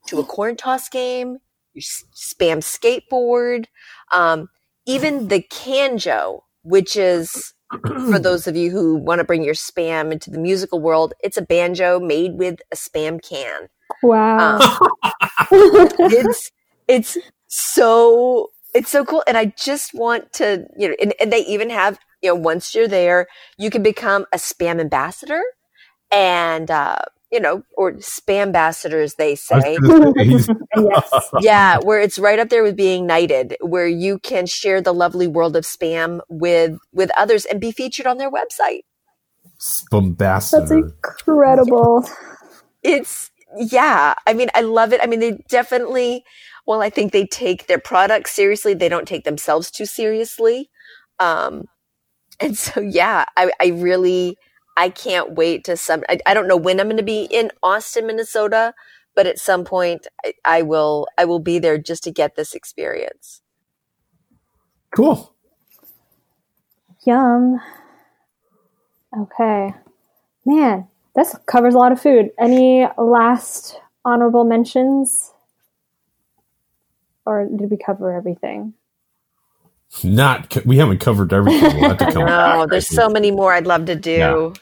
to 0.07 0.19
a 0.19 0.23
corn 0.23 0.55
toss 0.55 0.89
game, 0.89 1.37
your 1.73 1.81
spam 1.81 2.59
skateboard, 2.59 3.65
um, 4.11 4.49
even 4.85 5.27
the 5.27 5.41
Canjo, 5.41 6.41
which 6.63 6.95
is 6.95 7.53
for 8.09 8.19
those 8.19 8.47
of 8.47 8.55
you 8.55 8.71
who 8.71 8.95
want 8.95 9.19
to 9.19 9.25
bring 9.25 9.43
your 9.43 9.53
spam 9.53 10.11
into 10.11 10.31
the 10.31 10.39
musical 10.39 10.79
world, 10.79 11.13
it's 11.21 11.37
a 11.37 11.41
banjo 11.41 11.99
made 11.99 12.33
with 12.35 12.59
a 12.71 12.75
spam 12.75 13.21
can. 13.21 13.67
Wow. 14.01 14.59
Um, 14.59 14.87
it's 15.51 16.51
it's 16.87 17.17
so 17.47 18.49
it's 18.73 18.89
so 18.89 19.05
cool 19.05 19.23
and 19.27 19.37
i 19.37 19.45
just 19.57 19.93
want 19.93 20.31
to 20.33 20.65
you 20.77 20.89
know 20.89 20.95
and, 21.01 21.13
and, 21.19 21.31
they 21.31 21.39
even 21.45 21.69
have 21.69 21.97
you 22.21 22.29
know, 22.29 22.35
once 22.35 22.73
you're 22.73 22.87
there, 22.87 23.27
you 23.57 23.69
can 23.69 23.83
become 23.83 24.25
a 24.33 24.37
spam 24.37 24.79
ambassador 24.79 25.41
and, 26.11 26.71
uh, 26.71 26.97
you 27.31 27.39
know, 27.39 27.63
or 27.75 27.93
spam 27.93 28.43
ambassadors, 28.43 29.15
they 29.15 29.35
say. 29.35 29.77
yes. 29.85 31.29
Yeah, 31.41 31.77
where 31.83 31.99
it's 31.99 32.17
right 32.17 32.39
up 32.39 32.49
there 32.49 32.63
with 32.63 32.77
being 32.77 33.05
knighted, 33.05 33.57
where 33.61 33.87
you 33.87 34.19
can 34.19 34.45
share 34.45 34.81
the 34.81 34.93
lovely 34.93 35.27
world 35.27 35.55
of 35.55 35.65
spam 35.65 36.21
with 36.29 36.77
with 36.93 37.11
others 37.17 37.45
and 37.45 37.59
be 37.59 37.71
featured 37.71 38.07
on 38.07 38.17
their 38.17 38.31
website. 38.31 38.81
Spambassador. 39.59 40.59
That's 40.59 40.71
incredible. 40.71 42.07
It's 42.81 43.29
yeah. 43.57 44.13
I 44.25 44.33
mean, 44.33 44.49
I 44.55 44.61
love 44.61 44.93
it. 44.93 45.01
I 45.03 45.07
mean, 45.07 45.19
they 45.19 45.43
definitely. 45.49 46.23
Well, 46.65 46.81
I 46.81 46.89
think 46.89 47.11
they 47.11 47.25
take 47.25 47.67
their 47.67 47.79
products 47.79 48.31
seriously. 48.31 48.73
They 48.73 48.89
don't 48.89 49.07
take 49.07 49.23
themselves 49.23 49.71
too 49.71 49.85
seriously. 49.85 50.69
Um, 51.19 51.65
and 52.39 52.57
so, 52.57 52.81
yeah, 52.81 53.25
I, 53.35 53.51
I 53.61 53.67
really, 53.67 54.37
I 54.77 54.89
can't 54.89 55.33
wait 55.33 55.63
to 55.65 55.77
some, 55.77 56.03
I, 56.09 56.19
I 56.25 56.33
don't 56.33 56.47
know 56.47 56.57
when 56.57 56.79
I'm 56.79 56.87
going 56.87 56.97
to 56.97 57.03
be 57.03 57.23
in 57.31 57.51
Austin, 57.63 58.07
Minnesota, 58.07 58.73
but 59.15 59.27
at 59.27 59.39
some 59.39 59.65
point 59.65 60.07
I, 60.25 60.33
I 60.45 60.61
will, 60.61 61.07
I 61.17 61.25
will 61.25 61.39
be 61.39 61.59
there 61.59 61.77
just 61.77 62.03
to 62.03 62.11
get 62.11 62.35
this 62.35 62.53
experience. 62.53 63.41
Cool. 64.95 65.33
Yum. 67.05 67.59
Okay. 69.17 69.73
Man, 70.45 70.87
this 71.15 71.35
covers 71.45 71.73
a 71.73 71.77
lot 71.77 71.91
of 71.91 72.01
food. 72.01 72.31
Any 72.39 72.87
last 72.97 73.79
honorable 74.05 74.43
mentions? 74.43 75.31
Or 77.25 77.45
did 77.45 77.69
we 77.69 77.77
cover 77.77 78.13
everything? 78.13 78.73
Not 80.03 80.65
we 80.65 80.77
haven't 80.77 80.99
covered 80.99 81.33
everything. 81.33 81.79
We'll 81.79 81.89
have 81.89 81.97
to 81.97 82.05
come 82.11 82.25
no, 82.25 82.25
back. 82.25 82.69
there's 82.69 82.87
so 82.87 83.09
many 83.09 83.31
more 83.31 83.53
I'd 83.53 83.67
love 83.67 83.85
to 83.85 83.95
do. 83.95 84.11
Yeah. 84.11 84.53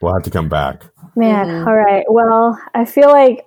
We'll 0.00 0.12
have 0.12 0.24
to 0.24 0.30
come 0.30 0.48
back. 0.48 0.84
Man, 1.16 1.46
mm-hmm. 1.46 1.68
all 1.68 1.74
right. 1.74 2.04
Well, 2.08 2.60
I 2.74 2.84
feel 2.84 3.10
like 3.10 3.46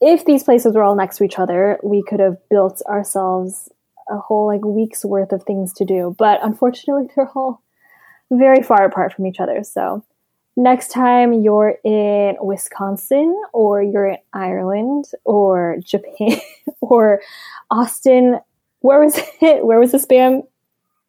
if 0.00 0.24
these 0.24 0.42
places 0.44 0.74
were 0.74 0.82
all 0.82 0.94
next 0.94 1.18
to 1.18 1.24
each 1.24 1.38
other, 1.38 1.78
we 1.82 2.02
could 2.02 2.20
have 2.20 2.36
built 2.48 2.80
ourselves 2.86 3.68
a 4.08 4.16
whole 4.16 4.46
like 4.46 4.64
week's 4.64 5.04
worth 5.04 5.32
of 5.32 5.42
things 5.42 5.72
to 5.74 5.84
do. 5.84 6.14
But 6.18 6.40
unfortunately, 6.42 7.08
they're 7.16 7.30
all 7.34 7.62
very 8.30 8.62
far 8.62 8.84
apart 8.84 9.12
from 9.12 9.26
each 9.26 9.40
other. 9.40 9.62
So 9.62 10.04
next 10.56 10.88
time 10.88 11.32
you're 11.32 11.76
in 11.84 12.36
Wisconsin 12.40 13.40
or 13.52 13.82
you're 13.82 14.08
in 14.08 14.18
Ireland 14.32 15.06
or 15.24 15.78
Japan 15.84 16.40
or 16.80 17.20
Austin, 17.70 18.40
where 18.80 19.00
was 19.00 19.18
it? 19.40 19.64
Where 19.64 19.78
was 19.78 19.92
the 19.92 19.98
spam 19.98 20.42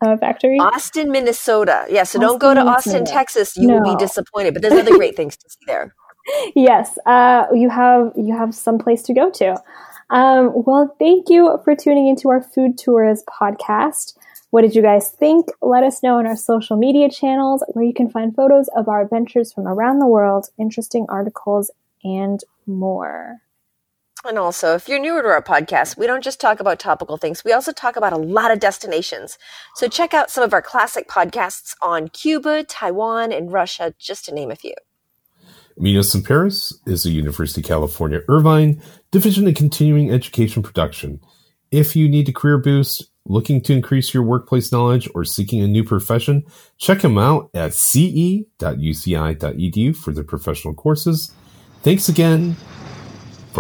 uh, 0.02 0.18
factory? 0.18 0.58
Austin, 0.58 1.12
Minnesota. 1.12 1.86
Yeah, 1.90 2.04
so 2.04 2.20
Austin, 2.20 2.22
don't 2.22 2.40
go 2.40 2.54
to 2.54 2.62
Austin, 2.62 2.94
Minnesota. 2.94 3.18
Texas. 3.18 3.58
You 3.58 3.68
no. 3.68 3.76
will 3.76 3.96
be 3.96 3.96
disappointed. 3.98 4.54
But 4.54 4.62
there's 4.62 4.80
other 4.80 4.96
great 4.98 5.16
things 5.16 5.38
to 5.38 5.50
see 5.50 5.66
there. 5.68 5.96
yes, 6.56 6.98
uh, 7.06 7.46
you 7.54 7.70
have 7.70 8.12
you 8.16 8.36
have 8.36 8.54
some 8.54 8.78
place 8.78 9.04
to 9.04 9.14
go 9.14 9.30
to. 9.32 9.62
Um, 10.10 10.52
well, 10.56 10.96
thank 10.98 11.30
you 11.30 11.60
for 11.64 11.76
tuning 11.76 12.08
into 12.08 12.30
our 12.30 12.42
Food 12.42 12.78
Tours 12.78 13.24
podcast. 13.30 14.18
What 14.50 14.62
did 14.62 14.76
you 14.76 14.82
guys 14.82 15.10
think? 15.10 15.48
Let 15.62 15.84
us 15.84 16.02
know 16.02 16.18
on 16.18 16.26
our 16.26 16.36
social 16.36 16.76
media 16.76 17.10
channels 17.10 17.64
where 17.74 17.86
you 17.86 17.94
can 17.94 18.10
find 18.10 18.36
photos 18.36 18.68
of 18.76 18.88
our 18.88 19.02
adventures 19.02 19.54
from 19.54 19.68
around 19.68 20.00
the 20.00 20.08
world, 20.08 20.48
interesting 20.58 21.06
articles, 21.08 21.70
and 22.04 22.44
more. 22.66 23.42
And 24.26 24.38
also, 24.38 24.76
if 24.76 24.90
you're 24.90 25.00
newer 25.00 25.22
to 25.22 25.30
our 25.30 25.42
podcast, 25.42 25.98
we 25.98 26.06
don't 26.06 26.24
just 26.24 26.42
talk 26.42 26.60
about 26.60 26.78
topical 26.78 27.16
things, 27.16 27.46
we 27.46 27.54
also 27.54 27.72
talk 27.72 27.96
about 27.96 28.12
a 28.12 28.18
lot 28.18 28.52
of 28.52 28.60
destinations. 28.60 29.38
So 29.76 29.88
check 29.88 30.14
out 30.14 30.30
some 30.30 30.44
of 30.44 30.52
our 30.52 30.62
classic 30.62 31.08
podcasts 31.08 31.74
on 31.82 32.10
Cuba, 32.10 32.66
Taiwan, 32.66 33.32
and 33.32 33.50
Russia, 33.52 33.94
just 33.98 34.26
to 34.26 34.34
name 34.34 34.52
a 34.52 34.58
few. 34.58 34.74
Meet 35.78 35.98
Us 35.98 36.14
in 36.14 36.24
Paris 36.24 36.78
is 36.86 37.06
a 37.06 37.12
University 37.12 37.62
of 37.62 37.68
California 37.68 38.20
Irvine 38.28 38.82
Division 39.12 39.48
of 39.48 39.56
Continuing 39.56 40.12
Education 40.12 40.62
production. 40.64 41.22
If 41.72 41.96
you 41.96 42.10
need 42.10 42.28
a 42.28 42.34
career 42.34 42.58
boost, 42.58 43.06
looking 43.26 43.62
to 43.62 43.72
increase 43.74 44.14
your 44.14 44.24
workplace 44.24 44.74
knowledge, 44.74 45.08
or 45.16 45.24
seeking 45.24 45.62
a 45.62 45.68
new 45.68 45.86
profession, 45.86 46.44
check 46.78 47.00
them 47.00 47.18
out 47.18 47.50
at 47.54 47.74
ce.uci.edu 47.74 48.46
for 49.96 50.12
their 50.12 50.26
professional 50.26 50.74
courses. 50.74 51.32
Thanks 51.84 52.10
again 52.10 52.58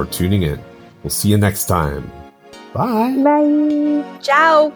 for 0.05 0.11
tuning 0.11 0.43
in. 0.43 0.59
We'll 1.03 1.09
see 1.11 1.29
you 1.29 1.37
next 1.37 1.65
time. 1.65 2.11
Bye. 2.73 3.15
Bye. 3.23 4.19
Ciao. 4.21 4.71